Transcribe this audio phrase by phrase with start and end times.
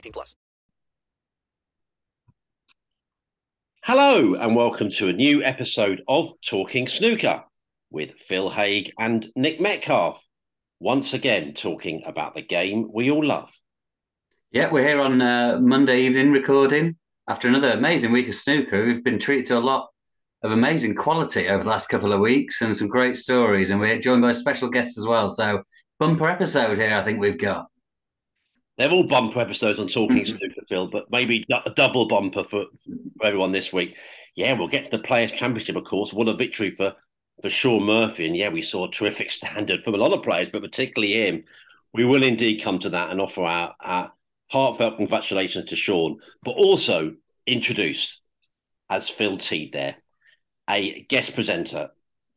[0.00, 0.34] 18 plus.
[3.84, 7.44] Hello, and welcome to a new episode of Talking Snooker
[7.90, 10.24] with Phil Haig and Nick Metcalf.
[10.78, 13.52] Once again, talking about the game we all love.
[14.52, 16.96] Yeah, we're here on uh, Monday evening recording
[17.28, 18.86] after another amazing week of snooker.
[18.86, 19.88] We've been treated to a lot
[20.42, 24.00] of amazing quality over the last couple of weeks and some great stories, and we're
[24.00, 25.28] joined by a special guests as well.
[25.28, 25.62] So,
[25.98, 27.69] bumper episode here, I think we've got.
[28.80, 30.38] They're all bumper episodes on Talking mm-hmm.
[30.38, 32.64] Snooker, Phil, but maybe a double bumper for,
[33.18, 33.98] for everyone this week.
[34.36, 36.14] Yeah, we'll get to the Players' Championship, of course.
[36.14, 36.94] What a victory for,
[37.42, 38.24] for Shaun Murphy.
[38.24, 41.44] And yeah, we saw a terrific standard from a lot of players, but particularly him.
[41.92, 44.12] We will indeed come to that and offer our, our
[44.50, 47.16] heartfelt congratulations to Shaun, but also
[47.46, 48.22] introduce,
[48.88, 49.96] as Phil teed there,
[50.70, 51.90] a guest presenter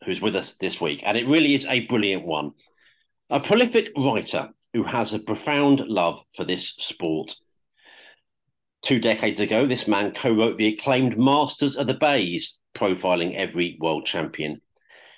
[0.04, 1.04] who's with us this week.
[1.06, 2.52] And it really is a brilliant one.
[3.30, 7.36] A prolific writer who has a profound love for this sport.
[8.82, 13.78] Two decades ago, this man co wrote the acclaimed Masters of the Baize, profiling every
[13.80, 14.62] world champion,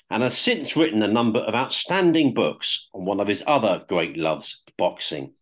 [0.10, 4.18] and has since written a number of outstanding books on one of his other great
[4.18, 5.34] loves, boxing.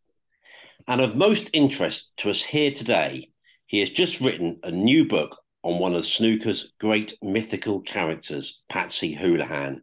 [0.88, 3.30] And of most interest to us here today,
[3.66, 9.14] he has just written a new book on one of snooker's great mythical characters, Patsy
[9.14, 9.82] Houlihan.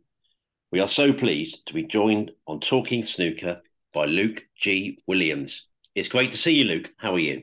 [0.70, 3.60] We are so pleased to be joined on Talking Snooker
[3.92, 4.98] by Luke G.
[5.06, 5.68] Williams.
[5.94, 6.92] It's great to see you, Luke.
[6.98, 7.42] How are you?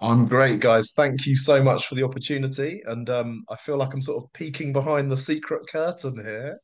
[0.00, 0.92] I'm great, guys.
[0.92, 2.82] Thank you so much for the opportunity.
[2.86, 6.58] And um, I feel like I'm sort of peeking behind the secret curtain here,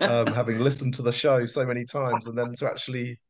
[0.00, 3.20] um, having listened to the show so many times, and then to actually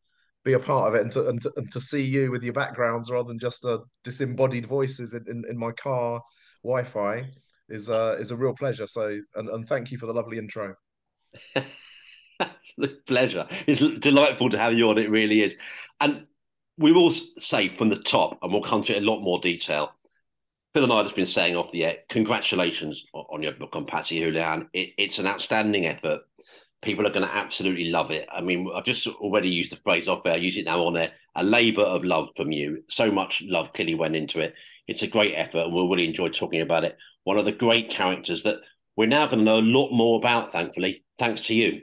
[0.45, 2.53] be a part of it and to, and to, and to see you with your
[2.53, 6.21] backgrounds rather than just uh, disembodied voices in, in, in my car
[6.63, 7.29] Wi-Fi
[7.69, 8.87] is uh, is a real pleasure.
[8.87, 10.75] So, and, and thank you for the lovely intro.
[12.41, 13.47] Absolute pleasure.
[13.67, 14.99] It's delightful to have you on.
[14.99, 15.57] It really is.
[16.01, 16.27] And
[16.77, 19.41] we will say from the top, and we'll come to it in a lot more
[19.41, 19.93] detail.
[20.75, 24.21] Phil and I have been saying off the air, congratulations on your book on Patsy
[24.21, 24.69] Houlihan.
[24.73, 26.21] It, it's an outstanding effort.
[26.83, 28.29] People are going to absolutely love it.
[28.31, 30.95] I mean, I've just already used the phrase off air, I use it now on
[30.95, 31.13] there.
[31.35, 32.85] A labour of love from you.
[32.89, 34.55] So much love clearly went into it.
[34.87, 36.97] It's a great effort, and we'll really enjoy talking about it.
[37.25, 38.61] One of the great characters that
[38.97, 41.83] we're now going to know a lot more about, thankfully, thanks to you.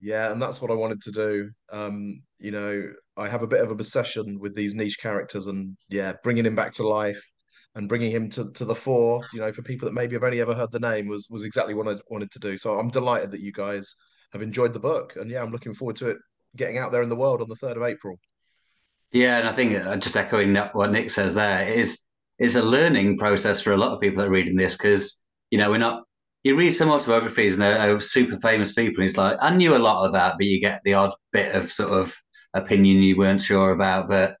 [0.00, 1.50] Yeah, and that's what I wanted to do.
[1.70, 5.76] Um, you know, I have a bit of an obsession with these niche characters, and
[5.88, 7.22] yeah, bringing him back to life
[7.74, 9.22] and bringing him to, to the fore.
[9.32, 11.74] You know, for people that maybe have only ever heard the name, was was exactly
[11.74, 12.56] what I wanted to do.
[12.56, 13.94] So I'm delighted that you guys
[14.32, 16.18] have enjoyed the book, and yeah, I'm looking forward to it
[16.56, 18.18] getting out there in the world on the third of April.
[19.12, 22.04] Yeah, and I think uh, just echoing what Nick says there it is
[22.40, 25.58] it's a learning process for a lot of people that are reading this because you
[25.58, 26.02] know we're not.
[26.42, 29.76] You read some autobiographies and they're, they're super famous people, and it's like I knew
[29.76, 32.14] a lot of that, but you get the odd bit of sort of
[32.54, 34.08] opinion you weren't sure about.
[34.08, 34.36] But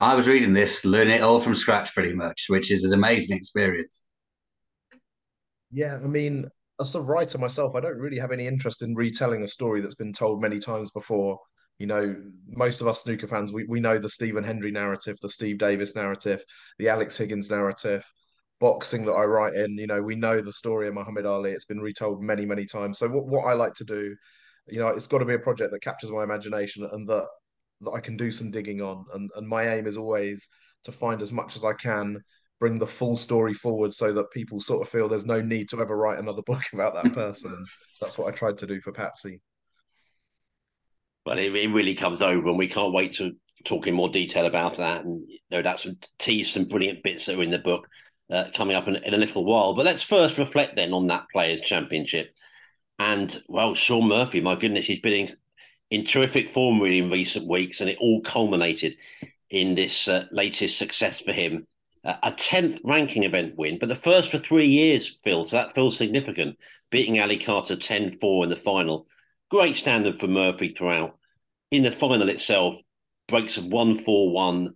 [0.00, 3.36] I was reading this, learning it all from scratch pretty much, which is an amazing
[3.36, 4.04] experience.
[5.70, 6.50] Yeah, I mean,
[6.80, 9.94] as a writer myself, I don't really have any interest in retelling a story that's
[9.94, 11.38] been told many times before.
[11.78, 12.16] You know,
[12.48, 15.94] most of us snooker fans, we, we know the Stephen Hendry narrative, the Steve Davis
[15.94, 16.42] narrative,
[16.78, 18.04] the Alex Higgins narrative,
[18.60, 19.76] boxing that I write in.
[19.76, 21.52] You know, we know the story of Muhammad Ali.
[21.52, 22.98] It's been retold many, many times.
[22.98, 24.14] So what, what I like to do,
[24.68, 27.26] you know, it's got to be a project that captures my imagination and that
[27.82, 29.04] that I can do some digging on.
[29.14, 30.48] And and my aim is always
[30.84, 32.22] to find as much as I can,
[32.58, 35.80] bring the full story forward so that people sort of feel there's no need to
[35.80, 37.64] ever write another book about that person.
[38.00, 39.40] that's what I tried to do for Patsy.
[41.24, 43.32] Well, it, it really comes over, and we can't wait to
[43.64, 45.04] talk in more detail about that.
[45.04, 47.86] And you know, doubt some tease some brilliant bits that are in the book
[48.30, 49.74] uh, coming up in, in, a little while.
[49.74, 52.34] But let's first reflect then on that Players' Championship.
[52.98, 55.28] And well, Shaun Murphy, my goodness, he's been in,
[55.90, 58.96] in terrific form really in recent weeks, and it all culminated
[59.50, 61.64] in this uh, latest success for him.
[62.04, 65.44] Uh, a 10th ranking event win, but the first for three years, Phil.
[65.44, 66.56] So that feels significant,
[66.90, 69.06] beating Ali Carter 10 4 in the final.
[69.50, 71.18] Great standard for Murphy throughout.
[71.70, 72.80] In the final itself,
[73.28, 74.74] breaks of 1 4 1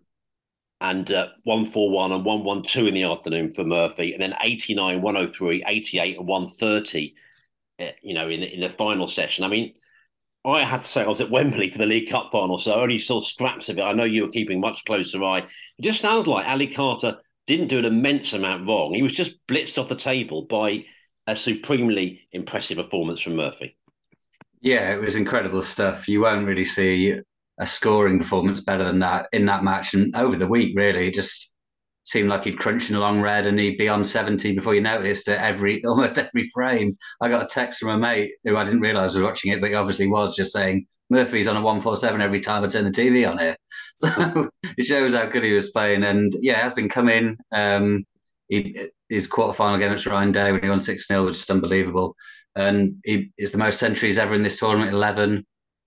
[0.81, 6.19] and uh, 141 and 112 in the afternoon for Murphy, and then 89, 103, 88,
[6.19, 7.15] and 130,
[7.81, 9.45] uh, you know, in in the final session.
[9.45, 9.75] I mean,
[10.45, 12.81] I had to say I was at Wembley for the League Cup final, so I
[12.81, 13.83] only saw scraps of it.
[13.83, 15.47] I know you were keeping much closer eye.
[15.79, 18.95] It just sounds like Ali Carter didn't do an immense amount wrong.
[18.95, 20.85] He was just blitzed off the table by
[21.27, 23.77] a supremely impressive performance from Murphy.
[24.63, 26.09] Yeah, it was incredible stuff.
[26.09, 27.21] You won't really see
[27.61, 29.95] a scoring performance better than that in that match.
[29.95, 31.55] And over the week, really, just
[32.05, 35.39] seemed like he'd crunching along red and he'd be on 70 before you noticed it
[35.39, 36.97] every almost every frame.
[37.21, 39.69] I got a text from a mate who I didn't realise was watching it, but
[39.69, 43.29] he obviously was just saying Murphy's on a 147 every time I turn the TV
[43.31, 43.57] on here.
[43.97, 44.49] So
[44.79, 46.05] it shows how good he was playing.
[46.05, 47.37] And yeah, has been coming.
[47.53, 48.07] Um,
[48.49, 52.17] he, his quarterfinal game against Ryan Day when he won 6 0 was just unbelievable.
[52.57, 55.45] And he is the most centuries ever in this tournament, 11.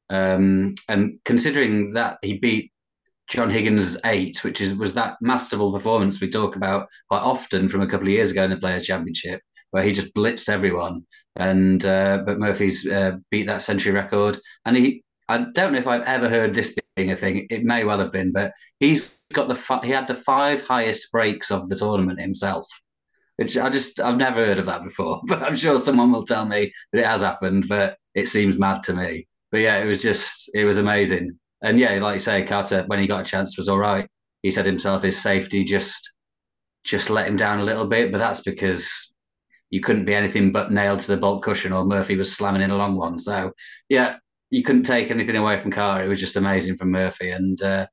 [0.09, 2.71] Um, and considering that he beat
[3.29, 7.81] John Higgins eight, which is was that masterful performance we talk about quite often from
[7.81, 9.41] a couple of years ago in the Players Championship,
[9.71, 11.05] where he just blitzed everyone.
[11.35, 15.87] And uh, but Murphy's uh, beat that century record, and he I don't know if
[15.87, 17.47] I've ever heard this being a thing.
[17.49, 21.49] It may well have been, but he's got the he had the five highest breaks
[21.51, 22.67] of the tournament himself,
[23.37, 25.21] which I just I've never heard of that before.
[25.27, 27.67] But I'm sure someone will tell me that it has happened.
[27.67, 29.27] But it seems mad to me.
[29.53, 31.37] But yeah, it was just it was amazing.
[31.61, 34.09] And yeah, like you say, Carter, when he got a chance, was all right.
[34.41, 36.15] He said himself his safety just
[36.83, 39.13] just let him down a little bit, but that's because
[39.69, 42.71] you couldn't be anything but nailed to the baulk cushion, or Murphy was slamming in
[42.71, 43.19] a long one.
[43.19, 43.51] So
[43.89, 44.15] yeah,
[44.49, 46.03] you couldn't take anything away from Carter.
[46.03, 47.85] It was just amazing from Murphy, and uh,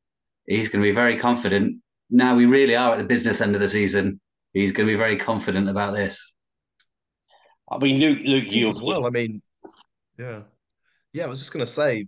[0.47, 1.77] he's going to be very confident.
[2.09, 4.19] Now we really are at the business end of the season.
[4.55, 6.35] He's going to be very confident about this.
[7.71, 9.07] I mean, Luke, Luke, you as well.
[9.07, 9.43] I mean,
[10.19, 10.41] yeah.
[11.13, 12.07] Yeah, I was just going to say,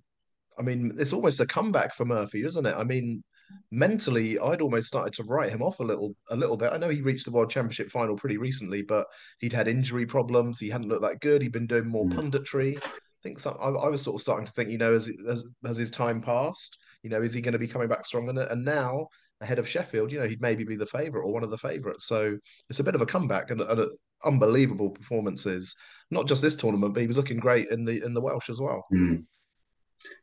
[0.59, 2.75] I mean, it's almost a comeback for Murphy, isn't it?
[2.77, 3.23] I mean,
[3.71, 6.73] mentally, I'd almost started to write him off a little, a little bit.
[6.73, 9.07] I know he reached the World Championship final pretty recently, but
[9.41, 10.59] he'd had injury problems.
[10.59, 11.43] He hadn't looked that good.
[11.43, 12.13] He'd been doing more mm.
[12.13, 12.77] punditry.
[12.77, 15.45] I think so, I, I, was sort of starting to think, you know, as, as
[15.65, 18.43] as his time passed, you know, is he going to be coming back stronger?
[18.51, 19.07] And now,
[19.43, 22.07] ahead of Sheffield, you know, he'd maybe be the favourite or one of the favourites.
[22.07, 22.39] So
[22.71, 23.91] it's a bit of a comeback and, and
[24.25, 25.75] unbelievable performances.
[26.11, 28.61] Not just this tournament, but he was looking great in the in the Welsh as
[28.61, 28.85] well.
[28.93, 29.25] Mm.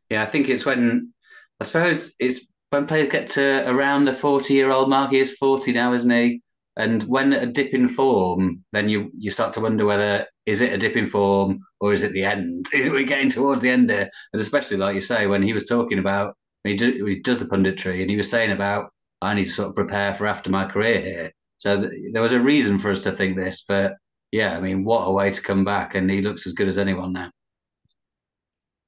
[0.09, 1.13] Yeah, I think it's when
[1.59, 5.11] I suppose it's when players get to around the forty-year-old mark.
[5.11, 6.41] He is forty now, isn't he?
[6.77, 10.73] And when a dip in form, then you you start to wonder whether is it
[10.73, 12.67] a dip in form or is it the end?
[12.73, 15.99] We're getting towards the end here, and especially like you say, when he was talking
[15.99, 19.51] about he, do, he does the punditry, and he was saying about I need to
[19.51, 21.31] sort of prepare for after my career here.
[21.57, 23.95] So th- there was a reason for us to think this, but
[24.31, 26.77] yeah, I mean, what a way to come back, and he looks as good as
[26.77, 27.31] anyone now.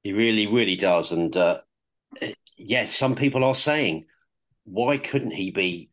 [0.03, 1.59] He really, really does, and uh,
[2.57, 4.05] yes, some people are saying,
[4.63, 5.89] why couldn't he be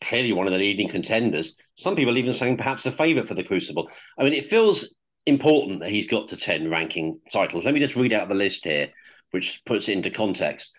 [0.00, 1.56] clearly one of the leading contenders?
[1.74, 3.90] Some people even saying perhaps a favourite for the Crucible.
[4.18, 4.94] I mean, it feels
[5.26, 7.64] important that he's got to ten ranking titles.
[7.64, 8.88] Let me just read out the list here,
[9.32, 10.72] which puts it into context.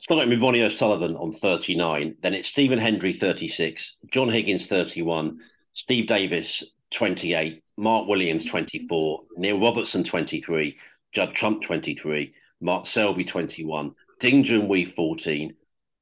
[0.00, 2.16] Scott Ronnie O'Sullivan on 39.
[2.22, 3.98] Then it's Stephen Hendry, 36.
[4.10, 5.38] John Higgins, 31.
[5.74, 7.62] Steve Davis, 28.
[7.76, 9.20] Mark Williams, 24.
[9.36, 10.78] Neil Robertson, 23.
[11.12, 12.32] Judd Trump, 23.
[12.62, 13.92] Mark Selby, 21.
[14.20, 15.54] Ding Junhui, 14.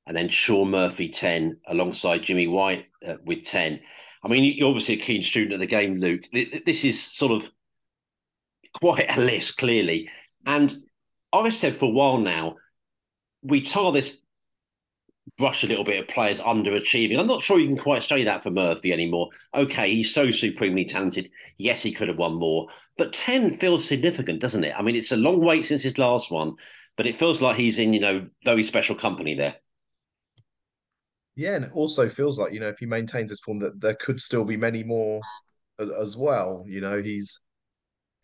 [0.06, 3.80] And then Shaun Murphy, 10, alongside Jimmy White uh, with 10.
[4.22, 6.22] I mean, you're obviously a keen student of the game, Luke.
[6.32, 7.50] This is sort of
[8.74, 10.08] quite a list, clearly.
[10.46, 10.72] And
[11.32, 12.56] I've said for a while now,
[13.48, 14.18] we tar this
[15.36, 17.18] brush a little bit of players underachieving.
[17.18, 19.28] I'm not sure you can quite say that for Murphy anymore.
[19.54, 21.30] Okay, he's so supremely talented.
[21.56, 24.74] Yes, he could have won more, but 10 feels significant, doesn't it?
[24.76, 26.54] I mean, it's a long wait since his last one,
[26.96, 29.56] but it feels like he's in, you know, very special company there.
[31.36, 33.94] Yeah, and it also feels like, you know, if he maintains this form, that there
[33.94, 35.20] could still be many more
[35.78, 36.64] as well.
[36.66, 37.40] You know, he's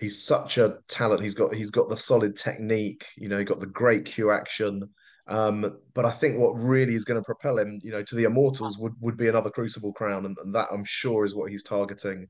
[0.01, 1.23] he's such a talent.
[1.23, 4.83] He's got he's got the solid technique, you know, he got the great cue action
[5.27, 8.25] Um, but I think what really is going to propel him, you know, to the
[8.25, 11.63] immortals would would be another Crucible crown, and, and that I'm sure is what he's
[11.63, 12.27] targeting.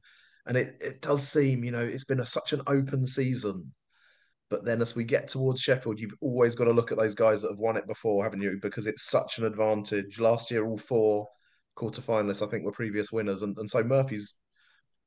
[0.47, 3.73] And it it does seem, you know, it's been a, such an open season.
[4.51, 7.43] But then as we get towards Sheffield, you've always got to look at those guys
[7.43, 8.59] that have won it before, haven't you?
[8.63, 10.21] Because it's such an advantage.
[10.21, 11.27] Last year, all four
[11.77, 13.43] quarterfinalists, I think, were previous winners.
[13.43, 14.35] And, and so Murphy's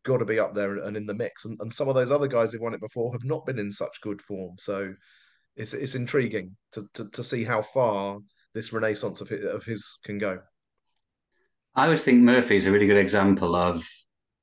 [0.03, 1.45] got to be up there and in the mix.
[1.45, 3.71] And, and some of those other guys who've won it before have not been in
[3.71, 4.55] such good form.
[4.57, 4.93] So
[5.57, 8.19] it's it's intriguing to to, to see how far
[8.53, 10.39] this renaissance of his, of his can go.
[11.75, 13.87] I always think Murphy is a really good example of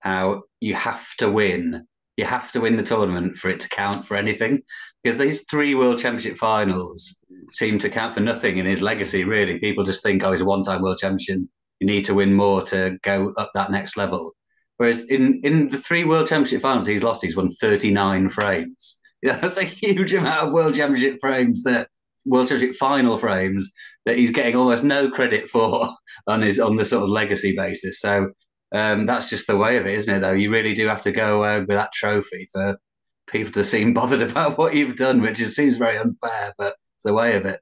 [0.00, 1.86] how you have to win.
[2.16, 4.62] You have to win the tournament for it to count for anything.
[5.02, 7.18] Because these three World Championship finals
[7.52, 9.58] seem to count for nothing in his legacy, really.
[9.58, 11.48] People just think, oh, he's a one time World Champion.
[11.80, 14.36] You need to win more to go up that next level.
[14.76, 19.00] Whereas in, in the three World Championship finals he's lost, he's won 39 frames.
[19.24, 21.88] Yeah, that's a huge amount of World Championship frames that
[22.26, 23.72] World Championship final frames
[24.04, 25.88] that he's getting almost no credit for
[26.28, 28.00] on his on the sort of legacy basis.
[28.00, 28.30] So
[28.72, 30.20] um, that's just the way of it, isn't it?
[30.20, 32.78] Though you really do have to go uh, with that trophy for
[33.26, 37.04] people to seem bothered about what you've done, which just seems very unfair, but it's
[37.04, 37.60] the way of it.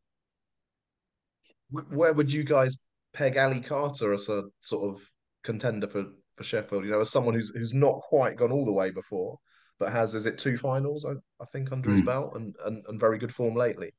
[1.71, 2.77] Where would you guys
[3.15, 5.03] peg Ali Carter as a sort of
[5.45, 6.85] contender for for Sheffield?
[6.85, 9.39] You know, as someone who's who's not quite gone all the way before,
[9.83, 11.93] but has is it two finals I, I think under mm.
[11.93, 12.07] his hmm.
[12.07, 13.93] belt and, and and very good form lately.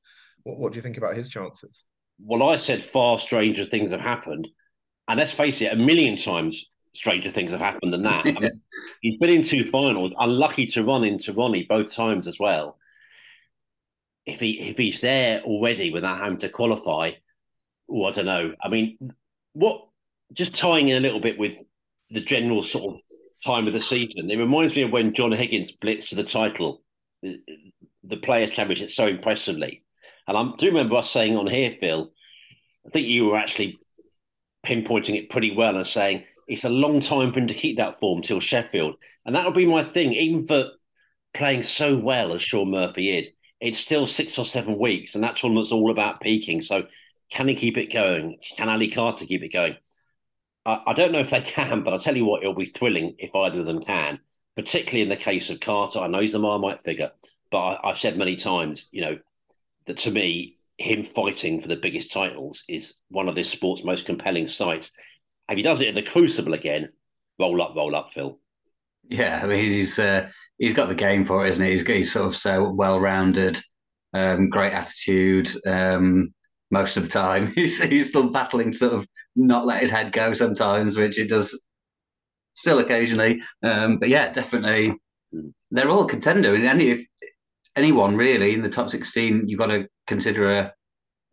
[0.44, 1.84] What what do you think about his chances?
[2.20, 4.48] Well, I said far stranger things have happened,
[5.10, 8.26] and let's face it, a million times stranger things have happened than that.
[8.26, 8.62] I mean,
[9.02, 12.78] he's been in two finals, unlucky to run into Ronnie both times as well.
[14.26, 17.12] If he if he's there already without having to qualify,
[17.90, 18.54] oh, I don't know.
[18.64, 19.12] I mean,
[19.52, 19.86] what
[20.32, 21.58] just tying in a little bit with
[22.10, 23.02] the general sort of
[23.44, 24.30] time of the season.
[24.30, 26.82] It reminds me of when John Higgins blitzed for the title,
[27.22, 29.84] the, Players' Championship, so impressively.
[30.28, 32.12] And I do remember us saying on here, Phil,
[32.86, 33.80] I think you were actually
[34.66, 38.00] pinpointing it pretty well and saying it's a long time for him to keep that
[38.00, 38.96] form till Sheffield.
[39.26, 40.72] And that'll be my thing, even for
[41.34, 43.32] playing so well as Shaun Murphy is.
[43.60, 46.62] It's still six or seven weeks, and that tournament's all about peaking.
[46.62, 46.84] So,
[47.32, 48.38] can he keep it going?
[48.58, 49.78] Can Ali Carter keep it going?
[50.66, 53.16] I, I don't know if they can, but I'll tell you what, it'll be thrilling
[53.18, 54.20] if either of them can,
[54.56, 56.00] particularly in the case of Carter.
[56.00, 57.12] I know he's the Marmite figure,
[57.52, 59.18] but I, I've said many times, you know,
[59.86, 64.06] that to me, him fighting for the biggest titles is one of this sport's most
[64.06, 64.92] compelling sights.
[65.50, 66.90] If he does it in the Crucible again,
[67.40, 68.40] roll up, roll up, Phil.
[69.10, 71.74] Yeah, I mean he's uh, he's got the game for it, isn't he?
[71.74, 73.60] He's, he's sort of so well rounded,
[74.14, 75.50] um, great attitude.
[75.68, 76.34] Um,
[76.72, 80.34] most of the time, he's he's still battling sort of not let his head go
[80.34, 81.64] sometimes, which it does
[82.54, 83.42] still occasionally.
[83.64, 84.94] Um, but yeah, definitely,
[85.72, 86.56] they're all contender.
[86.56, 87.06] And any if
[87.76, 90.74] anyone really in the top sixteen, you've got to consider a,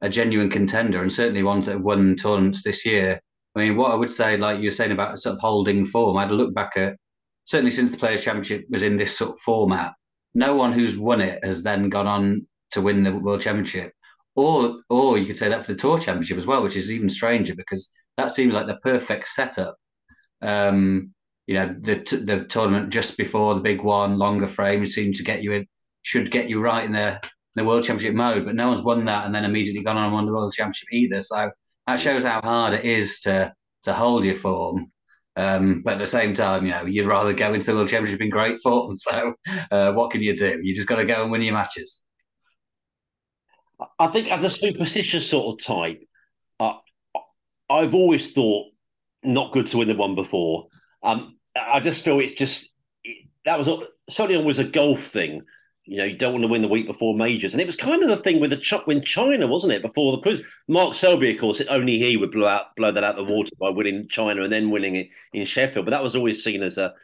[0.00, 3.20] a genuine contender, and certainly ones that have won tournaments this year.
[3.56, 6.22] I mean, what I would say, like you're saying about sort of holding form, I
[6.22, 6.96] had a look back at
[7.44, 9.92] certainly since the Players' Championship was in this sort of format.
[10.34, 13.92] No one who's won it has then gone on to win the World Championship.
[14.40, 17.10] Or, or you could say that for the Tour Championship as well, which is even
[17.10, 19.76] stranger because that seems like the perfect setup.
[20.40, 21.12] Um,
[21.46, 25.42] you know, the the tournament just before the big one, longer frame, seems to get
[25.42, 25.66] you in,
[26.00, 27.20] should get you right in the
[27.54, 28.46] the World Championship mode.
[28.46, 30.88] But no one's won that and then immediately gone on and won the World Championship
[30.90, 31.20] either.
[31.20, 31.50] So
[31.86, 34.90] that shows how hard it is to to hold your form.
[35.36, 38.22] Um, but at the same time, you know, you'd rather go into the World Championship
[38.22, 38.94] in great form.
[39.06, 39.34] So
[39.70, 40.60] uh, what can you do?
[40.62, 42.06] You just got to go and win your matches.
[43.98, 46.02] I think as a superstitious sort of type,
[46.58, 46.74] uh,
[47.68, 48.68] I've always thought
[49.22, 50.66] not good to win the one before.
[51.02, 52.72] Um, I just feel it's just
[53.44, 53.68] that was
[54.08, 55.42] certainly always a golf thing.
[55.84, 58.02] You know, you don't want to win the week before majors, and it was kind
[58.02, 59.82] of the thing with the when China, wasn't it?
[59.82, 63.16] Before the cruise, Mark Selby, of course, only he would blow out blow that out
[63.16, 65.86] the water by winning China and then winning it in Sheffield.
[65.86, 66.94] But that was always seen as a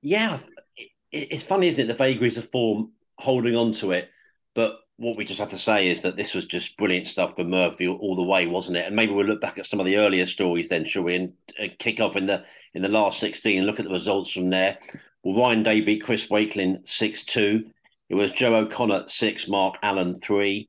[0.00, 0.38] yeah.
[0.76, 1.88] It, it's funny, isn't it?
[1.88, 4.10] The vagaries of form, holding on to it,
[4.54, 7.44] but what we just have to say is that this was just brilliant stuff for
[7.44, 8.86] Murphy all the way, wasn't it?
[8.86, 11.14] And maybe we'll look back at some of the earlier stories then, shall we?
[11.14, 11.32] And,
[11.78, 14.78] kick off in the in the last sixteen and look at the results from there.
[15.22, 17.70] Well, Ryan Day beat Chris Wakelin six two.
[18.08, 20.68] It was Joe O'Connor six, Mark Allen three.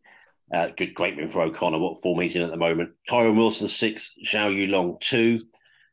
[0.54, 1.80] Uh, good, great win for O'Connor.
[1.80, 2.92] What form he's in at the moment?
[3.08, 5.40] Kyren Wilson six, Zhou Yuelong two.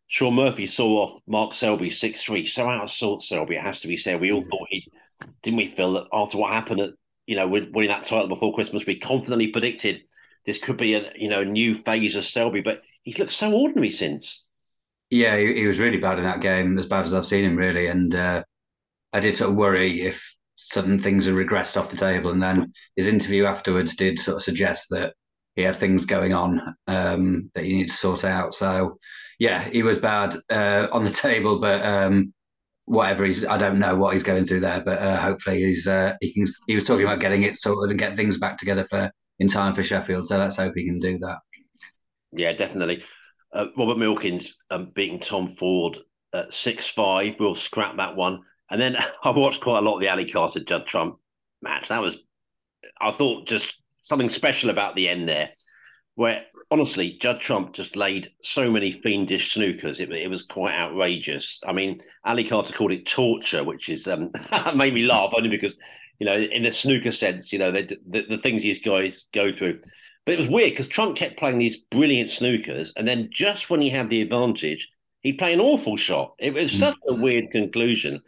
[0.09, 2.45] Shaun Murphy saw off Mark Selby six three.
[2.45, 3.57] So out of sorts, Selby.
[3.57, 4.21] It has to be said.
[4.21, 4.51] We all mm.
[4.51, 4.87] thought he
[5.43, 6.91] didn't we feel that after what happened at
[7.27, 10.03] you know, winning that title before Christmas, we confidently predicted
[10.45, 13.91] this could be a you know new phase of Selby, but he's looked so ordinary
[13.91, 14.45] since.
[15.11, 17.57] Yeah, he, he, was really bad in that game, as bad as I've seen him,
[17.57, 17.87] really.
[17.87, 18.43] And uh,
[19.13, 22.33] I did sort of worry if sudden things had regressed off the table.
[22.33, 25.15] And then his interview afterwards did sort of suggest that
[25.55, 28.55] he had things going on um, that he needed to sort out.
[28.55, 28.99] So
[29.39, 32.33] yeah, he was bad uh, on the table, but um,
[32.87, 36.15] whatever he's, I don't know what he's going through there, but uh, hopefully he's uh,
[36.21, 36.47] he can.
[36.67, 39.75] He was talking about getting it sorted and get things back together for in time
[39.75, 40.27] for Sheffield.
[40.27, 41.39] So let's hope he can do that.
[42.33, 43.05] Yeah, definitely.
[43.53, 45.99] Uh, Robert Milkins um, beating Tom Ford
[46.33, 47.37] at six five.
[47.39, 48.41] We'll scrap that one.
[48.71, 51.17] And then I watched quite a lot of the Ali Carter Judd Trump
[51.63, 51.89] match.
[51.89, 52.19] That was,
[53.01, 55.51] I thought, just something special about the end there,
[56.15, 60.01] where honestly, Judd Trump just laid so many fiendish snookers.
[60.01, 61.61] It, it was quite outrageous.
[61.67, 64.31] I mean, Ali Carter called it torture, which is um,
[64.75, 65.79] made me laugh only because,
[66.19, 69.53] you know, in the snooker sense, you know, the, the, the things these guys go
[69.55, 69.81] through.
[70.25, 73.81] But it was weird because Trump kept playing these brilliant snookers, and then just when
[73.81, 76.35] he had the advantage, he'd play an awful shot.
[76.39, 76.79] It was mm.
[76.79, 78.23] such a weird conclusion.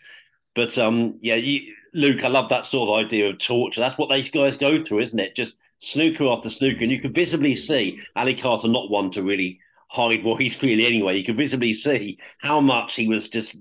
[0.54, 3.80] But um, yeah, you, Luke, I love that sort of idea of torture.
[3.80, 5.34] That's what these guys go through, isn't it?
[5.34, 9.60] Just snooker after snooker, and you could visibly see Ali Carter not one to really
[9.90, 11.16] hide what he's feeling anyway.
[11.16, 13.56] You could visibly see how much he was just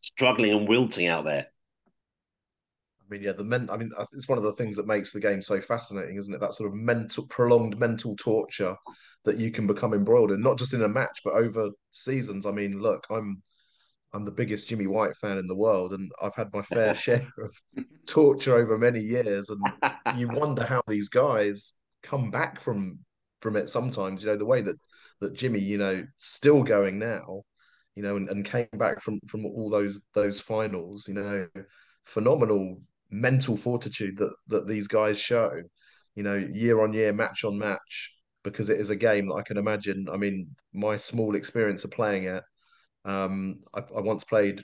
[0.00, 1.46] struggling and wilting out there.
[3.00, 3.68] I mean, yeah, the men.
[3.70, 6.40] I mean, it's one of the things that makes the game so fascinating, isn't it?
[6.40, 8.74] That sort of mental, prolonged mental torture
[9.24, 12.46] that you can become embroiled in, not just in a match, but over seasons.
[12.46, 13.42] I mean, look, I'm
[14.12, 17.26] I'm the biggest Jimmy White fan in the world, and I've had my fair share
[17.38, 19.50] of torture over many years.
[19.50, 19.60] And
[20.18, 22.98] you wonder how these guys come back from
[23.40, 23.68] from it.
[23.68, 24.76] Sometimes, you know, the way that
[25.20, 27.42] that Jimmy, you know, still going now,
[27.94, 31.46] you know, and, and came back from from all those those finals, you know,
[32.04, 35.50] phenomenal mental fortitude that that these guys show,
[36.14, 39.42] you know, year on year, match on match, because it is a game that I
[39.42, 40.06] can imagine.
[40.10, 42.42] I mean, my small experience of playing it
[43.06, 44.62] um, I, I once played,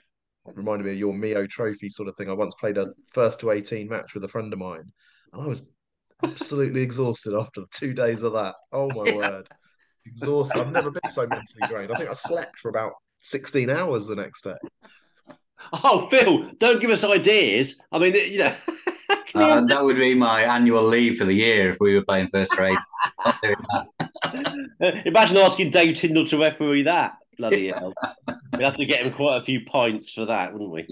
[0.53, 2.29] reminded me of your Mio Trophy sort of thing.
[2.29, 4.91] I once played a first to 18 match with a friend of mine,
[5.31, 5.63] and I was
[6.21, 8.55] absolutely exhausted after two days of that.
[8.71, 9.15] Oh my yeah.
[9.15, 9.47] word.
[10.05, 10.59] Exhausted.
[10.59, 11.91] I've never been so mentally drained.
[11.93, 14.57] I think I slept for about 16 hours the next day.
[15.71, 17.81] Oh, Phil, don't give us ideas.
[17.91, 18.55] I mean, you know.
[19.35, 22.51] uh, that would be my annual leave for the year if we were playing first
[22.51, 22.77] grade.
[25.05, 27.15] Imagine asking Dave Tyndall to referee that.
[27.37, 27.93] Bloody hell.
[28.53, 30.87] We'd have to get him quite a few points for that, wouldn't we?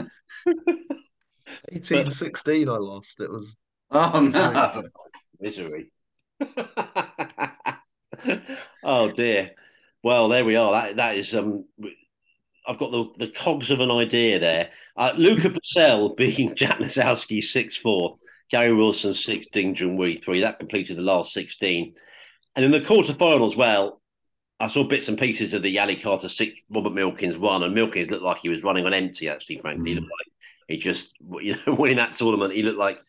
[1.71, 3.21] 18 16, I lost.
[3.21, 3.58] It was.
[3.91, 4.84] Oh, no.
[5.39, 5.91] Misery.
[8.84, 9.51] oh, dear.
[10.04, 10.71] Well, there we are.
[10.71, 11.34] That That is.
[11.36, 11.65] um.
[12.67, 14.69] I've got the, the cogs of an idea there.
[14.95, 18.15] Uh, Luca Brecel being Jack Lisowski 6 4,
[18.51, 20.41] Gary Wilson 6, Ding Junhui 3.
[20.41, 21.95] That completed the last 16.
[22.56, 24.01] And in the quarterfinals, well,
[24.62, 28.12] I saw bits and pieces of the Ali Carter six, Robert Milkins one, and Milkins
[28.12, 29.28] looked like he was running on empty.
[29.28, 29.88] Actually, frankly, mm.
[29.88, 30.34] he looked like
[30.67, 32.54] he just you know winning that tournament.
[32.54, 33.00] He looked like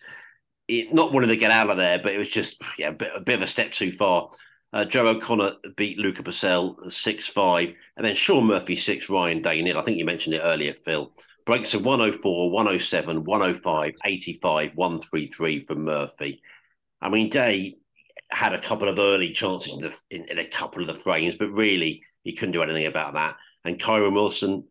[0.67, 3.13] he, not wanting to get out of there, but it was just yeah a bit,
[3.15, 4.31] a bit of a step too far.
[4.73, 9.61] Uh, Joe O'Connor beat Luca Brecel six five, and then Shaun Murphy six Ryan Day
[9.61, 9.79] nil.
[9.79, 11.13] I think you mentioned it earlier, Phil.
[11.45, 16.41] Breaks of 104, 107, 105, 85, 133 from Murphy.
[17.01, 17.79] I mean, Day
[18.33, 21.37] had a couple of early chances in, the, in, in, a couple of the frames,
[21.37, 23.37] but really he couldn't do anything about that.
[23.65, 24.65] And Kyren Wilson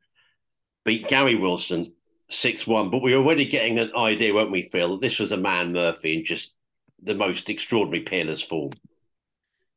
[0.84, 1.94] beat Gary Wilson
[2.30, 2.90] 6 1.
[2.90, 5.00] But we were already getting an idea, weren't we, Phil?
[5.00, 6.58] This was a man, Murphy, in just
[7.04, 8.72] the most extraordinary peerless form.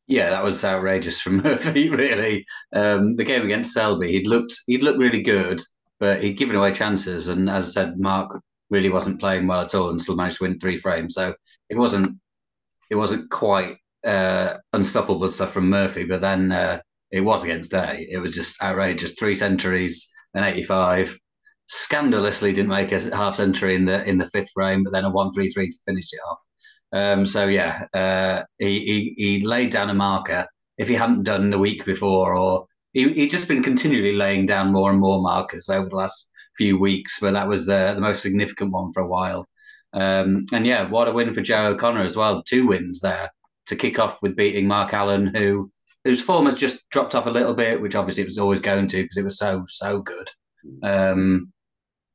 [0.07, 2.47] Yeah, that was outrageous from Murphy, really.
[2.73, 5.61] Um, the game against Selby, he'd looked he'd looked really good,
[5.99, 7.29] but he'd given away chances.
[7.29, 10.44] And as I said, Mark really wasn't playing well at all and still managed to
[10.44, 11.14] win three frames.
[11.14, 11.35] So
[11.68, 12.18] it wasn't
[12.90, 18.07] it wasn't quite uh, unstoppable stuff from Murphy, but then uh, it was against Day.
[18.11, 19.14] It was just outrageous.
[19.14, 21.16] Three centuries, and 85.
[21.66, 25.11] Scandalously didn't make a half century in the in the fifth frame, but then a
[25.11, 26.38] one three three to finish it off.
[26.92, 30.47] Um, so yeah, uh, he, he, he laid down a marker.
[30.77, 34.73] If he hadn't done the week before, or he he just been continually laying down
[34.73, 38.23] more and more markers over the last few weeks, but that was uh, the most
[38.23, 39.49] significant one for a while.
[39.95, 42.43] Um, and yeah, what a win for Joe O'Connor as well.
[42.43, 43.31] Two wins there
[43.67, 45.71] to kick off with beating Mark Allen, who
[46.05, 48.89] whose form has just dropped off a little bit, which obviously it was always going
[48.89, 50.29] to because it was so so good.
[50.83, 51.53] Um,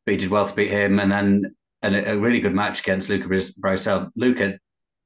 [0.05, 3.09] but he did well to beat him, and then and a, really good match against
[3.09, 4.11] Luca Brecel.
[4.15, 4.59] Luca,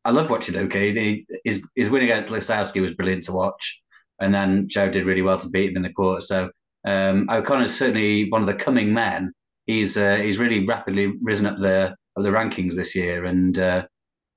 [0.04, 0.80] I love watching Luca.
[0.80, 3.82] He, his his win against Lisowski was brilliant to watch,
[4.20, 6.22] and then Joe did really well to beat him in the quarter.
[6.22, 6.50] So
[6.86, 9.32] um, O'Connor's certainly one of the coming men.
[9.66, 13.86] He's uh, he's really rapidly risen up the of the rankings this year, and uh,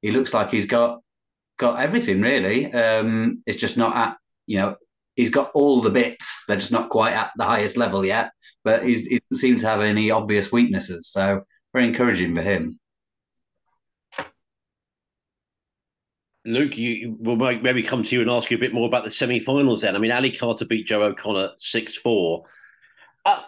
[0.02, 1.00] he looks like he's got
[1.58, 2.72] got everything really.
[2.72, 4.76] Um, it's just not at you know
[5.14, 6.44] he's got all the bits.
[6.46, 8.30] They're just not quite at the highest level yet,
[8.64, 11.08] but he doesn't seem to have any obvious weaknesses.
[11.08, 12.78] So very encouraging for him.
[16.44, 19.10] Luke, you will maybe come to you and ask you a bit more about the
[19.10, 19.80] semi-finals.
[19.80, 22.44] Then, I mean, Ali Carter beat Joe O'Connor six four.
[23.24, 23.42] Uh,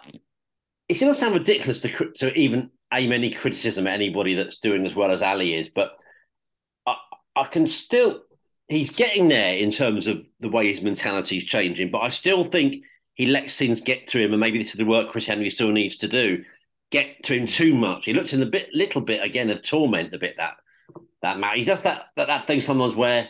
[0.89, 4.85] it's going to sound ridiculous to to even aim any criticism at anybody that's doing
[4.85, 6.03] as well as Ali is, but
[6.85, 6.95] I,
[7.35, 8.21] I can still
[8.69, 11.91] he's getting there in terms of the way his mentality is changing.
[11.91, 12.83] But I still think
[13.15, 15.71] he lets things get to him, and maybe this is the work Chris Henry still
[15.71, 16.43] needs to do.
[16.91, 18.05] Get to him too much.
[18.05, 20.13] He looks in a bit, little bit again of torment.
[20.13, 20.53] A bit that
[21.21, 21.57] that Matt.
[21.57, 23.29] He does that that, that thing sometimes where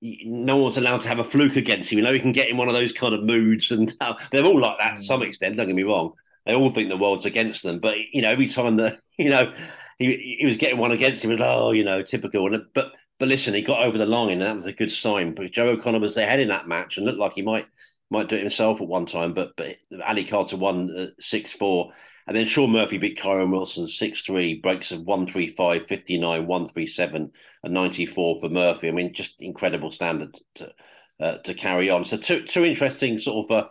[0.00, 1.98] no one's allowed to have a fluke against him.
[1.98, 4.44] You know, he can get in one of those kind of moods, and uh, they're
[4.44, 5.28] all like that to some mm.
[5.28, 5.56] extent.
[5.56, 6.12] Don't get me wrong;
[6.48, 7.78] they all think the world's against them.
[7.78, 9.52] But you know, every time that you know
[9.98, 12.52] he he was getting one against him, was oh, you know, typical.
[12.52, 15.34] And but but listen, he got over the line, and that was a good sign.
[15.34, 17.66] But Joe O'Connor was ahead in that match, and looked like he might
[18.10, 21.92] might do it himself at one time, but but Ali Carter won six four,
[22.26, 27.30] and then Shaun Murphy beat Kyren Wilson six three, breaks of 135, 59, 137,
[27.64, 28.88] and ninety four for Murphy.
[28.88, 30.72] I mean, just incredible standard to
[31.20, 32.04] uh, to carry on.
[32.04, 33.68] So two two interesting sort of uh,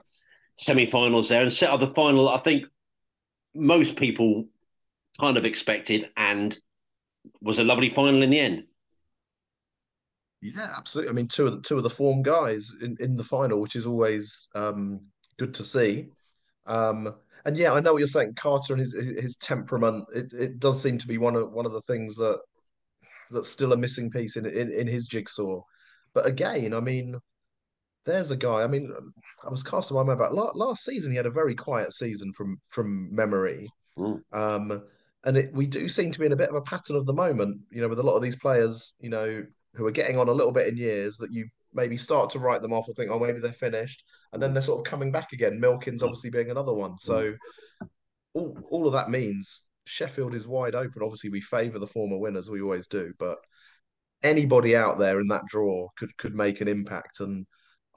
[0.57, 2.29] semi-finals there, and set up the final.
[2.29, 2.65] I think
[3.55, 4.45] most people
[5.19, 6.57] kind of expected, and
[7.41, 8.63] was a lovely final in the end.
[10.41, 11.09] Yeah, absolutely.
[11.09, 13.75] I mean, two of the two of the form guys in, in the final, which
[13.75, 15.01] is always um,
[15.37, 16.09] good to see.
[16.67, 17.15] Um,
[17.45, 18.35] and yeah, I know what you're saying.
[18.35, 20.05] Carter and his his temperament.
[20.13, 22.39] It, it does seem to be one of one of the things that
[23.31, 25.61] that's still a missing piece in in, in his jigsaw.
[26.13, 27.15] But again, I mean,
[28.07, 28.63] there's a guy.
[28.63, 28.91] I mean,
[29.45, 31.11] I was casting my mind about last, last season.
[31.11, 33.69] He had a very quiet season from from memory.
[33.99, 34.21] Mm.
[34.31, 34.83] Um,
[35.25, 37.13] and it, we do seem to be in a bit of a pattern of the
[37.13, 39.43] moment, you know, with a lot of these players, you know,
[39.73, 42.61] who are getting on a little bit in years that you maybe start to write
[42.61, 45.33] them off or think, oh, maybe they're finished, and then they're sort of coming back
[45.33, 45.59] again.
[45.59, 46.97] Milkins obviously being another one.
[46.97, 47.33] So
[48.33, 51.03] all all of that means Sheffield is wide open.
[51.03, 53.37] Obviously, we favour the former winners, we always do, but
[54.23, 57.19] anybody out there in that draw could could make an impact.
[57.19, 57.45] And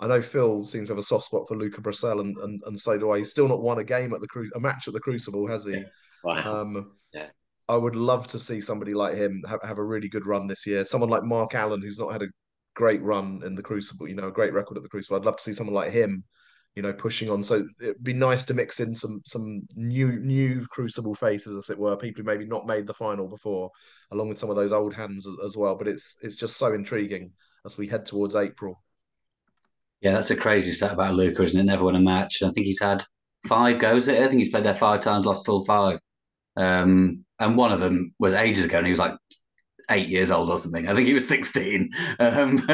[0.01, 2.79] I know Phil seems to have a soft spot for Luca Brecel, and, and and
[2.79, 3.19] so do I.
[3.19, 5.65] He's still not won a game at the cru- a match at the Crucible, has
[5.65, 5.73] he?
[5.73, 5.83] Yeah.
[6.23, 6.61] Wow.
[6.61, 7.29] Um, yeah.
[7.67, 10.67] I would love to see somebody like him have, have a really good run this
[10.67, 10.85] year.
[10.85, 12.29] Someone like Mark Allen, who's not had a
[12.75, 15.17] great run in the Crucible, you know, a great record at the Crucible.
[15.17, 16.23] I'd love to see someone like him,
[16.75, 17.43] you know, pushing on.
[17.43, 21.79] So it'd be nice to mix in some some new new Crucible faces, as it
[21.79, 23.71] were, people who maybe not made the final before,
[24.11, 25.75] along with some of those old hands as, as well.
[25.75, 27.33] But it's it's just so intriguing
[27.65, 28.83] as we head towards April.
[30.01, 31.65] Yeah, that's a crazy stat about Luca, isn't it?
[31.65, 32.43] Never won a match.
[32.43, 33.03] I think he's had
[33.47, 34.23] five goes at it.
[34.23, 35.99] I think he's played there five times, lost all five.
[36.57, 39.15] Um, and one of them was ages ago, and he was like
[39.91, 40.89] eight years old or something.
[40.89, 41.91] I think he was 16.
[42.21, 42.67] Um,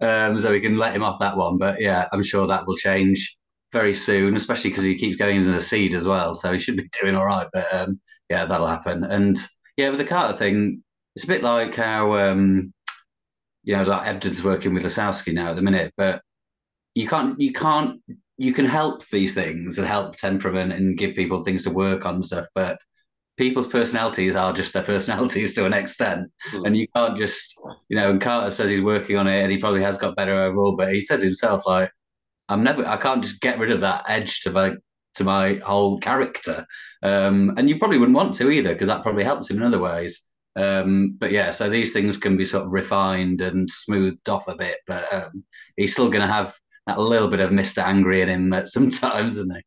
[0.00, 1.56] um, so we can let him off that one.
[1.58, 3.36] But yeah, I'm sure that will change
[3.72, 6.34] very soon, especially because he keeps going into the seed as well.
[6.34, 7.48] So he should be doing all right.
[7.52, 9.04] But um, yeah, that'll happen.
[9.04, 9.36] And
[9.76, 10.82] yeah, with the Carter thing,
[11.14, 12.72] it's a bit like how, um,
[13.64, 16.20] you know, like Ebdon's working with Lisowski now at the minute, but
[16.96, 18.00] you can't, you can't,
[18.38, 22.14] you can help these things and help temperament and give people things to work on
[22.14, 22.46] and stuff.
[22.54, 22.78] But
[23.36, 26.32] people's personalities are just their personalities to an extent.
[26.52, 26.66] Mm.
[26.66, 27.54] And you can't just,
[27.90, 30.32] you know, and Carter says he's working on it and he probably has got better
[30.32, 31.92] overall, but he says himself, like,
[32.48, 34.72] I'm never, I can't just get rid of that edge to my,
[35.16, 36.64] to my whole character.
[37.02, 39.80] Um, and you probably wouldn't want to either, because that probably helps him in other
[39.80, 40.30] ways.
[40.58, 44.56] Um, but yeah, so these things can be sort of refined and smoothed off a
[44.56, 45.44] bit, but um,
[45.76, 46.56] he's still going to have
[46.86, 47.82] that little bit of Mr.
[47.82, 49.62] Angry in him sometimes, isn't he?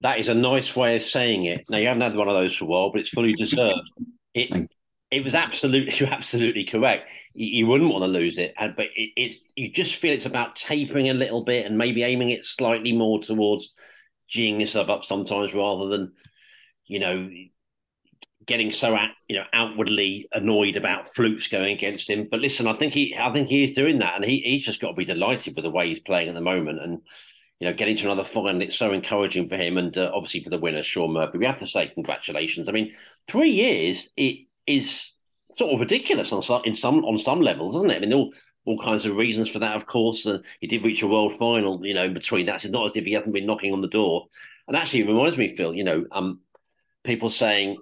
[0.00, 1.64] That is a nice way of saying it.
[1.68, 3.90] Now you haven't had one of those for a while, but it's fully deserved.
[4.34, 4.68] It
[5.10, 7.10] it was absolutely you're absolutely correct.
[7.34, 10.56] You, you wouldn't want to lose it, but it, it's you just feel it's about
[10.56, 13.72] tapering a little bit and maybe aiming it slightly more towards
[14.30, 16.12] geeing yourself up sometimes rather than
[16.86, 17.30] you know
[18.48, 22.26] getting so out, you know outwardly annoyed about flukes going against him.
[22.28, 24.80] But listen, I think he I think he is doing that, and he, he's just
[24.80, 26.82] got to be delighted with the way he's playing at the moment.
[26.82, 27.00] And
[27.60, 28.62] you know, getting to another final.
[28.62, 31.38] It's so encouraging for him, and uh, obviously for the winner, Shaun Murphy.
[31.38, 32.68] We have to say congratulations.
[32.68, 32.94] I mean,
[33.28, 35.12] three years it is
[35.56, 37.96] sort of ridiculous on some in some on some levels, isn't it?
[37.96, 38.32] I mean, all
[38.64, 39.76] all kinds of reasons for that.
[39.76, 41.84] Of course, uh, he did reach a world final.
[41.84, 43.88] You know, in between that, it's not as if he hasn't been knocking on the
[43.88, 44.26] door.
[44.66, 45.74] And actually, it reminds me, Phil.
[45.74, 46.40] You know, um,
[47.04, 47.76] people saying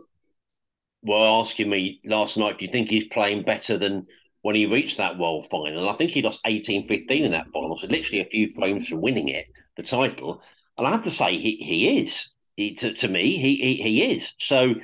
[1.06, 4.06] were asking me last night, do you think he's playing better than
[4.42, 5.88] when he reached that world final?
[5.88, 9.28] I think he lost 18-15 in that final, so literally a few frames from winning
[9.28, 10.42] it the title.
[10.76, 12.30] And I have to say, he he is.
[12.56, 14.34] He, to, to me, he, he he is.
[14.38, 14.74] So,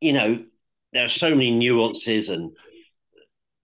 [0.00, 0.44] you know,
[0.92, 2.50] there are so many nuances and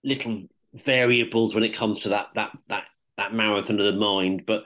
[0.05, 2.85] little variables when it comes to that that that
[3.17, 4.45] that marathon of the mind.
[4.47, 4.65] But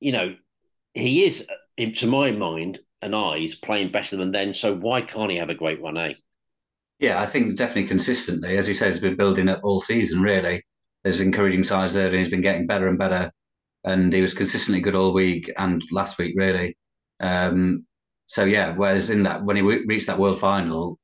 [0.00, 0.34] you know,
[0.94, 1.46] he is,
[1.78, 4.52] to my mind and eyes, playing better than then.
[4.52, 6.14] So why can't he have a great run, eh?
[7.00, 10.20] Yeah, I think definitely consistently, as you say, has been building up all season.
[10.20, 10.62] Really,
[11.02, 13.32] there's encouraging signs there, and he's been getting better and better.
[13.84, 16.76] And he was consistently good all week and last week, really.
[17.20, 17.86] Um,
[18.26, 20.98] so yeah, whereas in that when he reached that world final,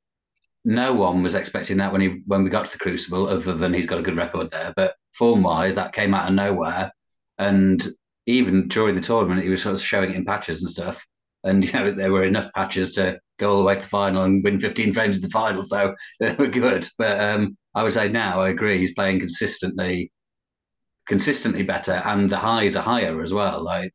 [0.64, 3.72] no one was expecting that when he when we got to the Crucible, other than
[3.74, 4.72] he's got a good record there.
[4.76, 6.92] But form wise, that came out of nowhere,
[7.38, 7.82] and
[8.26, 11.06] even during the tournament, he was sort of showing it in patches and stuff.
[11.46, 14.22] And you know, there were enough patches to go all the way to the final
[14.22, 16.86] and win 15 frames in the final, so they were good.
[16.98, 20.10] But um, I would say now, I agree, he's playing consistently,
[21.08, 23.62] consistently better, and the highs are higher as well.
[23.62, 23.92] Like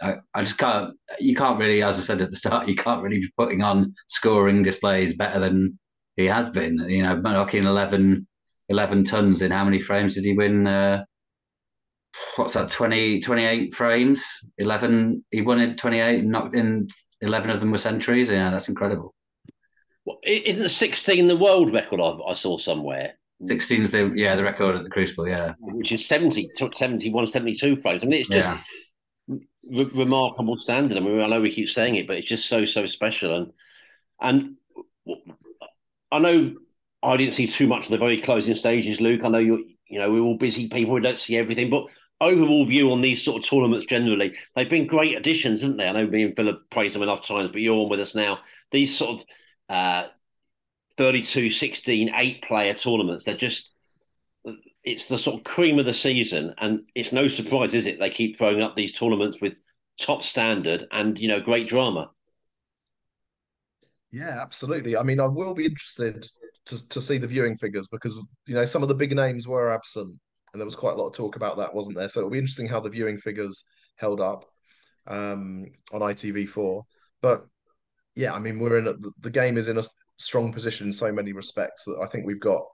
[0.00, 0.94] I, I, just can't.
[1.18, 3.94] You can't really, as I said at the start, you can't really be putting on
[4.06, 5.78] scoring displays better than
[6.16, 6.78] he has been.
[6.88, 8.26] You know, knocking 11,
[8.68, 10.66] 11 tons in how many frames did he win?
[10.66, 11.04] Uh,
[12.36, 14.48] what's that 20 28 frames?
[14.58, 16.88] 11 he won in 28 and knocked in
[17.20, 18.30] 11 of them were centuries?
[18.30, 19.14] Yeah that's incredible.
[20.04, 23.14] Well, isn't the 16 the world record I, I saw somewhere?
[23.46, 25.54] 16 is the yeah the record at the crucible yeah.
[25.60, 28.02] Which is 70 71 72 frames.
[28.02, 29.36] I mean it's just yeah.
[29.70, 30.96] re- remarkable standard.
[30.96, 33.34] I mean i know we keep saying it but it's just so so special.
[33.34, 33.52] And
[34.20, 34.56] and
[36.10, 36.54] I know
[37.02, 39.22] I didn't see too much of the very closing stages, Luke.
[39.24, 40.94] I know you're you know we're all busy people.
[40.94, 41.88] We don't see everything, but
[42.20, 45.88] overall view on these sort of tournaments generally, they've been great additions, haven't they?
[45.88, 48.14] I know me and Phil have praised them enough times, but you're on with us
[48.14, 48.40] now.
[48.70, 49.26] These sort of
[49.68, 50.08] uh,
[50.96, 53.72] 32, 16, eight player tournaments, they're just
[54.84, 57.98] it's the sort of cream of the season, and it's no surprise, is it?
[57.98, 59.54] They keep throwing up these tournaments with
[60.00, 62.08] top standard and you know great drama.
[64.10, 64.96] Yeah, absolutely.
[64.96, 66.26] I mean, I will be interested
[66.66, 69.72] to, to see the viewing figures because you know some of the big names were
[69.72, 70.18] absent,
[70.52, 72.08] and there was quite a lot of talk about that, wasn't there?
[72.08, 73.64] So it'll be interesting how the viewing figures
[73.96, 74.44] held up
[75.06, 76.82] um, on ITV4.
[77.20, 77.46] But
[78.14, 79.84] yeah, I mean, we're in a, the game is in a
[80.18, 82.64] strong position in so many respects that I think we've got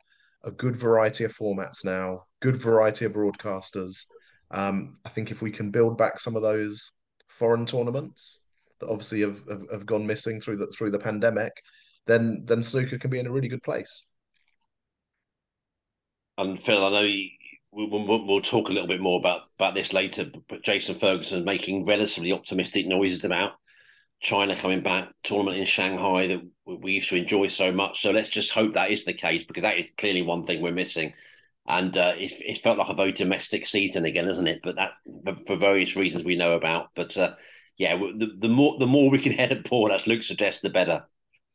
[0.45, 4.05] a good variety of formats now, good variety of broadcasters.
[4.51, 6.93] Um, I think if we can build back some of those
[7.29, 8.45] foreign tournaments,
[8.81, 11.53] that obviously have, have, have gone missing through the through the pandemic,
[12.07, 14.11] then then snooker can be in a really good place.
[16.37, 17.09] And Phil, I know
[17.75, 21.85] we'll, we'll, talk a little bit more about, about this later, but Jason Ferguson making
[21.85, 23.53] relatively optimistic noises about
[24.21, 28.01] China coming back, tournament in Shanghai that we used to enjoy so much.
[28.01, 30.73] So let's just hope that is the case because that is clearly one thing we're
[30.73, 31.13] missing.
[31.67, 34.61] And uh, it, it, felt like a very domestic season again, isn't it?
[34.63, 34.93] But that
[35.47, 36.89] for various reasons we know about.
[36.95, 37.35] But uh,
[37.77, 40.71] yeah, the, the more the more we can head at Paul, as Luke suggests, the
[40.71, 41.07] better.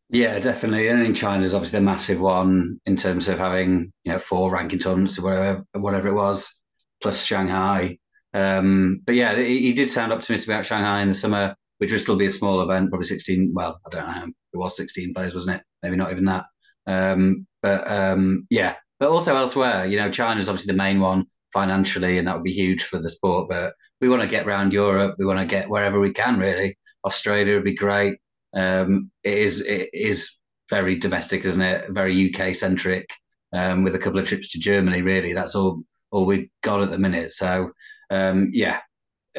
[0.10, 0.88] Yeah, definitely.
[0.88, 4.52] And in China is obviously the massive one in terms of having you know four
[4.52, 6.60] ranking tournaments or whatever whatever it was,
[7.02, 7.98] plus Shanghai.
[8.34, 12.02] Um, but yeah, he, he, did sound optimistic about Shanghai in the summer, which would
[12.02, 13.52] still be a small event, probably sixteen.
[13.54, 14.34] Well, I don't know.
[14.54, 15.64] It was sixteen players, wasn't it?
[15.84, 16.46] Maybe not even that.
[16.88, 21.26] Um, but um, yeah, but also elsewhere, you know, China is obviously the main one
[21.54, 23.48] financially, and that would be huge for the sport.
[23.50, 25.16] But we want to get around Europe.
[25.20, 26.40] We want to get wherever we can.
[26.40, 28.18] Really, Australia would be great.
[28.54, 30.36] Um, it is it is
[30.70, 31.90] very domestic, isn't it?
[31.90, 33.10] Very UK centric.
[33.52, 35.82] Um, with a couple of trips to Germany, really, that's all
[36.12, 37.32] all we've got at the minute.
[37.32, 37.72] So,
[38.12, 38.80] um, yeah,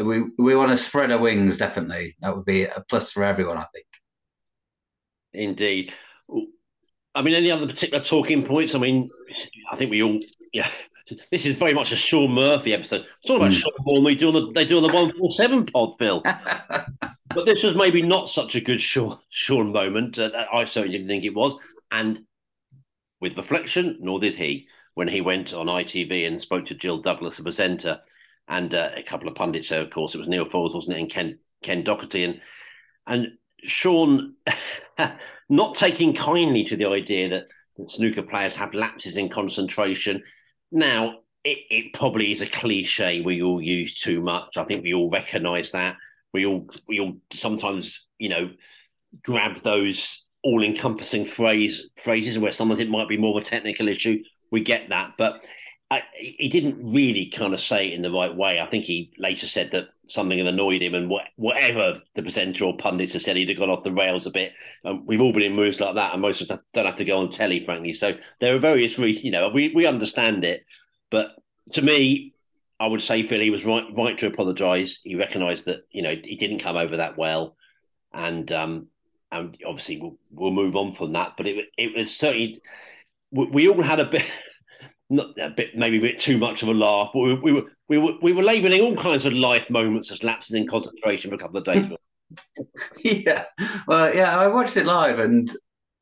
[0.02, 1.58] we we want to spread our wings.
[1.58, 3.58] Definitely, that would be a plus for everyone.
[3.58, 3.86] I think.
[5.32, 5.92] Indeed.
[7.14, 8.74] I mean, any other particular talking points?
[8.74, 9.08] I mean,
[9.70, 10.20] I think we all,
[10.52, 10.68] yeah,
[11.30, 13.04] this is very much a Shaun Murphy episode.
[13.22, 13.56] It's all about mm.
[13.56, 14.04] Sean Bourne.
[14.04, 16.22] They do on the they do on the one four seven pod, Phil.
[17.34, 20.18] but this was maybe not such a good Shaun, Shaun moment.
[20.18, 21.56] Uh, I certainly didn't think it was.
[21.90, 22.22] And
[23.20, 27.36] with reflection, nor did he when he went on ITV and spoke to Jill Douglas,
[27.36, 28.00] the presenter,
[28.48, 29.68] and uh, a couple of pundits.
[29.68, 32.40] So of course, it was Neil Foulds, wasn't it, and Ken Ken Doherty, and
[33.06, 33.28] and
[33.62, 34.34] Shaun
[35.48, 40.22] not taking kindly to the idea that snooker players have lapses in concentration
[40.72, 44.56] now, it, it probably is a cliche we all use too much.
[44.56, 45.96] I think we all recognise that.
[46.32, 48.50] We all we all sometimes, you know,
[49.22, 54.22] grab those all-encompassing phrase phrases where sometimes it might be more of a technical issue.
[54.50, 55.44] We get that, but
[55.90, 58.60] I, he didn't really kind of say it in the right way.
[58.60, 62.76] I think he later said that something had annoyed him, and whatever the presenter or
[62.76, 64.52] pundits have said, he'd have gone off the rails a bit.
[64.84, 67.04] Um, we've all been in moves like that, and most of us don't have to
[67.04, 67.92] go on telly, frankly.
[67.92, 70.64] So there are various reasons, you know, we, we understand it.
[71.10, 71.34] But
[71.72, 72.34] to me,
[72.80, 75.00] I would say Phil, he was right right to apologise.
[75.04, 77.56] He recognised that you know he didn't come over that well,
[78.12, 78.86] and um,
[79.30, 81.34] and obviously we'll, we'll move on from that.
[81.36, 82.62] But it it was certainly
[83.30, 84.24] we, we all had a bit
[85.10, 87.10] not a bit, maybe a bit too much of a laugh.
[87.12, 90.24] But we, we were we were we were labelling all kinds of life moments as
[90.24, 91.92] lapses in concentration for a couple of days.
[93.04, 93.44] yeah,
[93.86, 95.50] well, yeah, I watched it live, and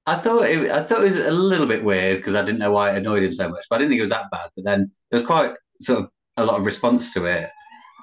[0.06, 2.70] I thought it, I thought it was a little bit weird because I didn't know
[2.70, 4.48] why it annoyed him so much, but I didn't think it was that bad.
[4.54, 7.50] But then it was quite sort of a lot of response to it,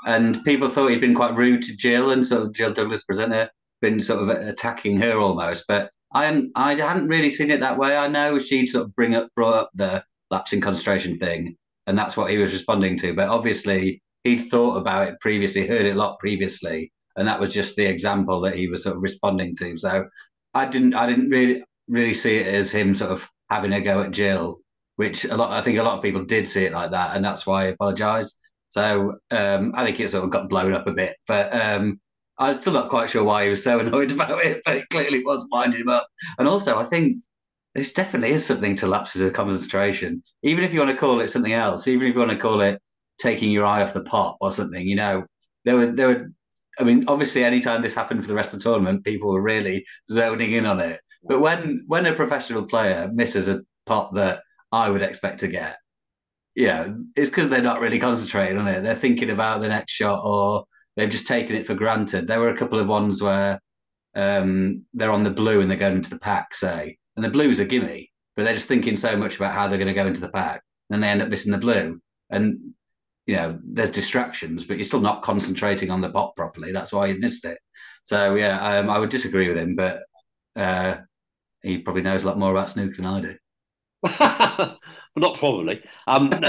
[0.06, 3.50] and people thought he'd been quite rude to Jill and sort of Jill Douglas presenter
[3.82, 5.66] been sort of attacking her almost.
[5.68, 7.98] But I hadn't, I hadn't really seen it that way.
[7.98, 11.56] I know she'd sort of bring up brought up the lapse in concentration thing,
[11.88, 13.14] and that's what he was responding to.
[13.14, 17.54] But obviously he'd thought about it previously, heard it a lot previously, and that was
[17.54, 19.78] just the example that he was sort of responding to.
[19.78, 20.08] So
[20.54, 24.02] I didn't I didn't really really see it as him sort of having a go
[24.02, 24.60] at Jill,
[24.96, 27.24] which a lot I think a lot of people did see it like that, and
[27.24, 28.38] that's why I apologised.
[28.70, 32.00] So um, I think it sort of got blown up a bit, but um,
[32.38, 35.24] I'm still not quite sure why he was so annoyed about it, but it clearly
[35.24, 36.08] was winding him up.
[36.38, 37.18] And also, I think
[37.74, 41.30] there definitely is something to lapses of concentration, even if you want to call it
[41.30, 42.82] something else, even if you want to call it
[43.20, 44.86] taking your eye off the pot or something.
[44.86, 45.26] You know,
[45.64, 46.32] there were there were.
[46.78, 49.86] I mean, obviously, anytime this happened for the rest of the tournament, people were really
[50.10, 51.00] zoning in on it.
[51.24, 54.42] But when when a professional player misses a pot that
[54.76, 55.78] I would expect to get,
[56.54, 58.82] yeah, it's because they're not really concentrating on it.
[58.82, 62.28] They're thinking about the next shot, or they've just taken it for granted.
[62.28, 63.60] There were a couple of ones where
[64.16, 67.60] um, they're on the blue and they're going into the pack, say, and the blue's
[67.60, 70.22] a gimme, but they're just thinking so much about how they're going to go into
[70.22, 72.02] the pack, and they end up missing the blue.
[72.30, 72.74] And
[73.28, 76.72] you know, there's distractions, but you're still not concentrating on the pot properly.
[76.74, 77.60] That's why you missed it.
[78.04, 80.04] So yeah, um, I would disagree with him, but
[80.56, 80.98] uh,
[81.64, 83.36] he probably knows a lot more about snooker than I do.
[85.16, 85.82] not probably.
[86.08, 86.30] Um,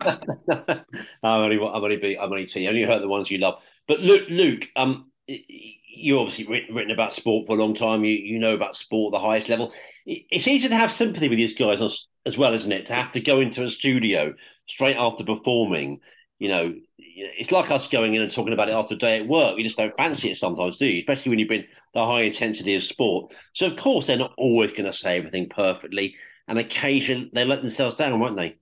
[0.00, 0.84] I'm
[1.24, 3.62] only, I'm only, I'm only You only heard the ones you love.
[3.86, 8.04] But Luke, Luke, um, you obviously written, written about sport for a long time.
[8.04, 9.72] You you know about sport at the highest level.
[10.06, 12.86] It's easy to have sympathy with these guys as, as well, isn't it?
[12.86, 14.34] To have to go into a studio
[14.66, 16.00] straight after performing.
[16.38, 19.28] You know, it's like us going in and talking about it after a day at
[19.28, 19.56] work.
[19.56, 20.98] You just don't fancy it sometimes, do you?
[20.98, 23.34] Especially when you've been the high intensity of sport.
[23.52, 26.16] So of course they're not always going to say everything perfectly,
[26.48, 28.56] and occasion they let themselves down, won't they?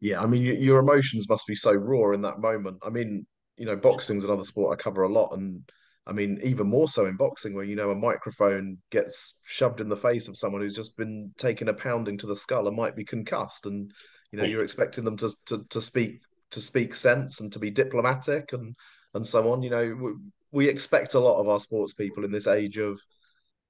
[0.00, 2.78] Yeah, I mean, your emotions must be so raw in that moment.
[2.84, 3.24] I mean,
[3.56, 5.62] you know, boxing's another sport I cover a lot, and
[6.06, 9.88] I mean, even more so in boxing, where you know a microphone gets shoved in
[9.88, 12.96] the face of someone who's just been taking a pounding to the skull and might
[12.96, 13.88] be concussed, and
[14.32, 17.70] you know you're expecting them to to, to speak to speak sense and to be
[17.70, 18.74] diplomatic and
[19.14, 19.62] and so on.
[19.62, 20.12] You know, we,
[20.50, 23.00] we expect a lot of our sports people in this age of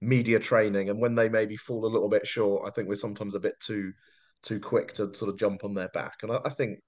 [0.02, 3.34] media training, and when they maybe fall a little bit short, I think we're sometimes
[3.34, 3.92] a bit too
[4.42, 6.14] too quick to sort of jump on their back.
[6.22, 6.80] And I, I think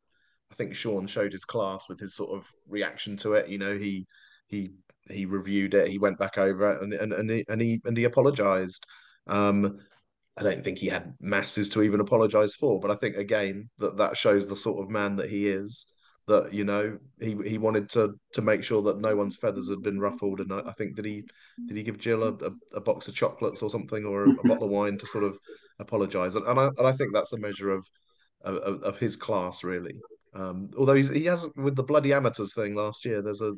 [0.53, 3.48] I think Shaun showed his class with his sort of reaction to it.
[3.48, 4.07] You know, he
[4.48, 4.70] he
[5.09, 7.96] he reviewed it, he went back over it, and and and he and he, and
[7.96, 8.85] he apologized.
[9.27, 9.79] Um,
[10.37, 13.96] I don't think he had masses to even apologize for, but I think again that
[13.98, 15.94] that shows the sort of man that he is.
[16.27, 19.83] That you know he he wanted to to make sure that no one's feathers had
[19.83, 21.25] been ruffled, and I, I think did he
[21.67, 24.49] did he give Jill a, a, a, box of chocolates or something or a, a
[24.49, 25.39] bottle of wine to sort of
[25.81, 27.87] apologize, and, and I and I think that's a measure of
[28.43, 29.93] of, of his class really.
[30.35, 33.23] Um, although he's, he has with the bloody amateurs thing last year.
[33.23, 33.55] There's a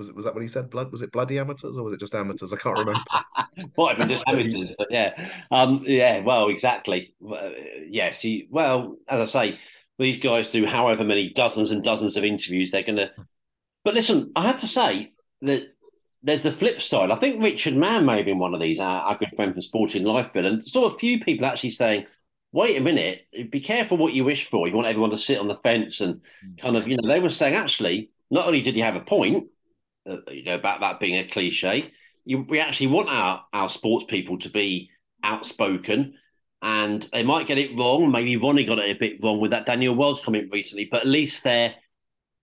[0.00, 0.70] was it was that what he said?
[0.70, 2.52] Blood was it bloody amateurs or was it just amateurs?
[2.52, 3.00] I can't remember.
[3.76, 6.20] Might have been just amateurs, but yeah, um, yeah.
[6.20, 7.14] Well, exactly.
[7.24, 7.50] Uh,
[7.86, 8.20] yes.
[8.20, 9.58] He, well, as I say,
[10.00, 12.70] these guys do however many dozens and dozens of interviews.
[12.70, 13.10] They're gonna.
[13.84, 15.74] But listen, I have to say that
[16.22, 17.10] there's the flip side.
[17.10, 19.62] I think Richard Mann may have been one of these, our, our good friend from
[19.62, 22.06] Sporting Life, Bill, and saw a few people actually saying,
[22.52, 24.66] wait a minute, be careful what you wish for.
[24.66, 26.20] You want everyone to sit on the fence and
[26.58, 29.46] kind of, you know, they were saying actually, not only did he have a point,
[30.08, 31.92] uh, you know, about that being a cliche,
[32.24, 34.90] you, we actually want our, our sports people to be
[35.22, 36.14] outspoken
[36.62, 38.10] and they might get it wrong.
[38.10, 41.06] Maybe Ronnie got it a bit wrong with that Daniel Wells comment recently, but at
[41.06, 41.74] least they're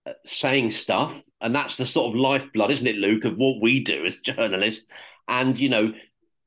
[0.06, 1.22] uh, saying stuff.
[1.40, 4.88] And that's the sort of lifeblood, isn't it, Luke, of what we do as journalists.
[5.28, 5.94] And, you know,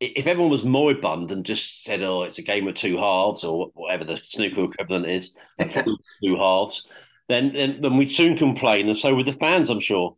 [0.01, 3.71] if everyone was moribund and just said, "Oh, it's a game of two halves" or
[3.75, 6.89] whatever the snooker equivalent is, two halves,
[7.29, 10.17] then, then then we'd soon complain, and so would the fans, I'm sure.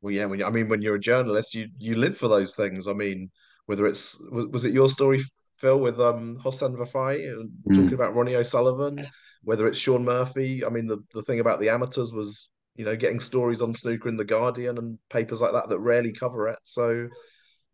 [0.00, 0.26] Well, yeah.
[0.26, 2.86] When you, I mean, when you're a journalist, you you live for those things.
[2.86, 3.30] I mean,
[3.66, 5.20] whether it's was, was it your story,
[5.58, 7.74] Phil, with um Hossein Vafaei mm.
[7.74, 9.06] talking about Ronnie O'Sullivan,
[9.42, 10.64] whether it's Shaun Murphy.
[10.64, 14.08] I mean, the the thing about the amateurs was you know getting stories on snooker
[14.08, 16.58] in the Guardian and papers like that that rarely cover it.
[16.62, 17.08] So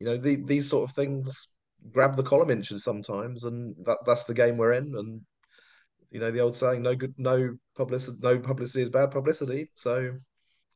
[0.01, 1.49] you know, the, these sort of things
[1.93, 4.95] grab the column inches sometimes, and that that's the game we're in.
[4.97, 5.21] And
[6.11, 10.13] you know, the old saying, "No good, no publicity, no publicity is bad publicity." So,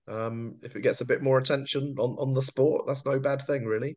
[0.06, 3.42] um, if it gets a bit more attention on on the sport, that's no bad
[3.42, 3.96] thing, really.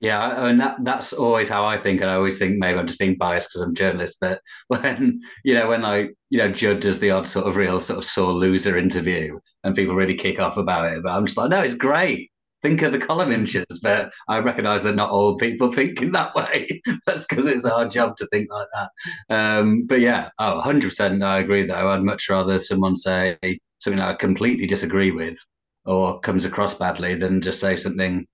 [0.00, 2.86] Yeah, I mean that, that's always how I think, and I always think maybe I'm
[2.86, 4.16] just being biased because I'm a journalist.
[4.20, 7.80] But when you know when I you know Judd does the odd sort of real
[7.80, 11.36] sort of sore loser interview, and people really kick off about it, but I'm just
[11.38, 12.30] like, no, it's great
[12.62, 16.34] think of the column inches, but I recognise that not all people think in that
[16.34, 16.82] way.
[17.06, 18.90] That's because it's our job to think like that.
[19.34, 21.88] Um, but yeah, oh, 100% I agree though.
[21.88, 23.38] I'd much rather someone say
[23.78, 25.38] something that I completely disagree with
[25.86, 28.26] or comes across badly than just say something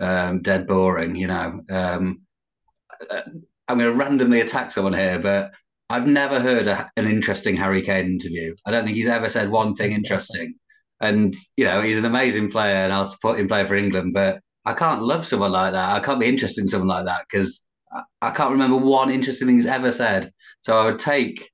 [0.00, 1.60] um, dead boring, you know.
[1.70, 2.22] Um,
[3.10, 3.22] uh,
[3.68, 5.52] I'm going to randomly attack someone here, but
[5.90, 8.54] I've never heard a, an interesting Harry Kane interview.
[8.66, 10.54] I don't think he's ever said one thing interesting.
[11.00, 14.14] And you know, he's an amazing player, and I'll support him play for England.
[14.14, 15.94] But I can't love someone like that.
[15.96, 19.46] I can't be interested in someone like that because I, I can't remember one interesting
[19.46, 20.30] thing he's ever said.
[20.62, 21.50] So I would take,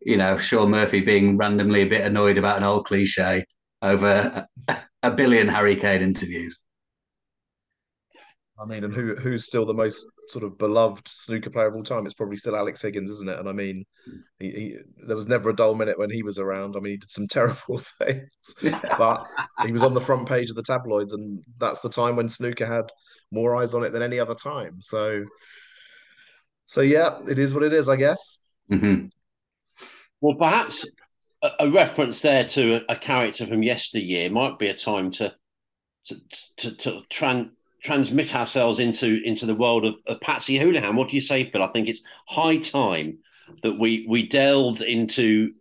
[0.00, 3.44] you know, Shaun Murphy being randomly a bit annoyed about an old cliche
[3.82, 6.60] over a, a billion Harry Kane interviews.
[8.62, 11.82] I mean, and who who's still the most sort of beloved snooker player of all
[11.82, 12.06] time?
[12.06, 13.38] It's probably still Alex Higgins, isn't it?
[13.38, 13.84] And I mean,
[14.38, 16.76] he, he, there was never a dull minute when he was around.
[16.76, 18.54] I mean, he did some terrible things,
[18.98, 19.26] but
[19.64, 22.66] he was on the front page of the tabloids, and that's the time when snooker
[22.66, 22.90] had
[23.32, 24.80] more eyes on it than any other time.
[24.80, 25.24] So,
[26.66, 28.38] so yeah, it is what it is, I guess.
[28.70, 29.06] Mm-hmm.
[30.20, 30.86] Well, perhaps
[31.42, 35.34] a, a reference there to a, a, character from yesteryear might be a time to
[36.04, 36.20] to
[36.58, 37.50] to, to tran
[37.82, 40.96] transmit ourselves into into the world of, of Patsy Houlihan.
[40.96, 41.62] What do you say, Phil?
[41.62, 43.18] I think it's high time
[43.62, 45.52] that we we delved into.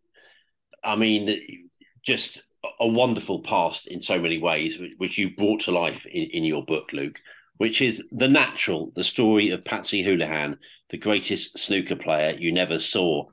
[0.84, 1.70] I mean,
[2.04, 2.42] just
[2.80, 6.64] a wonderful past in so many ways, which you brought to life in, in your
[6.66, 7.20] book, Luke.
[7.58, 10.58] Which is the natural, the story of Patsy Houlihan,
[10.90, 13.28] the greatest snooker player you never saw.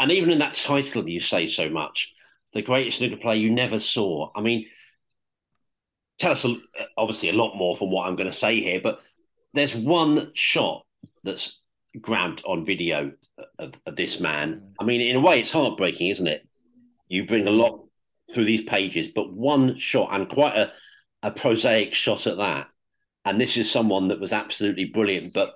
[0.00, 2.12] And even in that title, you say so much,
[2.52, 4.32] the greatest snooker player you never saw.
[4.34, 4.66] I mean,
[6.20, 6.46] tell us
[6.98, 9.00] obviously a lot more from what I'm going to say here, but
[9.54, 10.84] there's one shot
[11.24, 11.60] that's
[12.00, 13.12] grabbed on video
[13.58, 14.74] of, of, this man.
[14.78, 16.46] I mean, in a way, it's heartbreaking, isn't it?
[17.08, 17.84] You bring a lot
[18.34, 20.72] through these pages, but one shot and quite a,
[21.22, 22.68] a prosaic shot at that.
[23.24, 25.54] And this is someone that was absolutely brilliant, but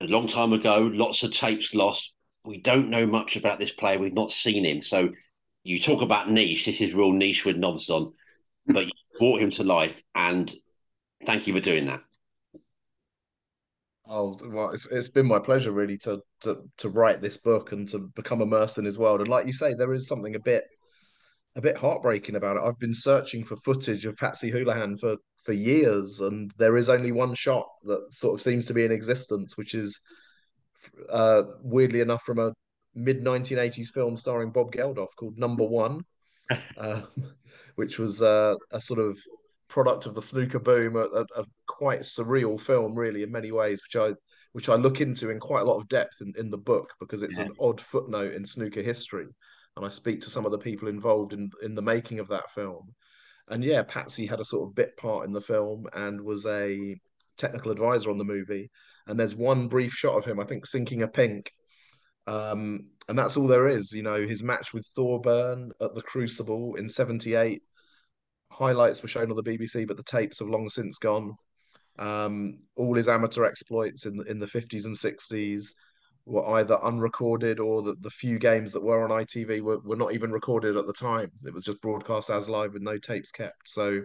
[0.00, 2.12] a long time ago, lots of tapes lost.
[2.44, 3.98] We don't know much about this player.
[3.98, 4.82] We've not seen him.
[4.82, 5.10] So
[5.62, 6.66] you talk about niche.
[6.66, 8.12] This is real niche with knobs on,
[8.66, 8.86] but
[9.18, 10.52] brought him to life, and
[11.24, 12.02] thank you for doing that.
[14.06, 17.88] Oh well, it's it's been my pleasure really to to to write this book and
[17.88, 19.20] to become immersed in his world.
[19.20, 20.64] And like you say, there is something a bit
[21.56, 22.62] a bit heartbreaking about it.
[22.64, 27.12] I've been searching for footage of Patsy Houlihan for for years, and there is only
[27.12, 29.98] one shot that sort of seems to be in existence, which is
[31.10, 32.52] uh, weirdly enough from a
[32.94, 36.02] mid 1980s film starring Bob Geldof called Number One.
[36.76, 37.02] Uh,
[37.76, 39.18] which was uh, a sort of
[39.68, 44.00] product of the snooker boom, a, a, quite surreal film, really, in many ways, which
[44.00, 44.14] I
[44.52, 47.24] which I look into in quite a lot of depth in, in the book because
[47.24, 47.46] it's yeah.
[47.46, 49.26] an odd footnote in snooker history,
[49.76, 52.50] and I speak to some of the people involved in in the making of that
[52.52, 52.94] film.
[53.48, 56.96] And yeah, Patsy had a sort of bit part in the film and was a
[57.36, 58.70] technical advisor on the movie.
[59.06, 61.52] And there's one brief shot of him, I think, sinking a pink
[62.26, 63.92] um, and that's all there is.
[63.92, 67.62] You know, his match with Thorburn at the Crucible in '78.
[68.50, 71.34] Highlights were shown on the BBC, but the tapes have long since gone.
[71.98, 75.74] Um, all his amateur exploits in in the 50s and 60s
[76.26, 80.14] were either unrecorded or the, the few games that were on ITV were, were not
[80.14, 81.30] even recorded at the time.
[81.44, 83.68] It was just broadcast as live with no tapes kept.
[83.68, 84.00] So,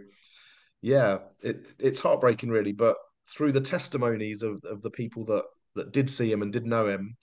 [0.82, 2.74] yeah, it, it's heartbreaking, really.
[2.74, 2.98] But
[3.30, 5.44] through the testimonies of, of the people that,
[5.76, 7.16] that did see him and did know him,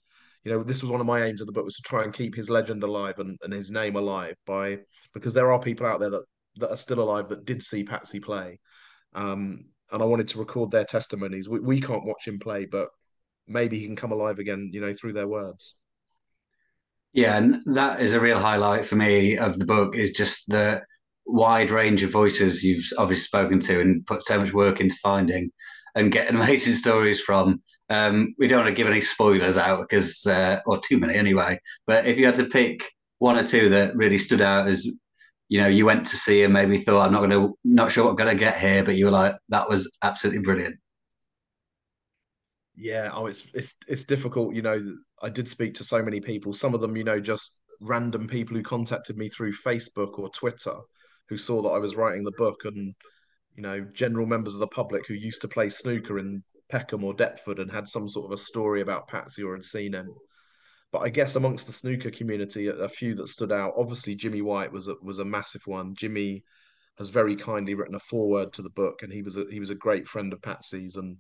[0.47, 2.13] you know, this was one of my aims of the book was to try and
[2.13, 4.79] keep his legend alive and, and his name alive by
[5.13, 6.23] because there are people out there that
[6.59, 8.61] that are still alive that did see Patsy play.
[9.13, 11.49] Um, and I wanted to record their testimonies.
[11.49, 12.91] We, we can't watch him play, but
[13.49, 15.75] maybe he can come alive again, you know, through their words.
[17.13, 20.81] Yeah, and that is a real highlight for me of the book is just the
[21.27, 25.51] wide range of voices you've obviously spoken to and put so much work into finding
[25.97, 27.61] and getting amazing stories from.
[27.91, 31.59] Um, we don't want to give any spoilers out because, uh, or too many anyway.
[31.87, 32.89] But if you had to pick
[33.19, 34.87] one or two that really stood out as,
[35.49, 38.05] you know, you went to see and maybe thought, I'm not going to, not sure
[38.05, 40.77] what I'm going to get here, but you were like, that was absolutely brilliant.
[42.79, 44.55] Yeah, oh, it's it's it's difficult.
[44.55, 44.85] You know,
[45.23, 46.53] I did speak to so many people.
[46.53, 50.75] Some of them, you know, just random people who contacted me through Facebook or Twitter,
[51.31, 52.95] who saw that I was writing the book, and
[53.57, 57.15] you know, general members of the public who used to play snooker in Peckham or
[57.15, 60.07] Deptford and had some sort of a story about Patsy or had seen him.
[60.93, 63.75] But I guess amongst the snooker community, a, few that stood out.
[63.77, 65.95] Obviously, Jimmy White was a, was a massive one.
[65.95, 66.45] Jimmy
[66.99, 69.71] has very kindly written a foreword to the book, and he was a, he was
[69.71, 71.17] a great friend of Patsy's, and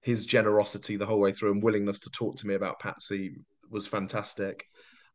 [0.00, 3.36] his generosity the whole way through and willingness to talk to me about Patsy
[3.70, 4.64] was fantastic.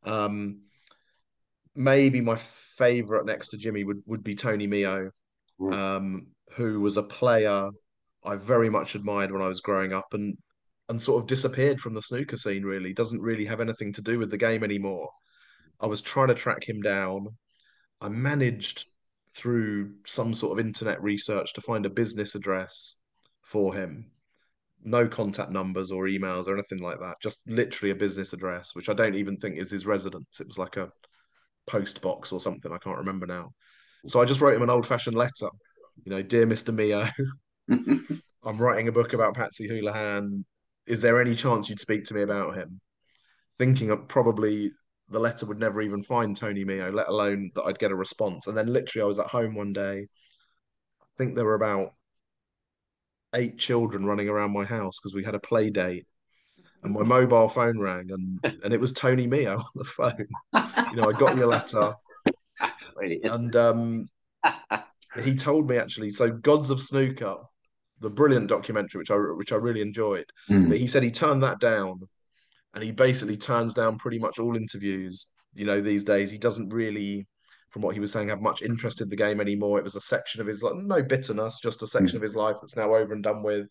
[0.04, 0.62] Um,
[1.76, 5.12] maybe my favorite next to Jimmy would, would be Tony Meo,
[5.72, 7.70] um, who was a player
[8.24, 10.38] I very much admired when I was growing up and
[10.90, 14.20] and sort of disappeared from the snooker scene really doesn't really have anything to do
[14.20, 15.10] with the game anymore.
[15.80, 17.28] I was trying to track him down.
[18.02, 18.86] I managed
[19.34, 22.98] through some sort of internet research to find a business address
[23.42, 24.12] for him.
[24.84, 27.16] No contact numbers or emails or anything like that.
[27.22, 30.42] Just literally a business address, which I don't even think is his residence.
[30.42, 30.92] It was like a
[31.68, 32.72] post box or something.
[32.72, 33.52] I can't remember now.
[34.08, 35.48] So I just wrote him an old fashioned letter.
[36.04, 36.74] You know, dear Mr.
[36.74, 37.08] Meo,
[38.44, 40.44] I'm writing a book about Patsy Houlihan.
[40.88, 42.82] Is there any chance you'd speak to me about him?
[43.60, 44.72] Thinking of probably
[45.10, 48.48] the letter would never even find Tony Meo, let alone that I'd get a response.
[48.48, 50.08] And then literally, I was at home one day.
[51.02, 51.94] I think there were about
[53.36, 56.08] eight children running around my house because we had a play date.
[56.84, 60.28] And my mobile phone rang, and and it was Tony Meo on the phone.
[60.90, 61.94] You know, I got your letter,
[63.24, 64.10] and um,
[65.20, 66.10] he told me actually.
[66.10, 67.36] So, Gods of Snooker,
[68.00, 70.26] the brilliant documentary, which I which I really enjoyed.
[70.50, 70.70] Mm.
[70.70, 72.02] But he said he turned that down,
[72.74, 75.28] and he basically turns down pretty much all interviews.
[75.54, 77.28] You know, these days he doesn't really,
[77.70, 79.78] from what he was saying, have much interest in the game anymore.
[79.78, 82.58] It was a section of his life, no bitterness, just a section of his life
[82.62, 83.68] that's now over and done with.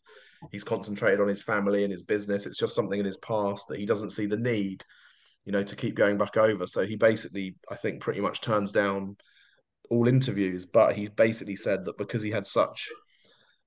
[0.52, 2.46] He's concentrated on his family and his business.
[2.46, 4.82] It's just something in his past that he doesn't see the need,
[5.44, 6.66] you know, to keep going back over.
[6.66, 9.16] So he basically, I think, pretty much turns down
[9.90, 10.64] all interviews.
[10.64, 12.88] But he basically said that because he had such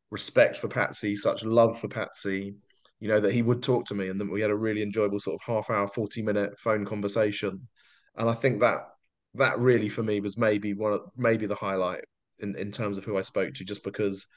[0.10, 2.56] respect for Patsy, such love for Patsy,
[3.00, 5.20] you know, that he would talk to me and then we had a really enjoyable
[5.20, 7.68] sort of half hour, 40 minute phone conversation.
[8.16, 8.88] And I think that
[9.36, 12.04] that really for me was maybe one of maybe the highlight
[12.40, 14.28] in, in terms of who I spoke to, just because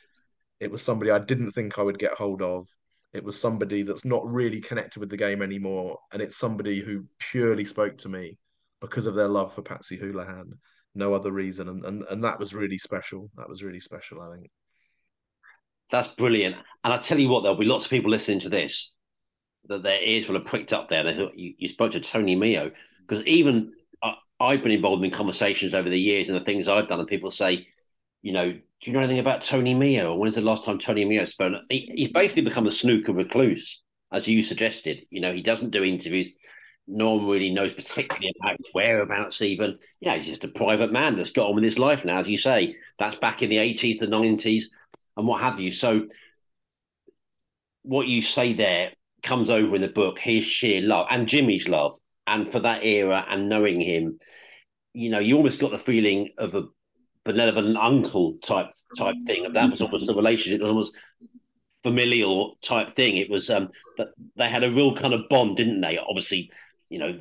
[0.58, 2.66] it was somebody I didn't think I would get hold of.
[3.12, 5.98] It was somebody that's not really connected with the game anymore.
[6.12, 8.38] And it's somebody who purely spoke to me
[8.80, 10.58] because of their love for Patsy Houlihan.
[10.96, 11.68] No other reason.
[11.68, 13.30] And, and and that was really special.
[13.36, 14.50] That was really special, I think.
[15.90, 16.56] That's brilliant.
[16.82, 18.92] And I tell you what, there'll be lots of people listening to this
[19.68, 21.04] that their ears will have pricked up there.
[21.04, 22.70] They thought you, you spoke to Tony Meo
[23.00, 23.72] because even
[24.38, 27.30] I've been involved in conversations over the years and the things I've done, and people
[27.30, 27.66] say,
[28.22, 30.14] you know, do you know anything about Tony Meo?
[30.14, 31.54] When's the last time Tony Meo spoke?
[31.70, 33.82] He, he's basically become a snooker recluse,
[34.12, 35.06] as you suggested.
[35.10, 36.28] You know, he doesn't do interviews.
[36.88, 39.78] No one really knows particularly about his whereabouts, even.
[40.00, 42.38] Yeah, he's just a private man that's got on with his life now, as you
[42.38, 42.76] say.
[42.98, 44.64] That's back in the 80s, the 90s
[45.16, 45.70] and what have you.
[45.70, 46.06] So,
[47.82, 51.98] what you say there comes over in the book his sheer love and Jimmy's love,
[52.26, 54.18] and for that era and knowing him,
[54.92, 56.64] you know, you almost got the feeling of a
[57.24, 59.52] benevolent uncle type type thing.
[59.52, 60.60] That was almost the relationship.
[60.60, 60.96] It was almost
[61.82, 63.16] familial type thing.
[63.16, 65.98] It was um, but they had a real kind of bond, didn't they?
[65.98, 66.50] Obviously,
[66.88, 67.20] you know,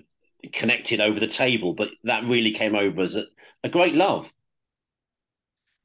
[0.53, 3.25] connected over the table, but that really came over as a,
[3.63, 4.31] a great love.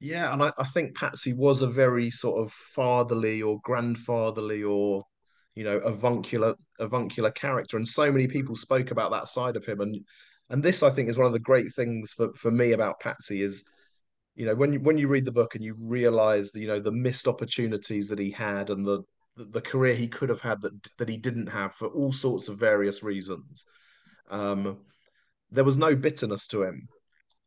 [0.01, 5.05] Yeah, and I, I think Patsy was a very sort of fatherly or grandfatherly or
[5.55, 9.81] you know avuncular avuncular character, and so many people spoke about that side of him.
[9.81, 10.05] And
[10.49, 13.43] and this, I think, is one of the great things for for me about Patsy
[13.43, 13.63] is,
[14.35, 16.93] you know, when you when you read the book and you realize you know the
[16.93, 19.03] missed opportunities that he had and the
[19.37, 22.59] the, career he could have had that that he didn't have for all sorts of
[22.59, 23.67] various reasons.
[24.31, 24.79] Um,
[25.51, 26.89] there was no bitterness to him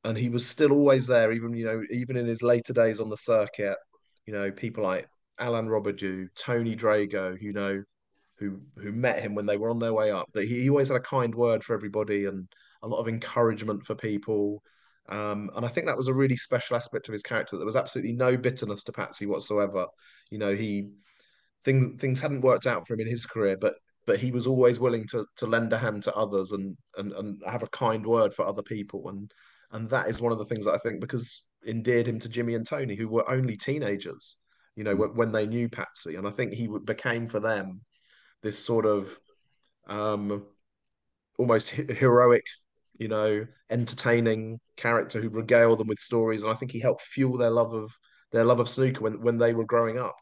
[0.03, 3.09] and he was still always there, even you know, even in his later days on
[3.09, 3.77] the circuit.
[4.25, 5.07] You know, people like
[5.39, 7.83] Alain Robidoux, Tony Drago, you know,
[8.37, 10.27] who who met him when they were on their way up.
[10.33, 12.47] That he, he always had a kind word for everybody and
[12.81, 14.61] a lot of encouragement for people.
[15.09, 17.57] Um, and I think that was a really special aspect of his character.
[17.57, 19.87] There was absolutely no bitterness to Patsy whatsoever.
[20.29, 20.89] You know, he
[21.63, 24.79] things things hadn't worked out for him in his career, but but he was always
[24.79, 28.33] willing to to lend a hand to others and and and have a kind word
[28.33, 29.09] for other people.
[29.09, 29.31] And
[29.71, 32.55] and that is one of the things that I think because endeared him to Jimmy
[32.55, 34.37] and Tony, who were only teenagers,
[34.75, 35.15] you know, mm.
[35.15, 37.81] when they knew Patsy, and I think he became for them
[38.41, 39.17] this sort of
[39.87, 40.45] um,
[41.37, 42.43] almost heroic,
[42.99, 47.37] you know, entertaining character who regaled them with stories, and I think he helped fuel
[47.37, 47.91] their love of
[48.31, 50.15] their love of snooker when when they were growing up.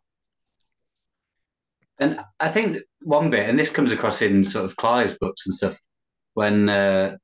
[2.01, 5.55] And I think one bit, and this comes across in sort of Clive's books and
[5.55, 5.77] stuff,
[6.33, 7.15] when uh,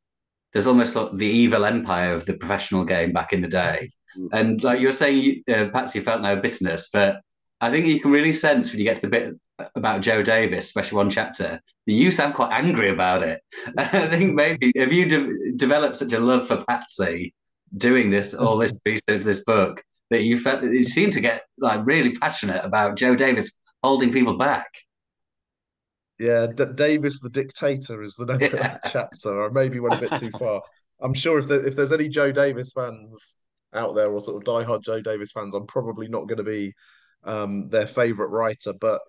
[0.53, 3.91] there's almost like the evil empire of the professional game back in the day.
[4.17, 4.29] Mm.
[4.33, 7.21] And like you're saying, uh, Patsy felt no business, but
[7.59, 9.33] I think you can really sense when you get to the bit
[9.75, 13.41] about Joe Davis, especially one chapter, that you sound quite angry about it.
[13.79, 17.33] I think maybe if you de- developed such a love for Patsy
[17.77, 21.45] doing this, all this research, this book, that you felt that you seemed to get
[21.57, 24.67] like really passionate about Joe Davis holding people back.
[26.19, 28.47] Yeah, D- Davis the Dictator is the name yeah.
[28.47, 29.43] of that chapter.
[29.45, 30.61] I maybe went a bit too far.
[30.99, 33.37] I'm sure if there, if there's any Joe Davis fans
[33.73, 36.73] out there or sort of diehard Joe Davis fans, I'm probably not going to be
[37.23, 38.73] um, their favourite writer.
[38.79, 39.01] But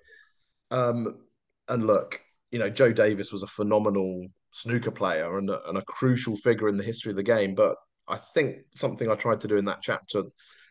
[0.71, 1.17] um,
[1.69, 2.21] and look,
[2.51, 6.69] you know, Joe Davis was a phenomenal snooker player and a, and a crucial figure
[6.69, 7.55] in the history of the game.
[7.55, 7.77] But
[8.07, 10.23] I think something I tried to do in that chapter,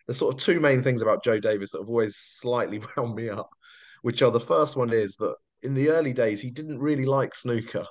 [0.05, 3.29] there's sort of two main things about Joe Davis that have always slightly wound me
[3.29, 3.49] up,
[4.01, 7.35] which are the first one is that in the early days he didn't really like
[7.35, 7.85] snooker.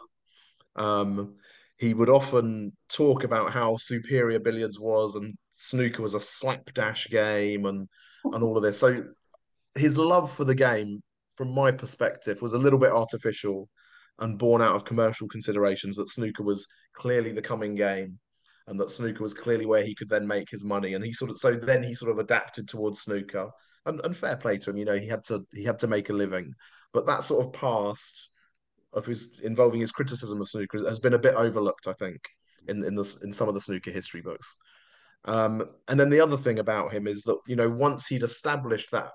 [0.77, 1.37] Um,
[1.79, 7.67] he would often talk about how superior billiards was and snooker was a slapdash game
[7.67, 7.89] and
[8.25, 8.79] and all of this.
[8.79, 9.05] So
[9.75, 11.03] his love for the game,
[11.37, 13.69] from my perspective, was a little bit artificial
[14.19, 18.19] and born out of commercial considerations that snooker was clearly the coming game
[18.67, 20.95] and that snooker was clearly where he could then make his money.
[20.95, 23.51] And he sort of so then he sort of adapted towards snooker.
[23.87, 26.11] And, and fair play to him, you know, he had to he had to make
[26.11, 26.53] a living.
[26.93, 28.31] But that sort of past
[28.93, 32.21] of his involving his criticism of snooker has been a bit overlooked, I think,
[32.69, 34.57] in in the in some of the snooker history books.
[35.25, 38.91] Um, and then the other thing about him is that you know once he'd established
[38.93, 39.13] that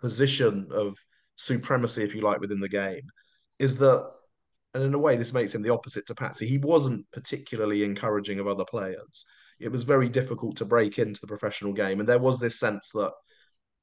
[0.00, 0.96] position of
[1.36, 3.02] supremacy, if you like, within the game,
[3.58, 4.10] is that,
[4.74, 6.46] and in a way, this makes him the opposite to Patsy.
[6.46, 9.26] He wasn't particularly encouraging of other players.
[9.60, 12.90] It was very difficult to break into the professional game, and there was this sense
[12.92, 13.12] that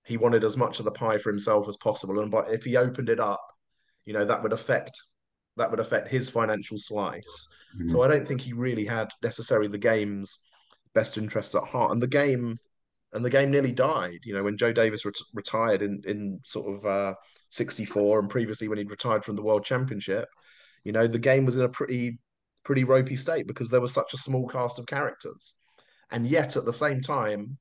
[0.08, 2.20] he wanted as much of the pie for himself as possible.
[2.20, 3.42] And but if he opened it up,
[4.06, 4.98] you know, that would affect
[5.58, 7.50] that would affect his financial slice.
[7.76, 7.90] Mm-hmm.
[7.90, 10.40] So I don't think he really had necessarily the game's
[10.94, 11.92] best interests at heart.
[11.92, 12.58] And the game
[13.12, 14.20] and the game nearly died.
[14.24, 17.14] You know, when Joe Davis ret- retired in in sort of uh,
[17.50, 20.30] '64, and previously when he'd retired from the World Championship,
[20.86, 22.20] you know, the game was in a pretty
[22.64, 25.56] pretty ropey state because there was such a small cast of characters,
[26.12, 27.58] and yet at the same time,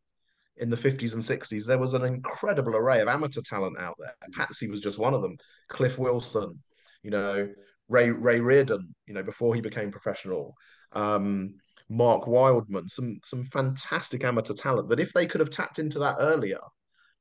[0.58, 4.14] in the 50s and 60s, there was an incredible array of amateur talent out there.
[4.32, 5.36] Patsy was just one of them.
[5.68, 6.62] Cliff Wilson,
[7.02, 7.48] you know,
[7.88, 10.54] Ray Ray Reardon, you know, before he became professional.
[10.92, 11.54] Um,
[11.88, 16.16] Mark Wildman, some some fantastic amateur talent that if they could have tapped into that
[16.18, 16.60] earlier,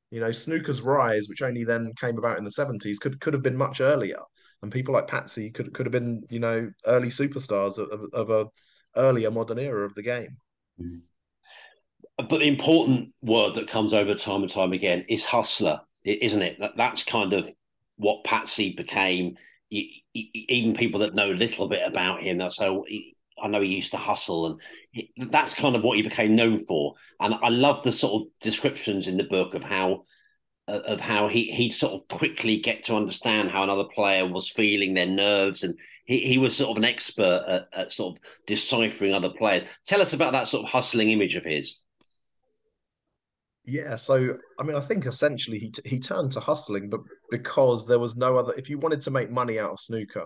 [0.10, 3.44] you know, snooker's rise, which only then came about in the 70s, could could have
[3.44, 4.20] been much earlier.
[4.62, 8.30] And people like Patsy could could have been, you know, early superstars of, of, of
[8.30, 8.50] a
[9.00, 10.38] earlier modern era of the game.
[10.82, 11.00] Mm-hmm.
[12.18, 16.57] But the important word that comes over time and time again is hustler, isn't it?
[16.59, 17.49] That, That's kind of
[17.97, 19.36] what Patsy became.
[19.72, 22.86] Even people that know a little bit about him, that's so
[23.41, 24.59] I know he used to hustle,
[24.95, 26.93] and that's kind of what he became known for.
[27.20, 30.03] And I love the sort of descriptions in the book of how
[30.68, 34.49] uh, of how he he'd sort of quickly get to understand how another player was
[34.49, 38.24] feeling their nerves, and he, he was sort of an expert at, at sort of
[38.47, 39.63] deciphering other players.
[39.86, 41.80] Tell us about that sort of hustling image of his.
[43.68, 47.01] Yeah, so I mean, I think essentially he he turned to hustling, but
[47.32, 48.53] because there was no other.
[48.53, 50.26] If you wanted to make money out of snooker,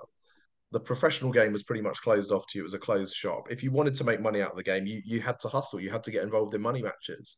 [0.71, 2.63] the professional game was pretty much closed off to you.
[2.63, 3.49] It was a closed shop.
[3.49, 5.79] If you wanted to make money out of the game, you you had to hustle.
[5.79, 7.37] You had to get involved in money matches.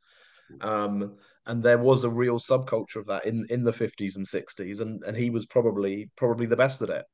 [0.59, 4.81] Um, and there was a real subculture of that in in the 50s and 60s,
[4.81, 7.05] and and he was probably probably the best at it.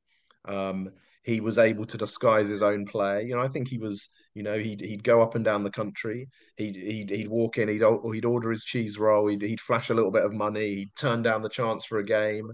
[0.46, 0.92] Um,
[1.24, 3.26] he was able to disguise his own play.
[3.26, 4.10] You know, I think he was.
[4.38, 6.30] You know, he'd he'd go up and down the country.
[6.58, 7.70] He'd he'd, he'd walk in.
[7.70, 7.82] He'd
[8.14, 9.28] he'd order his cheese roll.
[9.28, 10.76] He'd he'd flash a little bit of money.
[10.76, 12.52] He'd turn down the chance for a game.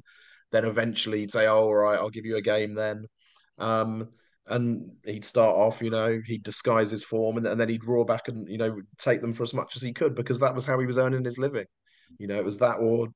[0.53, 3.05] Then eventually he'd say, "Oh, all right, I'll give you a game then."
[3.57, 4.09] Um,
[4.47, 8.03] and he'd start off, you know, he'd disguise his form and, and then he'd draw
[8.05, 10.65] back and, you know, take them for as much as he could because that was
[10.65, 11.65] how he was earning his living.
[12.17, 13.07] You know, it was that or,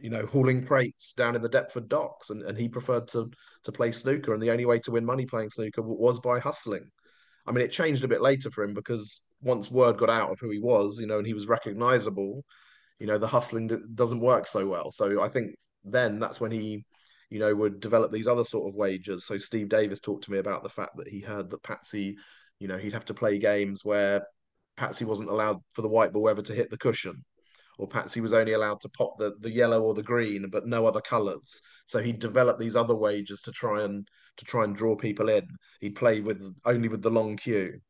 [0.00, 2.30] you know, hauling crates down in the Deptford docks.
[2.30, 3.30] And, and he preferred to
[3.64, 4.34] to play snooker.
[4.34, 6.88] And the only way to win money playing snooker was by hustling.
[7.48, 10.38] I mean, it changed a bit later for him because once word got out of
[10.40, 12.44] who he was, you know, and he was recognizable,
[12.98, 14.92] you know, the hustling doesn't work so well.
[14.92, 16.84] So I think then that's when he
[17.30, 19.26] you know, would develop these other sort of wagers.
[19.26, 22.16] So Steve Davis talked to me about the fact that he heard that Patsy,
[22.58, 24.22] you know, he'd have to play games where
[24.76, 27.24] Patsy wasn't allowed for the white ball ever to hit the cushion,
[27.78, 30.86] or Patsy was only allowed to pot the, the yellow or the green, but no
[30.86, 31.60] other colours.
[31.86, 34.08] So he'd develop these other wagers to try and
[34.38, 35.46] to try and draw people in.
[35.80, 37.80] He'd play with only with the long cue.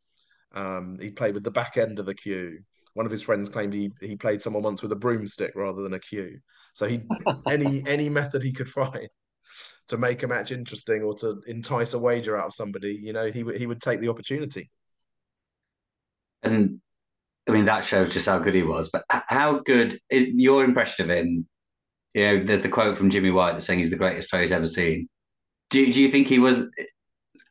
[0.53, 2.61] Um, he'd play with the back end of the cue.
[2.95, 5.95] One of his friends claimed he he played someone once with a broomstick rather than
[5.95, 6.41] a cue.
[6.75, 7.03] So he
[7.49, 9.09] any any method he could find
[9.89, 13.31] to make a match interesting or to entice a wager out of somebody, you know,
[13.31, 14.71] he he would take the opportunity.
[16.43, 16.81] And
[17.49, 18.91] I mean, that shows just how good he was.
[18.91, 21.47] But how good is your impression of him?
[22.15, 24.53] You know, there's the quote from Jimmy White that's saying he's the greatest player he's
[24.53, 25.09] ever seen.
[25.71, 26.71] Do, do you think he was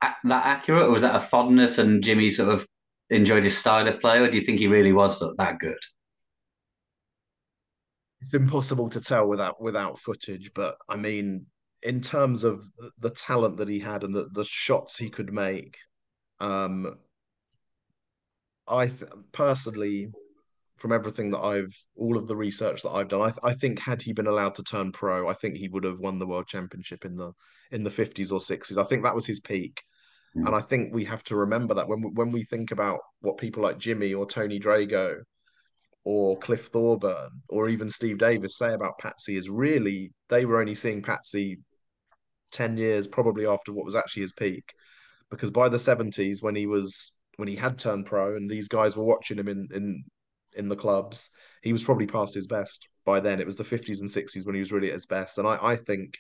[0.02, 2.68] that accurate, or was that a fondness and Jimmy sort of
[3.10, 5.78] enjoyed his style of play, or do you think he really was that good?
[8.22, 11.46] It's impossible to tell without without footage, but I mean,
[11.84, 12.66] in terms of
[13.00, 15.78] the talent that he had and the, the shots he could make,
[16.40, 16.98] um,
[18.68, 20.12] I th- personally,
[20.78, 24.02] from everything that I've all of the research that I've done, I, I think had
[24.02, 27.06] he been allowed to turn pro, I think he would have won the world championship
[27.06, 27.32] in the
[27.72, 28.78] in the 50s or 60s.
[28.78, 29.82] I think that was his peak.
[30.36, 30.48] Mm.
[30.48, 33.64] And I think we have to remember that when when we think about what people
[33.64, 35.18] like Jimmy or Tony Drago
[36.04, 40.76] or Cliff Thorburn or even Steve Davis say about Patsy is really they were only
[40.76, 41.58] seeing Patsy
[42.52, 44.64] 10 years probably after what was actually his peak
[45.30, 48.96] because by the 70s when he was when he had turned pro and these guys
[48.96, 50.04] were watching him in in
[50.58, 51.30] in the clubs.
[51.62, 53.40] He was probably past his best by then.
[53.40, 55.38] It was the 50s and 60s when he was really at his best.
[55.38, 56.18] And i i think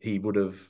[0.00, 0.60] he would have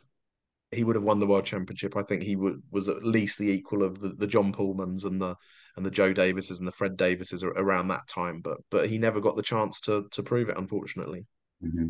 [0.71, 1.97] he would have won the world championship.
[1.97, 5.21] I think he would was at least the equal of the, the john Pulmans and
[5.21, 5.37] the
[5.77, 8.41] and the joe davises and the fred davises around that time.
[8.41, 11.27] But but he never got the chance to to prove it unfortunately.
[11.65, 11.89] Mm-hmm.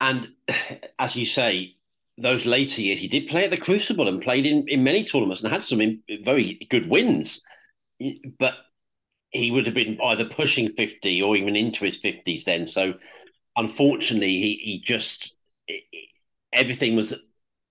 [0.00, 0.28] and
[0.98, 1.76] as you say
[2.18, 5.42] those later years, he did play at the Crucible and played in, in many tournaments
[5.42, 7.40] and had some in, very good wins.
[8.38, 8.54] But
[9.32, 12.66] he would have been either pushing 50 or even into his 50s then.
[12.66, 12.94] So
[13.56, 15.34] unfortunately, he, he just,
[16.52, 17.14] everything was,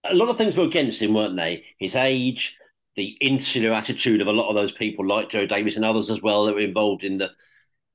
[0.04, 1.66] a lot of things were against him, weren't they?
[1.78, 2.58] His age,
[2.96, 6.22] the insular attitude of a lot of those people like Joe Davis and others as
[6.22, 7.30] well that were involved in the,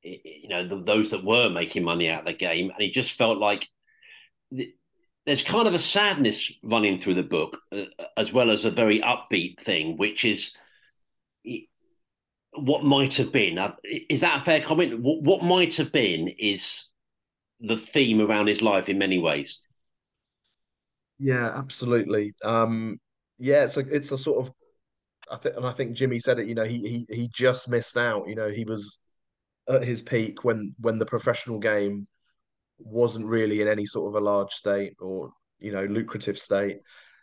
[0.02, 2.70] you know, the, those that were making money out of the game.
[2.70, 3.68] And he just felt like
[5.26, 7.86] there's kind of a sadness running through the book, uh,
[8.16, 10.56] as well as a very upbeat thing, which is
[12.58, 13.58] what might have been.
[14.08, 15.00] Is that a fair comment?
[15.00, 16.88] What, what, might have been is
[17.60, 19.60] the theme around his life in many ways.
[21.18, 22.34] Yeah, absolutely.
[22.44, 23.00] Um,
[23.38, 24.52] yeah, it's a it's a sort of
[25.30, 26.46] I think, and I think Jimmy said it.
[26.46, 28.28] You know, he he he just missed out.
[28.28, 29.00] You know, he was
[29.68, 32.06] at his peak when when the professional game
[32.78, 36.78] wasn't really in any sort of a large state or you know lucrative state.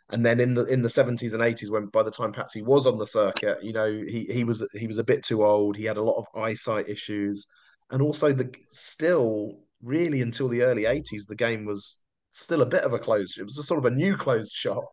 [0.09, 2.85] And then in the in the seventies and eighties, when by the time Patsy was
[2.85, 5.77] on the circuit, you know he he was he was a bit too old.
[5.77, 7.47] He had a lot of eyesight issues,
[7.91, 12.01] and also the still really until the early eighties, the game was
[12.31, 13.39] still a bit of a closed.
[13.39, 14.85] It was a sort of a new closed shop.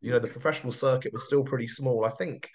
[0.00, 2.04] You know, the professional circuit was still pretty small.
[2.04, 2.48] I think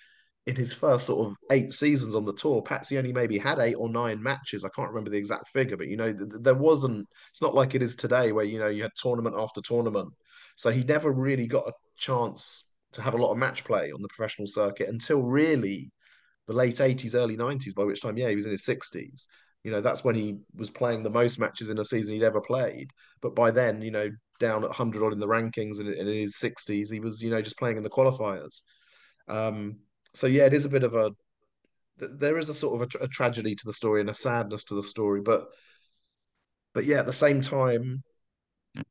[0.46, 3.76] in his first sort of eight seasons on the tour, Patsy only maybe had eight
[3.76, 4.64] or nine matches.
[4.64, 7.08] I can't remember the exact figure, but you know, th- there wasn't.
[7.30, 10.10] It's not like it is today, where you know you had tournament after tournament.
[10.56, 14.02] So he never really got a chance to have a lot of match play on
[14.02, 15.92] the professional circuit until really
[16.48, 19.28] the late 80s, early 90s, by which time, yeah, he was in his 60s.
[19.64, 22.42] You know, that's when he was playing the most matches in a season he'd ever
[22.42, 22.90] played.
[23.22, 24.10] But by then, you know,
[24.40, 27.42] down at 100 odd in the rankings and in his 60s, he was, you know,
[27.42, 28.64] just playing in the qualifiers.
[29.28, 29.78] Um,
[30.14, 31.12] so yeah, it is a bit of a
[31.97, 34.76] there is a sort of a, a, tragedy to the story and a sadness to
[34.76, 35.47] the story, but
[36.74, 38.03] but yeah, at the same time,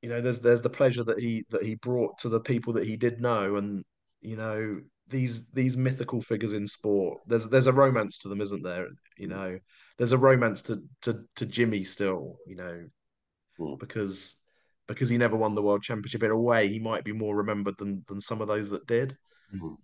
[0.02, 2.86] you know, there's there's the pleasure that he that he brought to the people that
[2.86, 3.84] he did know, and
[4.20, 7.20] you know these these mythical figures in sport.
[7.26, 8.88] There's there's a romance to them, isn't there?
[9.16, 9.58] You know,
[9.96, 12.36] there's a romance to to to Jimmy still.
[12.46, 12.84] You know,
[13.60, 13.78] mm.
[13.78, 14.36] because
[14.86, 16.22] because he never won the world championship.
[16.22, 19.16] In a way, he might be more remembered than than some of those that did.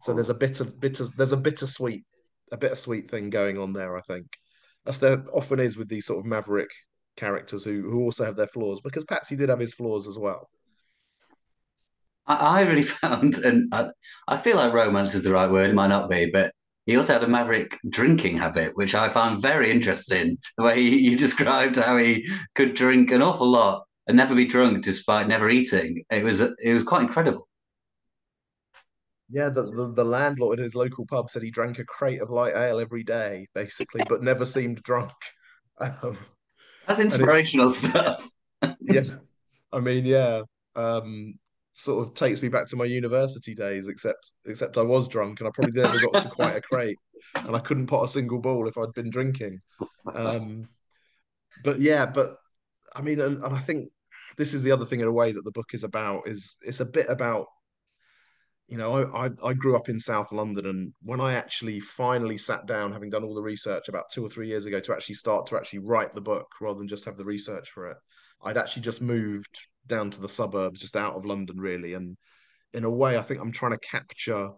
[0.01, 2.05] So there's a bitter, bitter, there's a bittersweet,
[2.53, 3.97] a bittersweet thing going on there.
[3.97, 4.27] I think,
[4.87, 6.71] as there often is with these sort of maverick
[7.17, 8.81] characters who who also have their flaws.
[8.81, 10.49] Because Patsy did have his flaws as well.
[12.27, 13.91] I, I really found, and I,
[14.29, 15.71] I feel like romance is the right word.
[15.71, 16.53] It might not be, but
[16.87, 20.37] he also had a maverick drinking habit, which I found very interesting.
[20.59, 24.85] The way you described how he could drink an awful lot and never be drunk
[24.85, 26.05] despite never eating.
[26.11, 27.49] It was it was quite incredible.
[29.31, 32.31] Yeah, the, the, the landlord at his local pub said he drank a crate of
[32.31, 35.13] light ale every day, basically, but never seemed drunk.
[35.81, 36.17] Um,
[36.87, 38.31] That's inspirational stuff.
[38.81, 39.03] yeah,
[39.73, 40.43] I mean, yeah,
[40.77, 41.35] um,
[41.73, 43.89] sort of takes me back to my university days.
[43.89, 46.97] Except, except I was drunk, and I probably never got to quite a crate,
[47.35, 49.61] and I couldn't pot a single ball if I'd been drinking.
[50.15, 50.69] Um,
[51.65, 52.37] but yeah, but
[52.95, 53.91] I mean, and, and I think
[54.37, 56.81] this is the other thing in a way that the book is about is it's
[56.81, 57.47] a bit about
[58.69, 62.67] you know, I, I grew up in South London, and when I actually finally sat
[62.67, 65.47] down, having done all the research about two or three years ago, to actually start
[65.49, 67.97] to actually write the book rather than just have the research for it,
[68.43, 69.55] I'd actually just moved
[69.87, 71.95] down to the suburbs, just out of London, really.
[71.95, 72.17] And
[72.73, 74.51] in a way, I think I'm trying to capture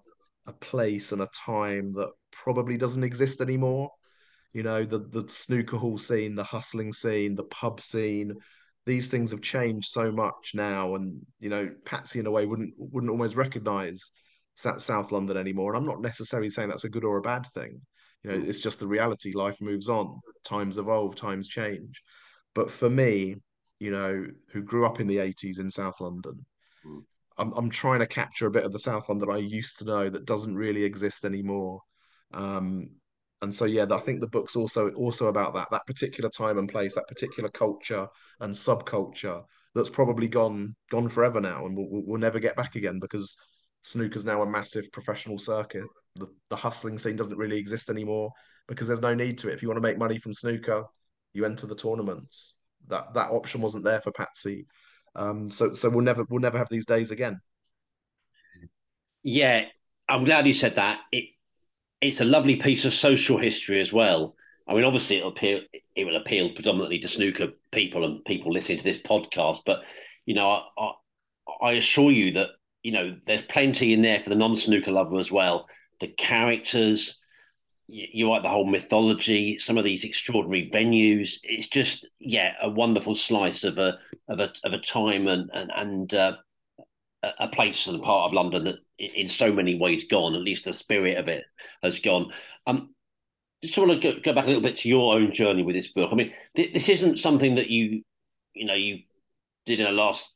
[0.46, 3.90] a place and a time that probably doesn't exist anymore.
[4.52, 8.34] You know, the the snooker hall scene, the hustling scene, the pub scene,
[8.86, 12.74] these things have changed so much now, and you know, Patsy in a way wouldn't
[12.78, 14.10] wouldn't almost recognise
[14.54, 15.74] South London anymore.
[15.74, 17.80] And I'm not necessarily saying that's a good or a bad thing.
[18.22, 19.32] You know, it's just the reality.
[19.32, 20.20] Life moves on.
[20.44, 21.14] Times evolve.
[21.14, 22.02] Times change.
[22.54, 23.36] But for me,
[23.78, 26.44] you know, who grew up in the 80s in South London,
[26.86, 27.02] mm.
[27.38, 30.08] I'm I'm trying to capture a bit of the South London I used to know
[30.08, 31.80] that doesn't really exist anymore.
[32.32, 32.90] Um,
[33.46, 36.68] and so yeah, I think the book's also also about that that particular time and
[36.68, 38.08] place, that particular culture
[38.40, 42.98] and subculture that's probably gone gone forever now, and we'll, we'll never get back again
[42.98, 43.36] because
[43.82, 45.84] snooker's now a massive professional circuit.
[46.16, 48.32] The, the hustling scene doesn't really exist anymore
[48.66, 49.54] because there's no need to it.
[49.54, 50.82] If you want to make money from snooker,
[51.32, 52.58] you enter the tournaments.
[52.88, 54.66] That that option wasn't there for Patsy.
[55.14, 57.38] Um, so so we'll never we'll never have these days again.
[59.22, 59.66] Yeah,
[60.08, 60.98] I'm glad you said that.
[61.12, 61.35] It
[62.00, 64.34] it's a lovely piece of social history as well.
[64.68, 65.60] I mean, obviously, it'll appeal.
[65.94, 69.60] It will appeal predominantly to snooker people and people listening to this podcast.
[69.64, 69.82] But
[70.26, 70.92] you know, I, I,
[71.62, 72.50] I assure you that
[72.82, 75.68] you know there's plenty in there for the non-snooker lover as well.
[76.00, 77.20] The characters,
[77.86, 81.38] you like the whole mythology, some of these extraordinary venues.
[81.44, 85.70] It's just yeah, a wonderful slice of a of a of a time and and
[85.74, 86.36] and uh,
[87.22, 90.34] a place and part of London that, in so many ways, gone.
[90.34, 91.44] At least the spirit of it
[91.82, 92.32] has gone.
[92.66, 92.94] Um,
[93.62, 95.88] just want to go, go back a little bit to your own journey with this
[95.88, 96.10] book.
[96.12, 98.02] I mean, th- this isn't something that you,
[98.54, 99.00] you know, you
[99.64, 100.30] did in the last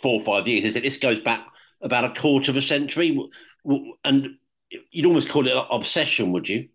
[0.00, 0.64] four or five years.
[0.64, 0.82] Is it?
[0.82, 1.46] This goes back
[1.80, 3.18] about a quarter of a century,
[4.04, 4.28] and
[4.90, 6.68] you'd almost call it an obsession, would you?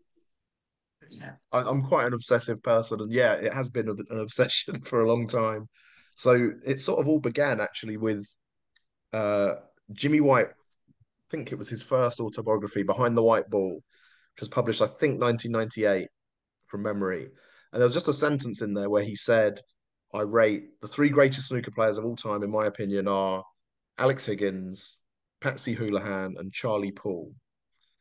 [1.09, 1.33] Yeah.
[1.51, 5.27] I'm quite an obsessive person, and yeah, it has been an obsession for a long
[5.27, 5.67] time.
[6.15, 8.27] So it sort of all began actually with
[9.13, 9.55] uh,
[9.91, 10.47] Jimmy White.
[10.49, 14.87] I think it was his first autobiography, Behind the White Ball, which was published, I
[14.87, 16.07] think, 1998
[16.67, 17.27] from memory.
[17.73, 19.59] And there was just a sentence in there where he said,
[20.13, 23.43] I rate the three greatest snooker players of all time, in my opinion, are
[23.97, 24.97] Alex Higgins,
[25.41, 27.33] Patsy Houlihan, and Charlie Poole.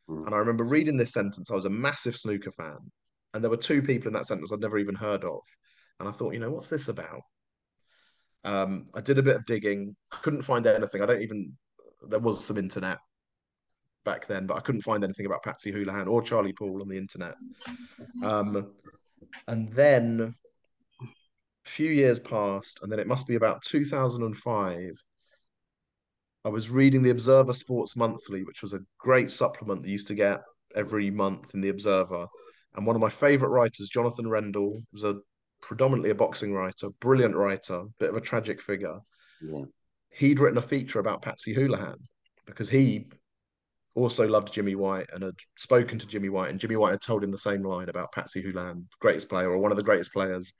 [0.09, 0.27] Mm.
[0.27, 1.51] And I remember reading this sentence.
[1.51, 2.77] I was a massive snooker fan.
[3.33, 5.41] And there were two people in that sentence I'd never even heard of.
[5.99, 7.21] And I thought, you know, what's this about?
[8.43, 11.01] Um, I did a bit of digging, couldn't find anything.
[11.01, 11.57] I don't even,
[12.07, 12.99] there was some internet
[14.05, 16.97] back then, but I couldn't find anything about Patsy Houlihan or Charlie Poole on the
[16.97, 17.35] internet.
[18.23, 18.71] Um,
[19.47, 20.33] and then
[21.01, 24.91] a few years passed, and then it must be about 2005.
[26.45, 30.15] I was reading the Observer Sports Monthly, which was a great supplement that used to
[30.15, 30.41] get
[30.75, 32.25] every month in the Observer.
[32.75, 35.17] And one of my favorite writers, Jonathan Rendell, was a
[35.61, 38.99] predominantly a boxing writer, brilliant writer, bit of a tragic figure.
[39.41, 39.65] Yeah.
[40.09, 41.97] He'd written a feature about Patsy Houlihan
[42.45, 43.07] because he
[43.93, 47.23] also loved Jimmy White and had spoken to Jimmy White, and Jimmy White had told
[47.23, 50.53] him the same line about Patsy Houlihan, greatest player or one of the greatest players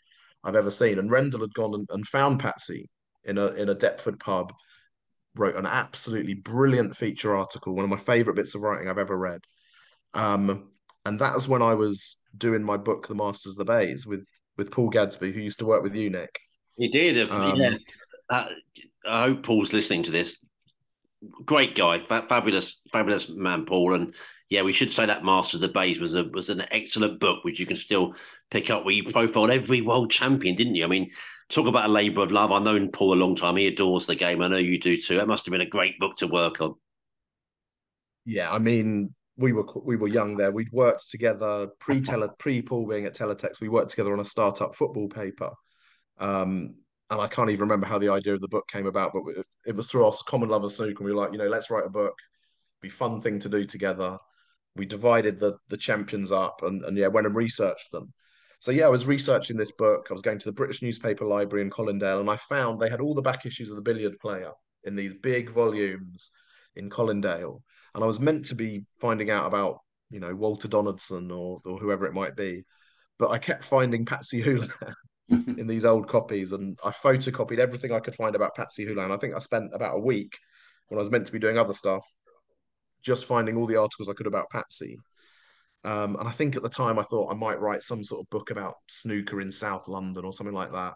[0.44, 1.00] I've ever seen.
[1.00, 2.90] And Rendell had gone and, and found Patsy
[3.24, 4.54] in a in a Deptford pub,
[5.36, 9.18] wrote an absolutely brilliant feature article, one of my favourite bits of writing I've ever
[9.18, 9.42] read.
[10.14, 10.72] Um,
[11.06, 14.28] and that was when I was doing my book, The Masters of the Baize, with
[14.58, 16.40] with Paul Gadsby, who used to work with you, Nick.
[16.78, 17.30] He did.
[17.30, 17.76] Um, yeah.
[18.30, 18.48] Uh,
[19.08, 20.44] I hope Paul's listening to this.
[21.46, 23.96] Great guy, fabulous, fabulous man, Paul.
[23.96, 24.14] And
[24.50, 27.44] yeah, we should say that Master of the Baize was a was an excellent book,
[27.44, 28.14] which you can still
[28.52, 28.86] pick up.
[28.86, 30.84] Where you profiled every world champion, didn't you?
[30.84, 31.10] I mean,
[31.50, 32.52] talk about a labour of love.
[32.52, 33.56] I've known Paul a long time.
[33.56, 34.42] He adores the game.
[34.42, 35.18] I know you do too.
[35.18, 36.76] That must have been a great book to work on.
[38.26, 40.52] Yeah, I mean, we were we were young there.
[40.52, 42.02] We'd worked together pre
[42.40, 43.62] pre Paul being at Teletext.
[43.62, 45.52] We worked together on a startup football paper,
[46.18, 46.76] um,
[47.10, 49.14] and I can't even remember how the idea of the book came about.
[49.14, 51.70] But it was through our common love of snooker, we were like, you know, let's
[51.70, 52.16] write a book.
[52.82, 54.18] Be fun thing to do together.
[54.76, 58.14] We divided the the champions up, and and yeah, went and researched them.
[58.60, 60.08] So yeah, I was researching this book.
[60.10, 63.02] I was going to the British Newspaper Library in Colindale, and I found they had
[63.02, 64.52] all the back issues of the Billiard Player
[64.84, 66.32] in these big volumes
[66.76, 67.62] in Colindale
[67.98, 69.80] and I was meant to be finding out about
[70.12, 72.64] you know Walter Donaldson or or whoever it might be,
[73.18, 74.94] but I kept finding Patsy Houlihan
[75.58, 79.12] in these old copies, and I photocopied everything I could find about Patsy Houlihan.
[79.12, 80.38] I think I spent about a week
[80.90, 82.06] when I was meant to be doing other stuff,
[83.02, 85.00] just finding all the articles I could about Patsy.
[85.84, 88.30] Um, and I think at the time I thought I might write some sort of
[88.30, 90.94] book about snooker in South London or something like that.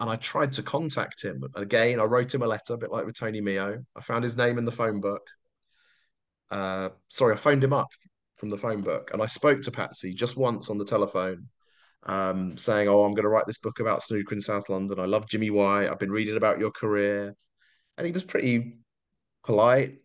[0.00, 1.44] And I tried to contact him.
[1.54, 3.84] Again, I wrote him a letter, a bit like with Tony Meo.
[3.94, 5.22] I found his name in the phone book
[6.54, 7.88] uh, sorry, I phoned him up
[8.36, 11.48] from the phone book and I spoke to Patsy just once on the telephone,
[12.04, 15.00] um, saying, Oh, I'm going to write this book about snooker in South London.
[15.00, 15.88] I love Jimmy White.
[15.88, 17.34] I've been reading about your career.
[17.98, 18.78] And he was pretty
[19.44, 19.96] polite.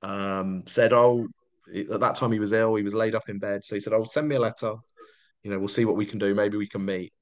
[0.00, 1.26] Um, said, Oh,
[1.74, 2.76] at that time he was ill.
[2.76, 3.62] He was laid up in bed.
[3.62, 4.74] So he said, Oh, send me a letter.
[5.42, 6.34] You know, we'll see what we can do.
[6.34, 7.12] Maybe we can meet.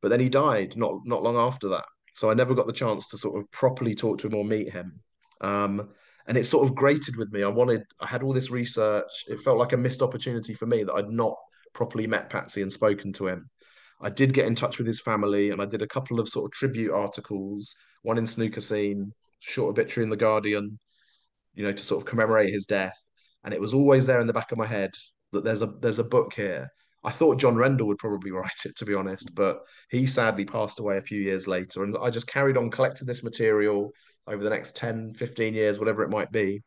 [0.00, 1.86] But then he died not not long after that.
[2.14, 4.72] So I never got the chance to sort of properly talk to him or meet
[4.72, 5.00] him.
[5.40, 5.90] Um,
[6.28, 7.42] and it sort of grated with me.
[7.42, 9.24] I wanted, I had all this research.
[9.28, 11.36] It felt like a missed opportunity for me that I'd not
[11.72, 13.48] properly met Patsy and spoken to him.
[14.00, 16.46] I did get in touch with his family, and I did a couple of sort
[16.46, 20.78] of tribute articles, one in Snooker Scene, short obituary in the Guardian,
[21.54, 23.00] you know, to sort of commemorate his death.
[23.44, 24.90] And it was always there in the back of my head
[25.32, 26.68] that there's a there's a book here.
[27.04, 29.60] I thought John Rendell would probably write it, to be honest, but
[29.90, 31.84] he sadly passed away a few years later.
[31.84, 33.92] And I just carried on collecting this material
[34.26, 36.62] over the next 10, 15 years, whatever it might be.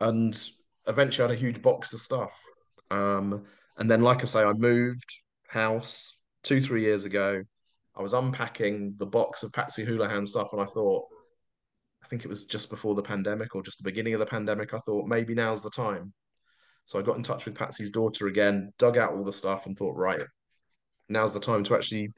[0.00, 0.38] And
[0.86, 2.38] eventually I had a huge box of stuff.
[2.90, 3.44] Um,
[3.76, 7.42] and then, like I say, I moved house two, three years ago.
[7.96, 11.04] I was unpacking the box of Patsy Houlihan stuff, and I thought,
[12.02, 14.74] I think it was just before the pandemic or just the beginning of the pandemic.
[14.74, 16.12] I thought maybe now's the time.
[16.86, 19.76] So I got in touch with Patsy's daughter again, dug out all the stuff, and
[19.76, 20.20] thought, right,
[21.08, 22.12] now's the time to actually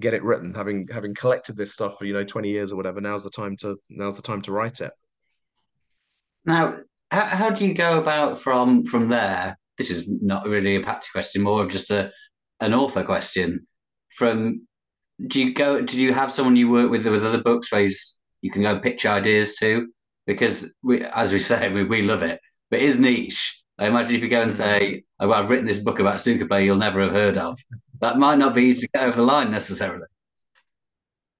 [0.00, 0.54] get it written.
[0.54, 3.56] Having having collected this stuff for you know twenty years or whatever, now's the time
[3.58, 4.92] to now's the time to write it.
[6.44, 6.78] Now,
[7.10, 9.58] how, how do you go about from from there?
[9.78, 12.12] This is not really a Patsy question, more of just a
[12.60, 13.66] an author question.
[14.10, 14.66] From
[15.26, 15.82] do you go?
[15.82, 17.88] Do you have someone you work with with other books where
[18.42, 19.88] you can go pitch ideas to?
[20.26, 22.40] Because we, as we say, we, we love it,
[22.70, 23.62] but it is niche.
[23.78, 26.66] I imagine if you go and say, oh, I've written this book about snooker play
[26.66, 27.58] you'll never have heard of,
[28.00, 30.06] that might not be easy to get over the line necessarily.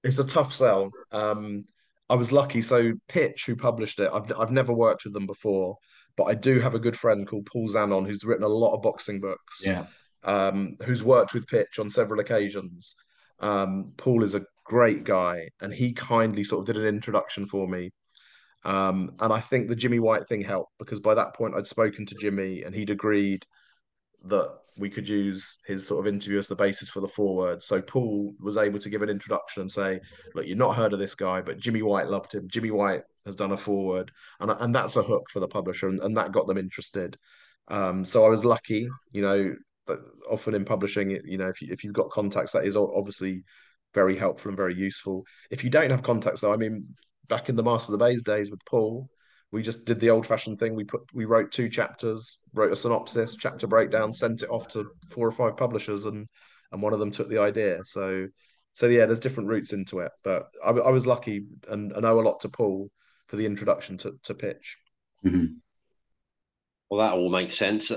[0.03, 0.91] It's a tough sell.
[1.11, 1.63] Um,
[2.09, 2.61] I was lucky.
[2.61, 5.77] So Pitch, who published it, I've I've never worked with them before,
[6.17, 8.81] but I do have a good friend called Paul Zanon who's written a lot of
[8.81, 9.65] boxing books.
[9.65, 9.85] Yeah.
[10.23, 12.95] Um, who's worked with Pitch on several occasions.
[13.39, 17.67] Um, Paul is a great guy, and he kindly sort of did an introduction for
[17.67, 17.91] me
[18.63, 22.05] um, and I think the Jimmy White thing helped because by that point I'd spoken
[22.05, 23.45] to Jimmy and he'd agreed
[24.25, 27.61] that we could use his sort of interview as the basis for the forward.
[27.61, 29.99] So Paul was able to give an introduction and say,
[30.33, 32.47] "Look, you've not heard of this guy, but Jimmy White loved him.
[32.47, 35.99] Jimmy White has done a forward, and and that's a hook for the publisher, and,
[35.99, 37.17] and that got them interested.
[37.67, 39.55] Um, so I was lucky, you know.
[39.87, 39.97] That
[40.29, 43.43] often in publishing, you know, if you, if you've got contacts, that is obviously
[43.95, 45.25] very helpful and very useful.
[45.49, 46.87] If you don't have contacts, though, I mean,
[47.27, 49.09] back in the Master of the Baize days with Paul,
[49.51, 50.75] we just did the old fashioned thing.
[50.75, 54.85] We put we wrote two chapters, wrote a synopsis, chapter breakdown, sent it off to
[55.09, 56.27] four or five publishers, and
[56.71, 57.83] and one of them took the idea.
[57.85, 58.27] So
[58.71, 62.19] so yeah, there's different routes into it, but I, I was lucky and, and owe
[62.19, 62.89] a lot to Paul
[63.27, 64.77] for the introduction to to pitch.
[65.25, 65.45] Mm-hmm.
[66.89, 67.91] Well, that all makes sense.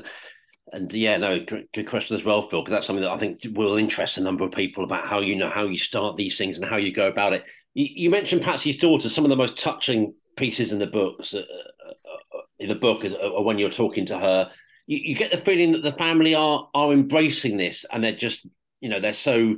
[0.72, 3.40] And yeah, no, good, good question as well, Phil, because that's something that I think
[3.52, 6.58] will interest a number of people about how you know how you start these things
[6.58, 7.44] and how you go about it.
[7.74, 9.08] You, you mentioned Patsy's daughter.
[9.08, 13.14] Some of the most touching pieces in the books, uh, uh, in the book, is
[13.14, 14.50] uh, when you're talking to her.
[14.86, 18.46] You, you, get the feeling that the family are are embracing this, and they're just,
[18.80, 19.56] you know, they're so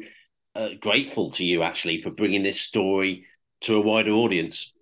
[0.54, 3.26] uh, grateful to you actually for bringing this story
[3.62, 4.72] to a wider audience.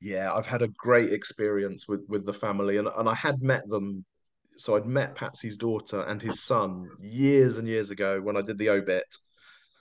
[0.00, 3.68] Yeah, I've had a great experience with with the family, and and I had met
[3.68, 4.04] them
[4.58, 8.58] so I'd met Patsy's daughter and his son years and years ago when I did
[8.58, 9.06] the obit.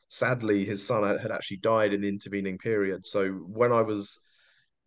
[0.07, 3.05] Sadly, his son had actually died in the intervening period.
[3.05, 4.19] So when I was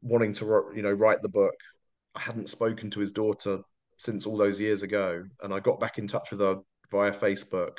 [0.02, 1.54] wanting to, you know, write the book,
[2.14, 3.60] I hadn't spoken to his daughter
[3.96, 6.58] since all those years ago, and I got back in touch with her
[6.90, 7.78] via Facebook,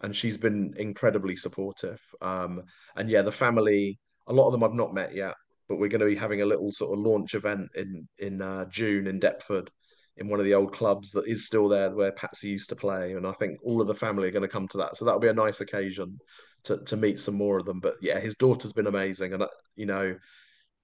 [0.00, 2.00] and she's been incredibly supportive.
[2.20, 2.62] Um,
[2.96, 5.34] and yeah, the family, a lot of them I've not met yet,
[5.68, 8.66] but we're going to be having a little sort of launch event in in uh,
[8.66, 9.70] June in Deptford
[10.18, 13.14] in one of the old clubs that is still there where Patsy used to play.
[13.14, 14.96] And I think all of the family are going to come to that.
[14.96, 16.18] So that'll be a nice occasion
[16.64, 17.80] to, to meet some more of them.
[17.80, 19.32] But yeah, his daughter's been amazing.
[19.32, 20.14] And, uh, you know,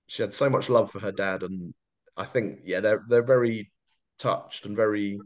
[0.09, 1.45] she had so much love for her dad.
[1.45, 1.73] And
[2.17, 3.71] I think, yeah, they're, they're very
[4.19, 5.19] touched and very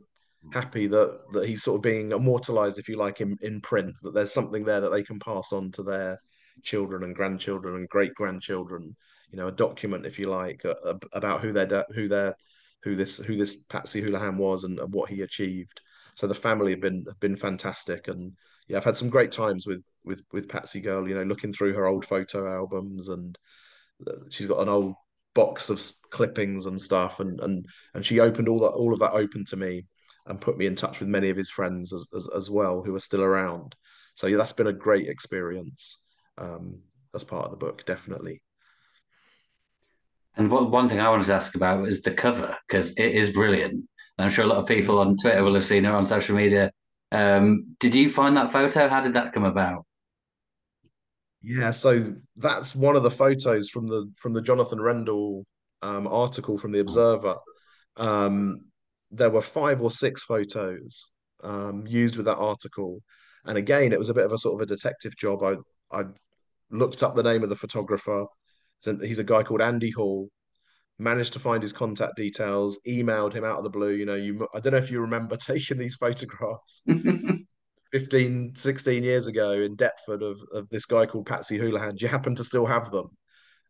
[0.53, 4.13] happy that, that he's sort of being immortalized, if you like, in, in print, that
[4.13, 6.19] there's something there that they can pass on to their
[6.63, 8.95] children and grandchildren and great grandchildren,
[9.31, 12.35] you know, a document, if you like, uh, about who their, who their,
[12.83, 15.81] who this who this Patsy Houlihan was and, and what he achieved.
[16.15, 18.33] So the family have been have been fantastic, and
[18.69, 21.09] yeah, I've had some great times with with with Patsy Girl.
[21.09, 23.39] You know, looking through her old photo albums, and
[24.31, 24.95] she's got an old
[25.35, 25.81] box of
[26.11, 29.57] clippings and stuff, and and and she opened all that all of that open to
[29.57, 29.87] me,
[30.27, 32.95] and put me in touch with many of his friends as as, as well who
[32.95, 33.75] are still around.
[34.15, 36.05] So yeah, that's been a great experience
[36.39, 36.81] um,
[37.15, 38.43] as part of the book, definitely.
[40.37, 43.31] And what, one thing I wanted to ask about is the cover because it is
[43.31, 43.75] brilliant.
[43.75, 46.37] And I'm sure a lot of people on Twitter will have seen it on social
[46.37, 46.71] media.
[47.11, 48.89] Um, did you find that photo?
[48.89, 49.85] How did that come about?
[51.43, 55.45] Yeah, so that's one of the photos from the from the Jonathan Rendall
[55.83, 57.37] um, article from the Observer.
[57.97, 58.67] Um,
[59.11, 61.13] there were five or six photos
[61.43, 63.03] um, used with that article,
[63.45, 65.43] and again, it was a bit of a sort of a detective job.
[65.43, 65.57] I
[65.91, 66.05] I
[66.71, 68.27] looked up the name of the photographer,
[68.85, 70.29] he's a guy called Andy Hall.
[70.99, 73.95] Managed to find his contact details, emailed him out of the blue.
[73.95, 76.83] You know, you I don't know if you remember taking these photographs
[77.93, 81.95] 15, 16 years ago in Deptford of, of this guy called Patsy Houlihan.
[81.97, 83.11] Do you happen to still have them?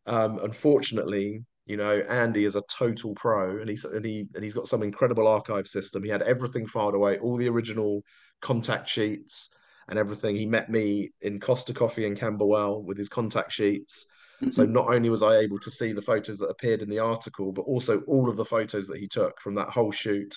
[0.06, 4.54] Um, unfortunately, You know, Andy is a total pro, and he's and he and he's
[4.54, 6.02] got some incredible archive system.
[6.02, 8.02] He had everything filed away, all the original
[8.40, 9.50] contact sheets
[9.88, 10.34] and everything.
[10.36, 14.06] He met me in Costa Coffee in Camberwell with his contact sheets.
[14.50, 17.52] So not only was I able to see the photos that appeared in the article,
[17.52, 20.34] but also all of the photos that he took from that whole shoot,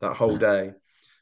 [0.00, 0.72] that whole day,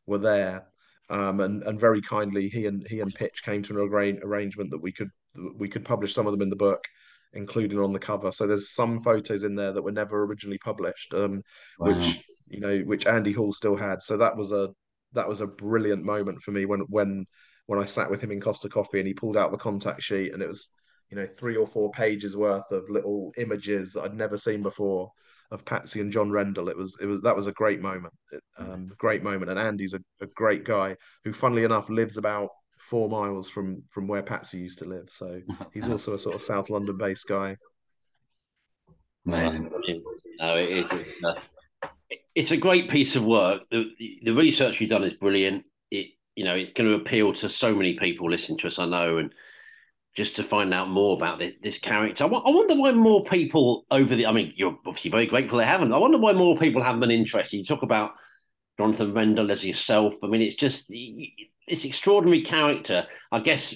[0.07, 0.67] were there.
[1.11, 4.71] Um, and and very kindly, he and he and Pitch came to an arra- arrangement
[4.71, 5.11] that we could
[5.57, 6.85] we could publish some of them in the book,
[7.33, 8.33] including on the cover.
[8.33, 11.43] So there's some photos in there that were never originally published, um,
[11.79, 11.89] Wow.
[11.93, 14.03] which you know, which Andy Hall still had.
[14.03, 14.71] So that was a
[15.13, 17.27] that was a brilliant moment for me when when
[17.67, 20.33] when I sat with him in Costa Coffee and he pulled out the contact sheet
[20.33, 20.69] and it was
[21.11, 25.11] you know three or four pages worth of little images that I'd never seen before
[25.51, 26.69] of Patsy and John Rendall.
[26.71, 29.51] It was it was that was a great moment, It- um, great moment.
[29.51, 34.07] And Andy's a, a great guy who, funnily enough, lives about four miles from from
[34.07, 35.09] where Patsy used to live.
[35.11, 35.41] So
[35.73, 37.55] he's also a sort of South London based guy.
[39.27, 39.71] Amazing.
[40.41, 41.41] No, it, it, it's, uh,
[42.35, 43.63] it's a great piece of work.
[43.71, 43.91] The,
[44.23, 45.65] the research you've done is brilliant.
[45.91, 48.79] It, you know, it's going to appeal to so many people listening to us.
[48.79, 49.33] I know, and
[50.15, 54.15] just to find out more about this, this character, I, wonder why more people over
[54.15, 54.27] the.
[54.27, 55.93] I mean, you're obviously very grateful they haven't.
[55.93, 57.57] I wonder why more people haven't been interested.
[57.57, 58.13] You talk about
[58.79, 60.15] Jonathan Rendall as yourself.
[60.23, 63.07] I mean, it's just it's extraordinary character.
[63.33, 63.75] I guess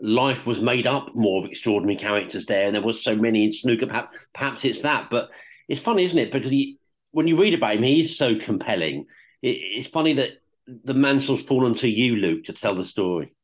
[0.00, 3.52] life was made up more of extraordinary characters there, and there was so many in
[3.52, 3.86] snooker.
[3.86, 5.30] Perhaps, perhaps it's that, but
[5.68, 6.32] it's funny, isn't it?
[6.32, 6.78] Because he,
[7.10, 9.06] when you read about him, he's so compelling.
[9.42, 10.30] It, it's funny that
[10.66, 13.34] the mantle's fallen to you, Luke, to tell the story.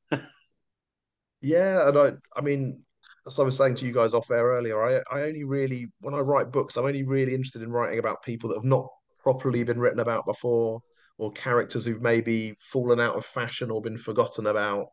[1.41, 2.82] Yeah, and I I mean,
[3.26, 6.14] as I was saying to you guys off air earlier, I I only really when
[6.14, 8.89] I write books, I'm only really interested in writing about people that have not
[9.20, 10.80] properly been written about before,
[11.18, 14.89] or characters who've maybe fallen out of fashion or been forgotten about.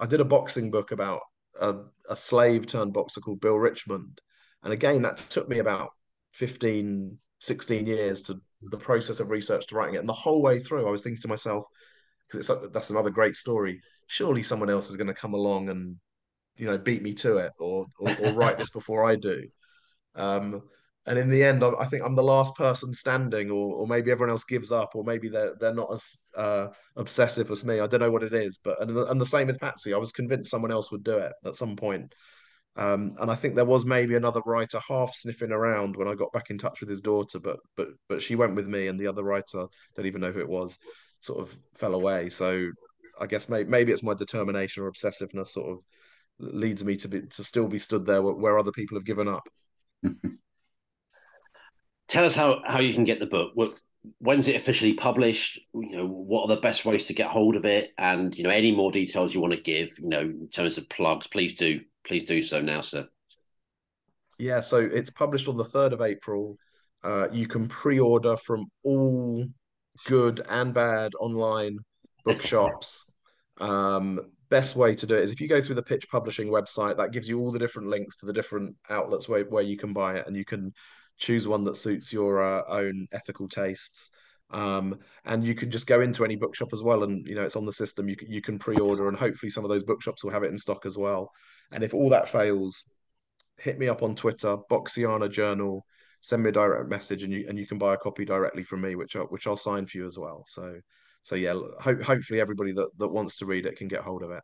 [0.00, 1.20] I did a boxing book about
[1.60, 1.74] a,
[2.08, 4.20] a slave turned boxer called Bill Richmond.
[4.62, 5.90] And again, that took me about
[6.32, 8.40] 15, 16 years to
[8.70, 9.98] the process of research to writing it.
[9.98, 11.64] And the whole way through, I was thinking to myself,
[12.26, 13.80] because it's that's another great story.
[14.06, 15.96] Surely someone else is going to come along and
[16.56, 19.44] you know beat me to it or or, or write this before I do.
[20.14, 20.62] Um,
[21.06, 24.10] and in the end, I, I think I'm the last person standing, or or maybe
[24.10, 27.80] everyone else gives up, or maybe they're they're not as uh, obsessive as me.
[27.80, 29.92] I don't know what it is, but and and the same with Patsy.
[29.92, 32.14] I was convinced someone else would do it at some point.
[32.76, 36.32] Um, and I think there was maybe another writer half sniffing around when I got
[36.32, 39.06] back in touch with his daughter, but but but she went with me, and the
[39.06, 40.78] other writer don't even know who it was,
[41.20, 42.30] sort of fell away.
[42.30, 42.70] So
[43.20, 45.78] I guess maybe maybe it's my determination or obsessiveness sort of
[46.38, 49.28] leads me to be to still be stood there where, where other people have given
[49.28, 49.46] up.
[52.08, 53.52] Tell us how, how you can get the book.
[53.54, 53.78] What,
[54.18, 55.58] when's it officially published?
[55.72, 57.90] You know, what are the best ways to get hold of it?
[57.96, 60.88] And you know, any more details you want to give, you know, in terms of
[60.88, 63.08] plugs, please do, please do so now, sir.
[64.38, 66.58] Yeah, so it's published on the 3rd of April.
[67.02, 69.46] Uh, you can pre-order from all
[70.06, 71.78] good and bad online
[72.24, 73.12] bookshops.
[73.58, 74.20] Um,
[74.50, 77.12] best way to do it is if you go through the Pitch Publishing website, that
[77.12, 80.16] gives you all the different links to the different outlets where, where you can buy
[80.16, 80.72] it, and you can
[81.18, 84.10] choose one that suits your uh, own ethical tastes.
[84.50, 87.56] Um, and you can just go into any bookshop as well, and you know it's
[87.56, 88.08] on the system.
[88.08, 90.58] You can, you can pre-order, and hopefully some of those bookshops will have it in
[90.58, 91.30] stock as well.
[91.72, 92.84] And if all that fails,
[93.58, 95.84] hit me up on Twitter, Boxiana Journal.
[96.20, 98.80] Send me a direct message, and you and you can buy a copy directly from
[98.80, 100.44] me, which I, which I'll sign for you as well.
[100.46, 100.78] So
[101.24, 104.30] so yeah, ho- hopefully everybody that, that wants to read it can get hold of
[104.30, 104.42] it.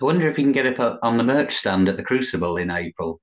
[0.00, 2.56] I wonder if you can get it up on the merch stand at the Crucible
[2.58, 3.20] in April.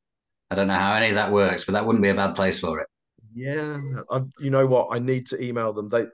[0.51, 2.59] I don't know how any of that works, but that wouldn't be a bad place
[2.59, 2.87] for it.
[3.33, 3.79] Yeah,
[4.11, 4.89] I, you know what?
[4.91, 5.87] I need to email them.
[5.87, 6.05] They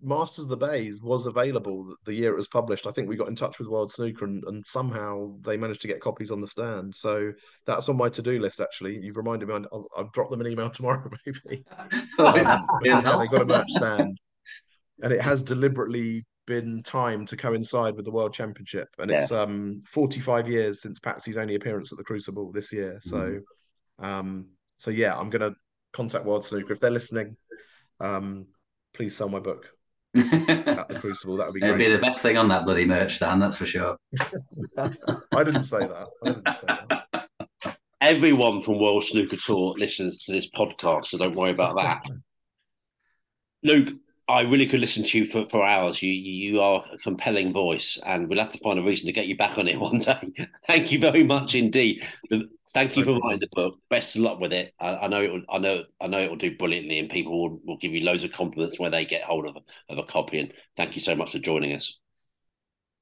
[0.00, 2.86] Masters of the Baize was available the- the year it was published.
[2.86, 5.88] I think we got in touch with World Snooker and, and somehow they managed to
[5.88, 6.94] get copies on the stand.
[6.94, 7.32] So
[7.66, 8.60] that's on my to-do list.
[8.60, 9.54] Actually, you've reminded me.
[9.72, 11.64] I'll, I'll drop them an email tomorrow, maybe.
[12.20, 14.16] Oh, Um, yeah, they got a merch stand,
[15.02, 19.82] and it has deliberately been timed to coincide with the World Championship, and it's um
[19.86, 22.98] 45 years since Patsy's only appearance at the Crucible this year.
[23.02, 23.34] So,
[23.98, 24.46] um,
[24.78, 25.52] so yeah, I'm gonna
[25.92, 27.34] contact World Snooker if they're listening.
[28.00, 28.46] Um,
[28.94, 29.68] please sell my book
[30.14, 31.36] at the Crucible.
[31.36, 33.66] That would be It'd be the best thing on that bloody merch stand, that's for
[33.66, 33.96] sure.
[34.78, 36.06] I didn't say that.
[36.24, 37.28] I didn't say that.
[38.00, 42.02] Everyone from World Snooker Tour listens to this podcast, so don't worry about that.
[43.64, 43.90] Luke,
[44.28, 46.02] I really could listen to you for, for hours.
[46.02, 49.26] You you are a compelling voice, and we'll have to find a reason to get
[49.26, 50.32] you back on it one day.
[50.66, 52.06] Thank you very much indeed.
[52.74, 53.78] Thank you for writing the book.
[53.88, 54.74] Best of luck with it.
[54.78, 55.32] I, I know it.
[55.32, 55.84] Will, I know.
[56.00, 58.78] I know it will do brilliantly, and people will, will give you loads of compliments
[58.78, 60.40] when they get hold of a, of a copy.
[60.40, 61.98] And thank you so much for joining us.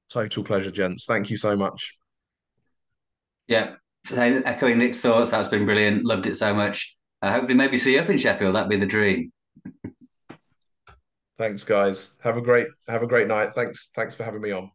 [0.09, 1.05] Total pleasure, gents.
[1.05, 1.97] Thank you so much.
[3.47, 3.75] Yeah,
[4.05, 6.05] so echoing Nick's thoughts, that's been brilliant.
[6.05, 6.95] Loved it so much.
[7.21, 8.55] I uh, hopefully maybe see you up in Sheffield.
[8.55, 9.31] That'd be the dream.
[11.37, 12.15] Thanks, guys.
[12.23, 13.53] Have a great have a great night.
[13.53, 14.71] Thanks thanks for having me on.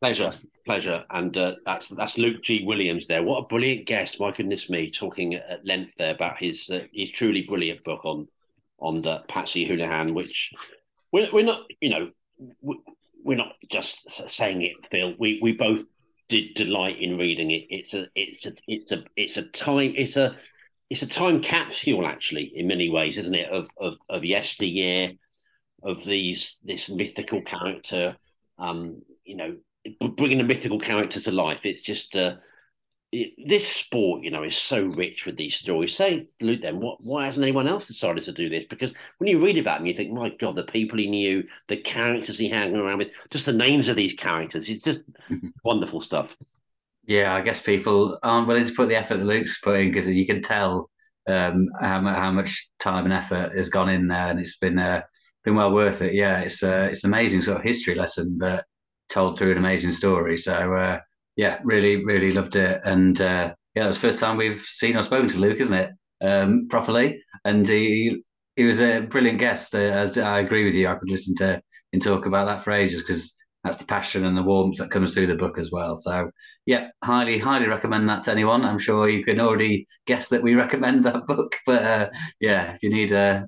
[0.00, 0.30] Pleasure,
[0.66, 2.64] pleasure, and uh, that's that's Luke G.
[2.64, 3.22] Williams there.
[3.22, 4.20] What a brilliant guest!
[4.20, 8.28] My goodness me, talking at length there about his uh, his truly brilliant book on
[8.78, 10.52] on the Patsy Houlihan, which
[11.10, 12.10] we're, we're not, you know,
[13.24, 15.14] we're not just saying it, Phil.
[15.18, 15.84] We we both
[16.28, 17.66] did delight in reading it.
[17.70, 20.36] It's a it's a it's a it's a time it's a
[20.90, 23.48] it's a time capsule actually in many ways, isn't it?
[23.48, 25.12] Of of of yesteryear,
[25.84, 28.16] of these this mythical character,
[28.58, 29.56] um, you know,
[30.16, 31.66] bringing a mythical character to life.
[31.66, 32.36] It's just uh,
[33.46, 35.96] this sport, you know, is so rich with these stories.
[35.96, 38.64] Say, Luke, then, what, why hasn't anyone else decided to do this?
[38.64, 41.76] Because when you read about him, you think, my God, the people he knew, the
[41.76, 44.68] characters he hung around with, just the names of these characters.
[44.68, 45.02] It's just
[45.64, 46.36] wonderful stuff.
[47.06, 50.26] Yeah, I guess people aren't willing to put the effort that Luke's putting because you
[50.26, 50.90] can tell
[51.28, 55.02] um, how, how much time and effort has gone in there, and it's been uh,
[55.44, 56.14] been well worth it.
[56.14, 58.64] Yeah, it's uh, it's an amazing sort of history lesson, but
[59.08, 60.36] told through an amazing story.
[60.38, 61.00] So uh,
[61.36, 62.80] yeah, really, really loved it.
[62.84, 65.78] And uh, yeah, it was the first time we've seen or spoken to Luke, isn't
[65.78, 65.90] it?
[66.22, 67.22] Um, properly.
[67.44, 68.22] And he
[68.56, 69.74] he was a brilliant guest.
[69.74, 71.60] Uh, as I agree with you, I could listen to
[71.92, 75.14] him talk about that for ages because that's the passion and the warmth that comes
[75.14, 75.96] through the book as well.
[75.96, 76.30] So
[76.66, 78.64] yeah, highly, highly recommend that to anyone.
[78.64, 81.56] I'm sure you can already guess that we recommend that book.
[81.66, 82.10] But uh,
[82.40, 83.42] yeah, if you need uh,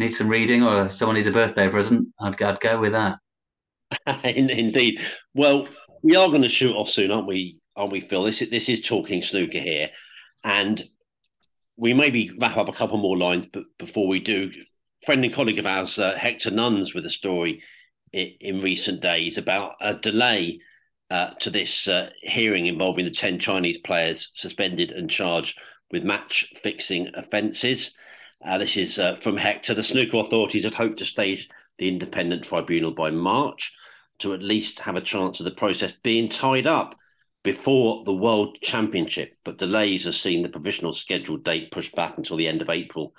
[0.00, 3.18] need some reading or someone needs a birthday present, I'd, I'd go with that.
[4.24, 5.00] Indeed.
[5.34, 5.68] Well,
[6.02, 7.60] we are going to shoot off soon, aren't we?
[7.76, 8.24] Aren't we, Phil?
[8.24, 9.90] This is, this is talking snooker here,
[10.44, 10.82] and
[11.76, 14.50] we maybe wrap up a couple more lines, but before we do,
[15.04, 17.62] friend and colleague of ours, uh, Hector Nunns, with a story
[18.12, 20.60] in, in, recent days about a delay
[21.10, 25.58] uh, to this uh, hearing involving the ten Chinese players suspended and charged
[25.90, 27.94] with match fixing offences.
[28.44, 29.74] Uh, this is uh, from Hector.
[29.74, 31.48] The snooker authorities had hoped to stage
[31.78, 33.72] the independent tribunal by March
[34.20, 36.94] to at least have a chance of the process being tied up
[37.42, 42.36] before the World Championship, but delays have seen the provisional scheduled date pushed back until
[42.36, 43.14] the end of April,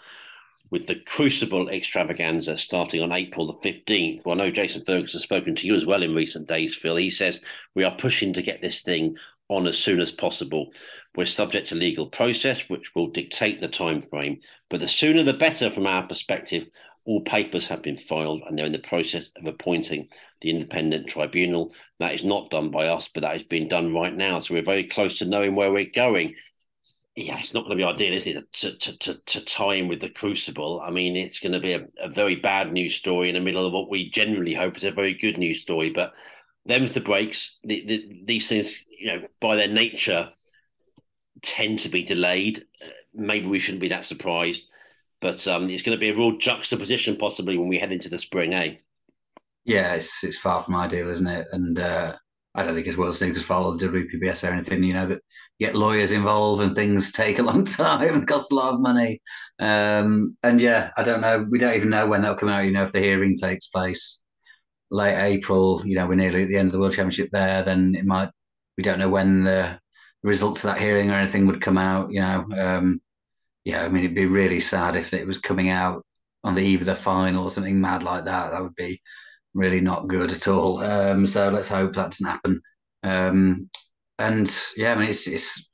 [0.70, 4.24] with the Crucible extravaganza starting on April the 15th.
[4.26, 6.96] Well, I know Jason Ferguson has spoken to you as well in recent days, Phil.
[6.96, 7.42] He says
[7.76, 9.18] we are pushing to get this thing
[9.50, 10.72] on as soon as possible.
[11.16, 14.40] We're subject to legal process, which will dictate the time frame,
[14.70, 16.68] but the sooner the better from our perspective
[17.06, 20.08] all papers have been filed and they're in the process of appointing
[20.42, 21.74] the independent tribunal.
[22.00, 24.40] That is not done by us, but that is being done right now.
[24.40, 26.36] So we're very close to knowing where we're going.
[27.16, 29.88] Yeah, it's not going to be ideal, is it, to, to, to, to tie in
[29.88, 30.82] with the crucible?
[30.82, 33.66] I mean, it's going to be a, a very bad news story in the middle
[33.66, 35.90] of what we generally hope is a very good news story.
[35.90, 36.14] But
[36.66, 37.58] them's the breaks.
[37.64, 40.30] The, the, these things, you know, by their nature,
[41.42, 42.66] tend to be delayed.
[43.14, 44.68] Maybe we shouldn't be that surprised
[45.22, 48.18] but um, it's going to be a real juxtaposition possibly when we head into the
[48.18, 48.76] spring, eh?
[49.64, 51.48] Yeah, it's it's far from ideal, isn't it?
[51.52, 52.16] And uh,
[52.56, 54.84] I don't think it's World Snooker's fault the WPBS or anything.
[54.84, 55.22] You know that
[55.60, 59.22] get lawyers involved and things take a long time and cost a lot of money.
[59.60, 61.46] Um, and yeah, I don't know.
[61.50, 62.66] We don't even know when that'll come out.
[62.66, 64.24] You know, if the hearing takes place
[64.90, 67.62] late April, you know, we're nearly at the end of the World Championship there.
[67.62, 68.32] Then it might.
[68.78, 69.80] We don't know when the
[70.24, 72.12] results of that hearing or anything would come out.
[72.12, 72.46] You know.
[72.58, 73.02] Um,
[73.64, 76.04] yeah, I mean, it'd be really sad if it was coming out
[76.44, 78.52] on the eve of the final or something mad like that.
[78.52, 79.02] That would be
[79.54, 80.84] really not good at all.
[80.84, 82.62] Um, so let's hope that doesn't happen.
[83.04, 83.70] Um,
[84.18, 85.70] and yeah, I mean, it's it's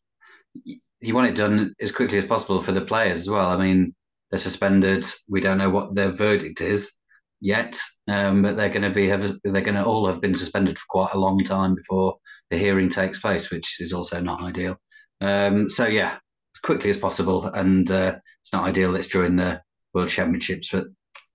[0.64, 3.50] you want it done as quickly as possible for the players as well.
[3.50, 3.94] I mean,
[4.32, 5.06] they're suspended.
[5.30, 6.94] We don't know what their verdict is
[7.40, 10.78] yet, um, but they're going to be have, they're going to all have been suspended
[10.80, 12.18] for quite a long time before
[12.50, 14.78] the hearing takes place, which is also not ideal.
[15.22, 16.18] Um, so yeah,
[16.56, 17.46] as quickly as possible.
[17.46, 19.62] And uh, it's not ideal it's during the
[19.94, 20.86] World Championships, but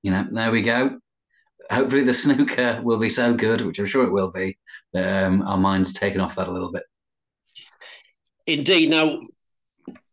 [0.03, 0.99] you know, there we go.
[1.71, 4.59] Hopefully, the snooker will be so good, which I'm sure it will be,
[4.93, 6.83] that um, our minds taken off that a little bit.
[8.47, 8.91] Indeed.
[8.91, 9.21] Now,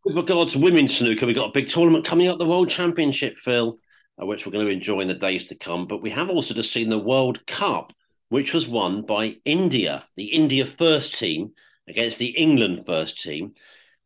[0.04, 3.36] with regard to women's snooker, we've got a big tournament coming up, the World Championship,
[3.36, 3.78] Phil,
[4.20, 5.86] uh, which we're going to enjoy in the days to come.
[5.86, 7.92] But we have also just seen the World Cup,
[8.30, 11.52] which was won by India, the India first team
[11.86, 13.54] against the England first team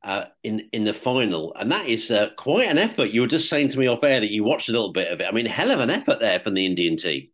[0.03, 3.11] uh, in in the final, and that is uh, quite an effort.
[3.11, 5.21] You were just saying to me off air that you watched a little bit of
[5.21, 5.27] it.
[5.27, 7.29] I mean, hell of an effort there from the Indian team.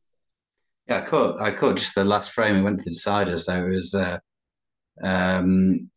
[0.88, 2.56] Yeah, I caught I caught just the last frame.
[2.56, 3.94] It went to the decider, so it was.
[3.94, 4.18] Uh,
[5.02, 5.90] um,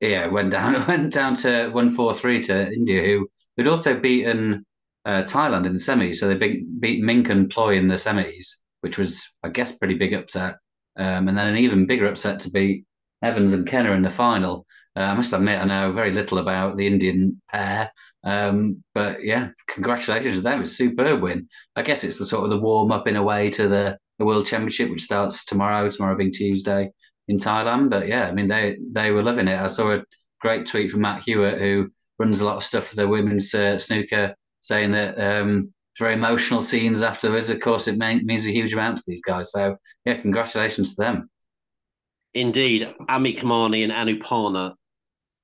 [0.00, 0.74] yeah, went down.
[0.80, 4.64] It went down to one four three to India, who had also beaten
[5.04, 6.16] uh, Thailand in the semis.
[6.16, 9.94] So they beat, beat Mink and Ploy in the semis, which was, I guess, pretty
[9.94, 10.56] big upset.
[10.96, 12.84] Um, and then an even bigger upset to beat
[13.22, 14.66] Evans and Kenna in the final.
[14.96, 17.92] Uh, I must admit, I know very little about the Indian pair,
[18.22, 20.60] Um, but yeah, congratulations to them.
[20.60, 21.48] It's a superb win.
[21.76, 24.24] I guess it's the sort of the warm up in a way to the, the
[24.24, 26.90] World Championship, which starts tomorrow, tomorrow being Tuesday
[27.28, 27.90] in Thailand.
[27.90, 29.58] But yeah, I mean, they, they were loving it.
[29.58, 30.02] I saw a
[30.40, 33.78] great tweet from Matt Huart, who runs a lot of stuff for the women's uh,
[33.78, 37.50] snooker, saying that um, very emotional scenes afterwards.
[37.50, 39.52] Of course, it means a huge amount to these guys.
[39.52, 41.30] So yeah, congratulations to them.
[42.34, 44.74] Indeed, Amee Kamani and Anupama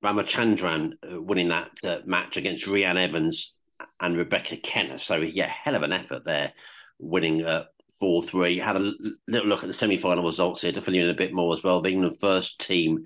[0.03, 3.55] Ramachandran uh, winning that uh, match against Reanne Evans
[3.99, 4.97] and Rebecca Kenna.
[4.97, 6.53] So yeah, hell of an effort there,
[6.99, 7.65] winning uh,
[7.99, 8.59] four three.
[8.59, 8.93] Had a
[9.27, 11.53] little look at the semi final results here to fill you in a bit more
[11.53, 11.81] as well.
[11.81, 13.05] The England first team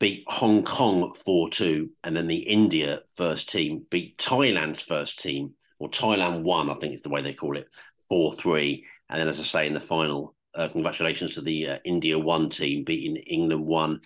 [0.00, 5.54] beat Hong Kong four two, and then the India first team beat Thailand's first team,
[5.78, 7.68] or Thailand one, I think is the way they call it,
[8.08, 8.84] four three.
[9.10, 12.50] And then, as I say, in the final, uh, congratulations to the uh, India one
[12.50, 14.00] team beating England one.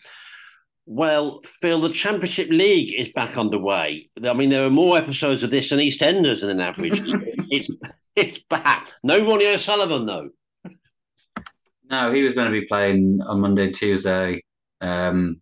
[0.87, 4.11] Well, Phil, the Championship League is back underway.
[4.23, 7.01] I mean, there are more episodes of this than EastEnders in an average.
[7.51, 7.71] it's
[8.17, 8.91] it's back.
[9.03, 10.31] No Ronnie O'Sullivan though.
[11.91, 14.43] No, he was going to be playing on Monday, Tuesday.
[14.81, 15.41] Um,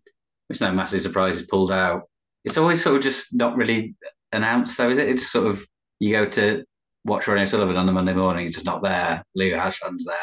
[0.49, 2.03] it's no massive surprise he's pulled out.
[2.43, 3.95] It's always sort of just not really
[4.31, 5.09] announced, so is it?
[5.09, 5.65] It's sort of
[6.01, 6.65] you go to
[7.05, 9.23] watch Ronnie O'Sullivan on the Monday morning, he's just not there.
[9.35, 10.15] Leo Ashland's there,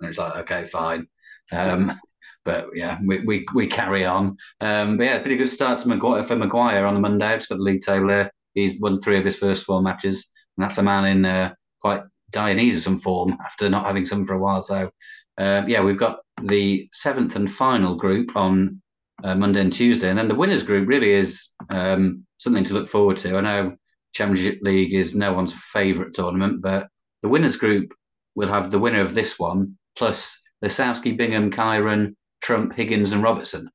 [0.00, 1.06] and it's like, okay, fine.
[1.52, 2.00] Um,
[2.44, 4.36] but yeah, we, we, we carry on.
[4.60, 7.34] Um, but yeah, pretty good start Maguire, for Maguire on the Monday.
[7.36, 8.30] Just got the league table here.
[8.54, 12.02] He's won three of his first four matches, and that's a man in uh, quite
[12.30, 14.62] dire need of some form after not having some for a while.
[14.62, 14.90] So
[15.36, 18.80] um, yeah, we've got the seventh and final group on
[19.24, 22.88] uh, Monday and Tuesday, and then the winners group really is um, something to look
[22.88, 23.36] forward to.
[23.36, 23.76] I know
[24.12, 26.88] Championship League is no one's favourite tournament, but
[27.22, 27.92] the winners group
[28.34, 33.22] will have the winner of this one plus the Lisowski, Bingham, Kyren, Trump, Higgins, and
[33.22, 33.68] Robertson.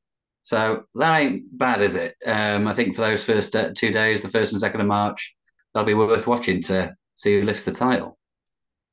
[0.44, 2.16] So that ain't bad, is it?
[2.26, 5.36] Um, I think for those first uh, two days, the first and second of March,
[5.74, 8.18] that'll be worth watching to see who lifts the title.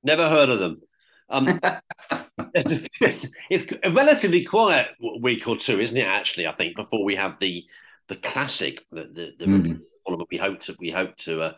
[0.02, 0.80] Never heard of them.
[1.28, 1.60] Um,
[2.54, 4.88] it's, it's, it's, a relatively quiet
[5.20, 6.06] week or two, isn't it?
[6.06, 7.64] Actually, I think before we have the
[8.10, 10.26] the classic, the the, the mm.
[10.30, 11.52] we hope to we hope to uh,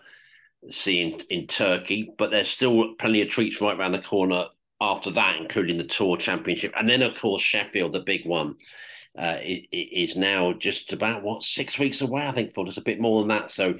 [0.68, 4.44] see in, in Turkey, but there's still plenty of treats right around the corner
[4.80, 8.56] after that, including the Tour Championship, and then of course Sheffield, the big one,
[9.18, 12.26] uh, is now just about what six weeks away.
[12.26, 13.50] I think for just a bit more than that.
[13.50, 13.70] So,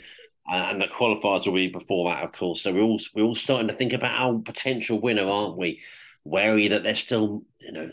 [0.51, 2.63] uh, and the qualifiers will be before that, of course.
[2.63, 5.81] So we're all we're all starting to think about our potential winner, aren't we?
[6.25, 7.91] Wary that there's still you know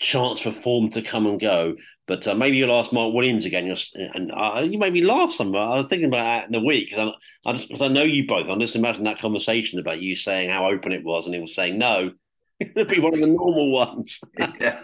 [0.00, 1.76] chance for form to come and go.
[2.08, 3.72] But uh, maybe you'll ask Mark Williams again.
[3.94, 5.62] And uh, you made me laugh somewhere.
[5.62, 7.14] I was thinking about that in the week because
[7.46, 8.48] I, just, I know you both.
[8.48, 11.54] I'm just imagining that conversation about you saying how open it was, and he was
[11.54, 12.10] saying no.
[12.60, 14.18] It'd be one of the normal ones.
[14.60, 14.80] yeah.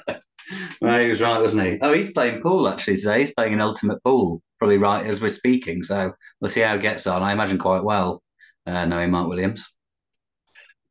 [0.49, 1.79] He was right, wasn't he?
[1.81, 3.21] Oh, he's playing pool actually today.
[3.21, 5.83] He's playing an ultimate pool, probably right as we're speaking.
[5.83, 7.23] So we'll see how it gets on.
[7.23, 8.23] I imagine quite well,
[8.67, 9.67] uh, knowing Mark Williams.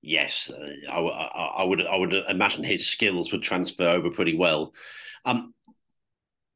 [0.06, 1.86] Yes, uh, I, I, I, would.
[1.86, 4.74] I would imagine his skills would transfer over pretty well.
[5.26, 5.54] Um,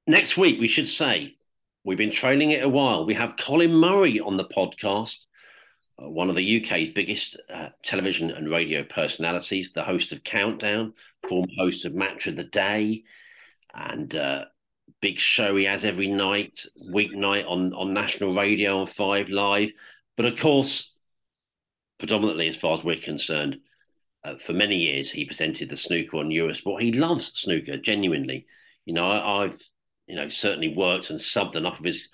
[0.05, 1.35] next week, we should say
[1.83, 3.05] we've been training it a while.
[3.05, 5.17] We have Colin Murray on the podcast
[6.01, 10.93] uh, one of the UK's biggest uh, television and radio personalities, the host of Countdown,
[11.27, 13.03] former host of Match of the Day,
[13.73, 14.45] and uh,
[15.01, 19.71] big show he has every night, weeknight on, on national radio on Five Live.
[20.15, 20.91] But of course,
[21.99, 23.59] predominantly as far as we're concerned,
[24.23, 26.81] uh, for many years he presented the snooker on Eurosport.
[26.81, 28.45] He loves snooker, genuinely.
[28.85, 29.61] You know, I, I've
[30.07, 32.09] you know certainly worked and subbed enough of his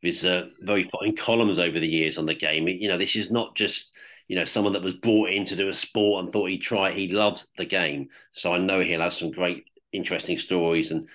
[0.00, 2.68] his uh, very fine columns over the years on the game.
[2.68, 3.92] You know, this is not just
[4.28, 6.90] you know someone that was brought in to do a sport and thought he'd try
[6.90, 6.96] it.
[6.96, 10.90] He loves the game, so I know he'll have some great, interesting stories.
[10.90, 11.06] And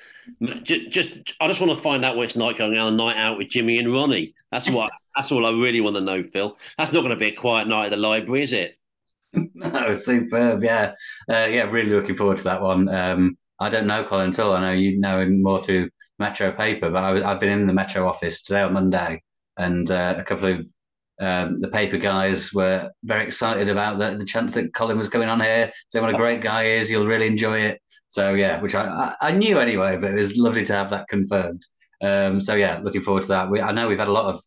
[0.64, 3.18] just, just I just want to find out what it's like going on a night
[3.18, 4.34] out with Jimmy and Ronnie.
[4.52, 4.92] That's what.
[5.16, 6.56] that's all I really want to know, Phil.
[6.78, 8.78] That's not going to be a quiet night at the library, is it?
[9.34, 10.64] no, superb.
[10.64, 10.94] Yeah,
[11.30, 11.64] uh, yeah.
[11.64, 12.88] Really looking forward to that one.
[12.88, 14.54] Um, I don't know Colin at all.
[14.54, 15.90] I know you know him more through
[16.20, 19.22] Metro paper, but I, have been in the Metro office today on Monday,
[19.58, 20.68] and uh, a couple of
[21.20, 25.30] um, the paper guys were very excited about the, the chance that Colin was coming
[25.30, 25.72] on here.
[25.90, 27.82] Saying what a great guy he is, you'll really enjoy it.
[28.10, 31.66] So yeah, which I, I, knew anyway, but it was lovely to have that confirmed.
[32.02, 33.50] Um, so yeah, looking forward to that.
[33.50, 34.42] We, I know we've had a lot of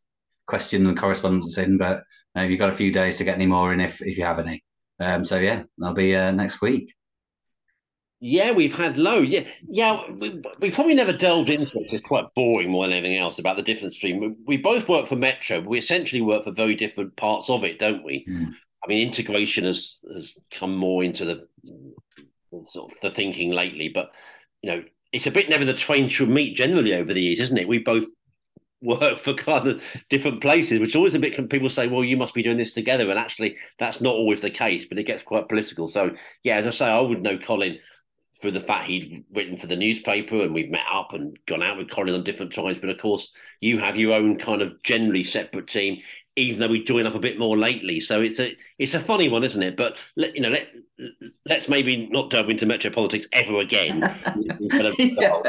[0.47, 2.03] questions and correspondence in, but
[2.37, 4.39] uh, you've got a few days to get any more in if if you have
[4.39, 4.65] any.
[4.99, 6.95] Um, so yeah, that'll be uh, next week.
[8.23, 9.21] Yeah, we've had low.
[9.21, 10.03] Yeah, yeah.
[10.11, 11.91] We, we, probably never delved into it.
[11.91, 14.37] It's quite boring more than anything else about the difference between.
[14.47, 17.79] We both work for Metro, but we essentially work for very different parts of it,
[17.79, 18.27] don't we?
[18.29, 18.53] Mm.
[18.85, 21.49] I mean, integration has has come more into the
[22.65, 24.11] sort of the thinking lately, but
[24.63, 24.83] you know,
[25.13, 27.69] it's a bit never the twain should meet generally over the years, isn't it?
[27.69, 28.07] We both
[28.83, 31.51] work for kind of different places, which always a bit.
[31.51, 34.51] People say, "Well, you must be doing this together," and actually, that's not always the
[34.51, 34.87] case.
[34.87, 35.89] But it gets quite political.
[35.89, 37.79] So, yeah, as I say, I would know Colin
[38.41, 41.77] through the fact he'd written for the newspaper, and we've met up and gone out
[41.77, 42.79] with Colin on different times.
[42.79, 46.01] But of course, you have your own kind of generally separate team
[46.37, 48.01] even though we join up a bit more lately.
[48.01, 49.77] So it's a it's a funny one, isn't it?
[49.77, 50.69] But let, you know, let
[51.47, 54.03] let's maybe not delve into metro politics ever again.
[54.81, 55.41] Uh, yeah.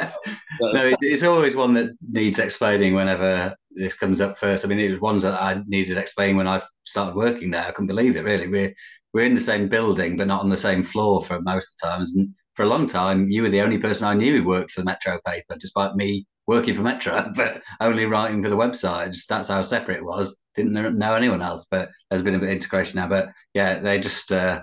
[0.60, 4.66] but, uh, no, it's always one that needs explaining whenever this comes up first.
[4.66, 7.64] I mean, it was ones that I needed explaining when I started working there.
[7.64, 8.24] I couldn't believe it.
[8.24, 8.74] Really, we're
[9.14, 11.96] we're in the same building, but not on the same floor for most of the
[11.96, 12.16] times.
[12.16, 14.82] And for a long time, you were the only person I knew who worked for
[14.82, 19.14] the Metro paper, despite me working for Metro, but only writing for the website.
[19.14, 20.38] Just that's how separate it was.
[20.56, 23.08] Didn't know anyone else, but there's been a bit of integration now.
[23.08, 24.62] But yeah, they just uh,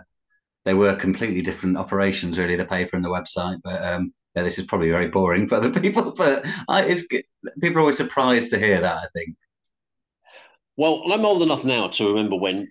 [0.65, 3.59] they were completely different operations, really, the paper and the website.
[3.65, 7.07] But um, yeah, this is probably very boring for other people, but I, it's
[7.61, 8.97] people are always surprised to hear that.
[8.97, 9.37] I think.
[10.77, 12.69] Well, I'm old enough now to remember when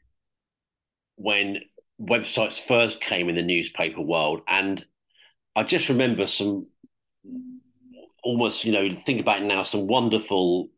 [1.15, 1.61] when
[1.99, 4.85] websites first came in the newspaper world, and
[5.55, 6.67] I just remember some
[8.23, 10.69] almost, you know, think about it now, some wonderful,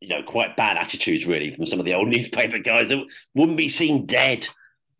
[0.00, 3.04] you know, quite bad attitudes really from some of the old newspaper guys that
[3.34, 4.48] wouldn't be seen dead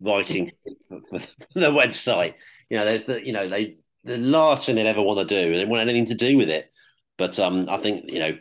[0.01, 0.53] writing
[0.89, 1.19] for
[1.55, 2.35] the website.
[2.69, 3.75] You know, there's the, you know, they
[4.05, 6.71] the last thing they'd ever want to do, they want anything to do with it.
[7.19, 8.39] But um, I think you know,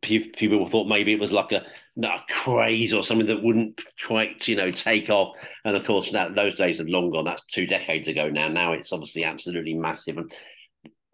[0.00, 1.64] people thought maybe it was like a,
[2.02, 5.36] a craze or something that wouldn't quite you know take off.
[5.64, 7.24] And of course, now those days have long gone.
[7.24, 8.48] That's two decades ago now.
[8.48, 10.18] Now it's obviously absolutely massive.
[10.18, 10.32] And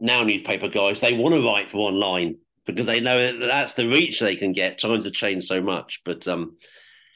[0.01, 2.37] now newspaper guys they want to write for online
[2.69, 4.79] because they know that that's the reach they can get.
[4.79, 6.57] Times have changed so much, but um,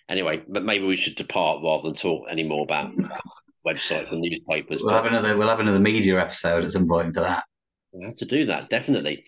[0.08, 2.90] anyway, but maybe we should depart rather than talk any more about
[3.66, 4.82] websites and newspapers.
[4.82, 7.44] We'll but, have another we'll have another media episode at some point for that.
[7.92, 9.24] We have to do that definitely.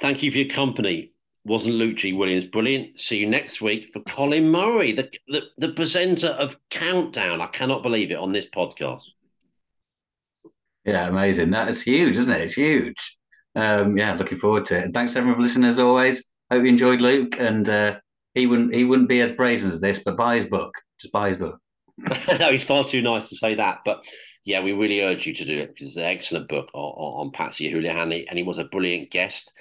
[0.00, 1.12] Thank you for your company.
[1.44, 2.98] Wasn't Luke G Williams brilliant?
[2.98, 7.40] See you next week for Colin Murray, the, the the presenter of Countdown.
[7.40, 9.04] I cannot believe it on this podcast.
[10.84, 11.50] Yeah, amazing.
[11.50, 12.40] That is huge, isn't it?
[12.40, 13.16] It's huge.
[13.54, 14.84] Um, yeah, looking forward to it.
[14.84, 16.28] And thanks everyone for listening as always.
[16.50, 17.98] Hope you enjoyed Luke, and uh,
[18.34, 20.74] he wouldn't he wouldn't be as brazen as this, but buy his book.
[21.00, 21.58] Just buy his book.
[22.38, 23.78] no, he's far too nice to say that.
[23.84, 24.04] But
[24.44, 27.32] yeah, we really urge you to do it because it's an excellent book on, on
[27.32, 29.52] Patsy Houlihan, and he was a brilliant guest.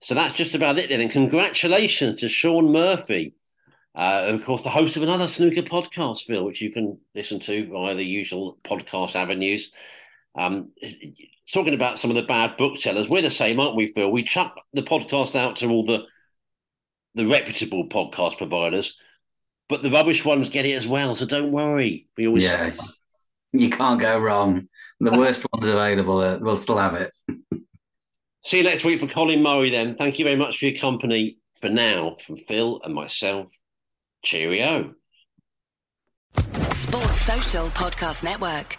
[0.00, 1.00] So that's just about it then.
[1.00, 3.34] And congratulations to Shaun Murphy,
[3.94, 7.68] uh, of course, the host of another snooker podcast, Phil, which you can listen to
[7.68, 9.70] via the usual podcast avenues.
[10.34, 10.70] Um,
[11.52, 14.10] talking about some of the bad booksellers, we're the same, aren't we, Phil?
[14.10, 16.04] We chuck the podcast out to all the
[17.14, 18.96] the reputable podcast providers,
[19.68, 21.14] but the rubbish ones get it as well.
[21.14, 22.08] So don't worry.
[22.16, 22.70] We always yeah,
[23.52, 24.68] you can't go wrong.
[25.00, 27.12] The worst ones available, uh, we'll still have it.
[28.44, 29.70] See you next week for Colin Murray.
[29.70, 31.38] Then, thank you very much for your company.
[31.60, 33.52] For now, from Phil and myself,
[34.24, 34.94] cheerio.
[36.34, 38.78] Sports Social Podcast Network.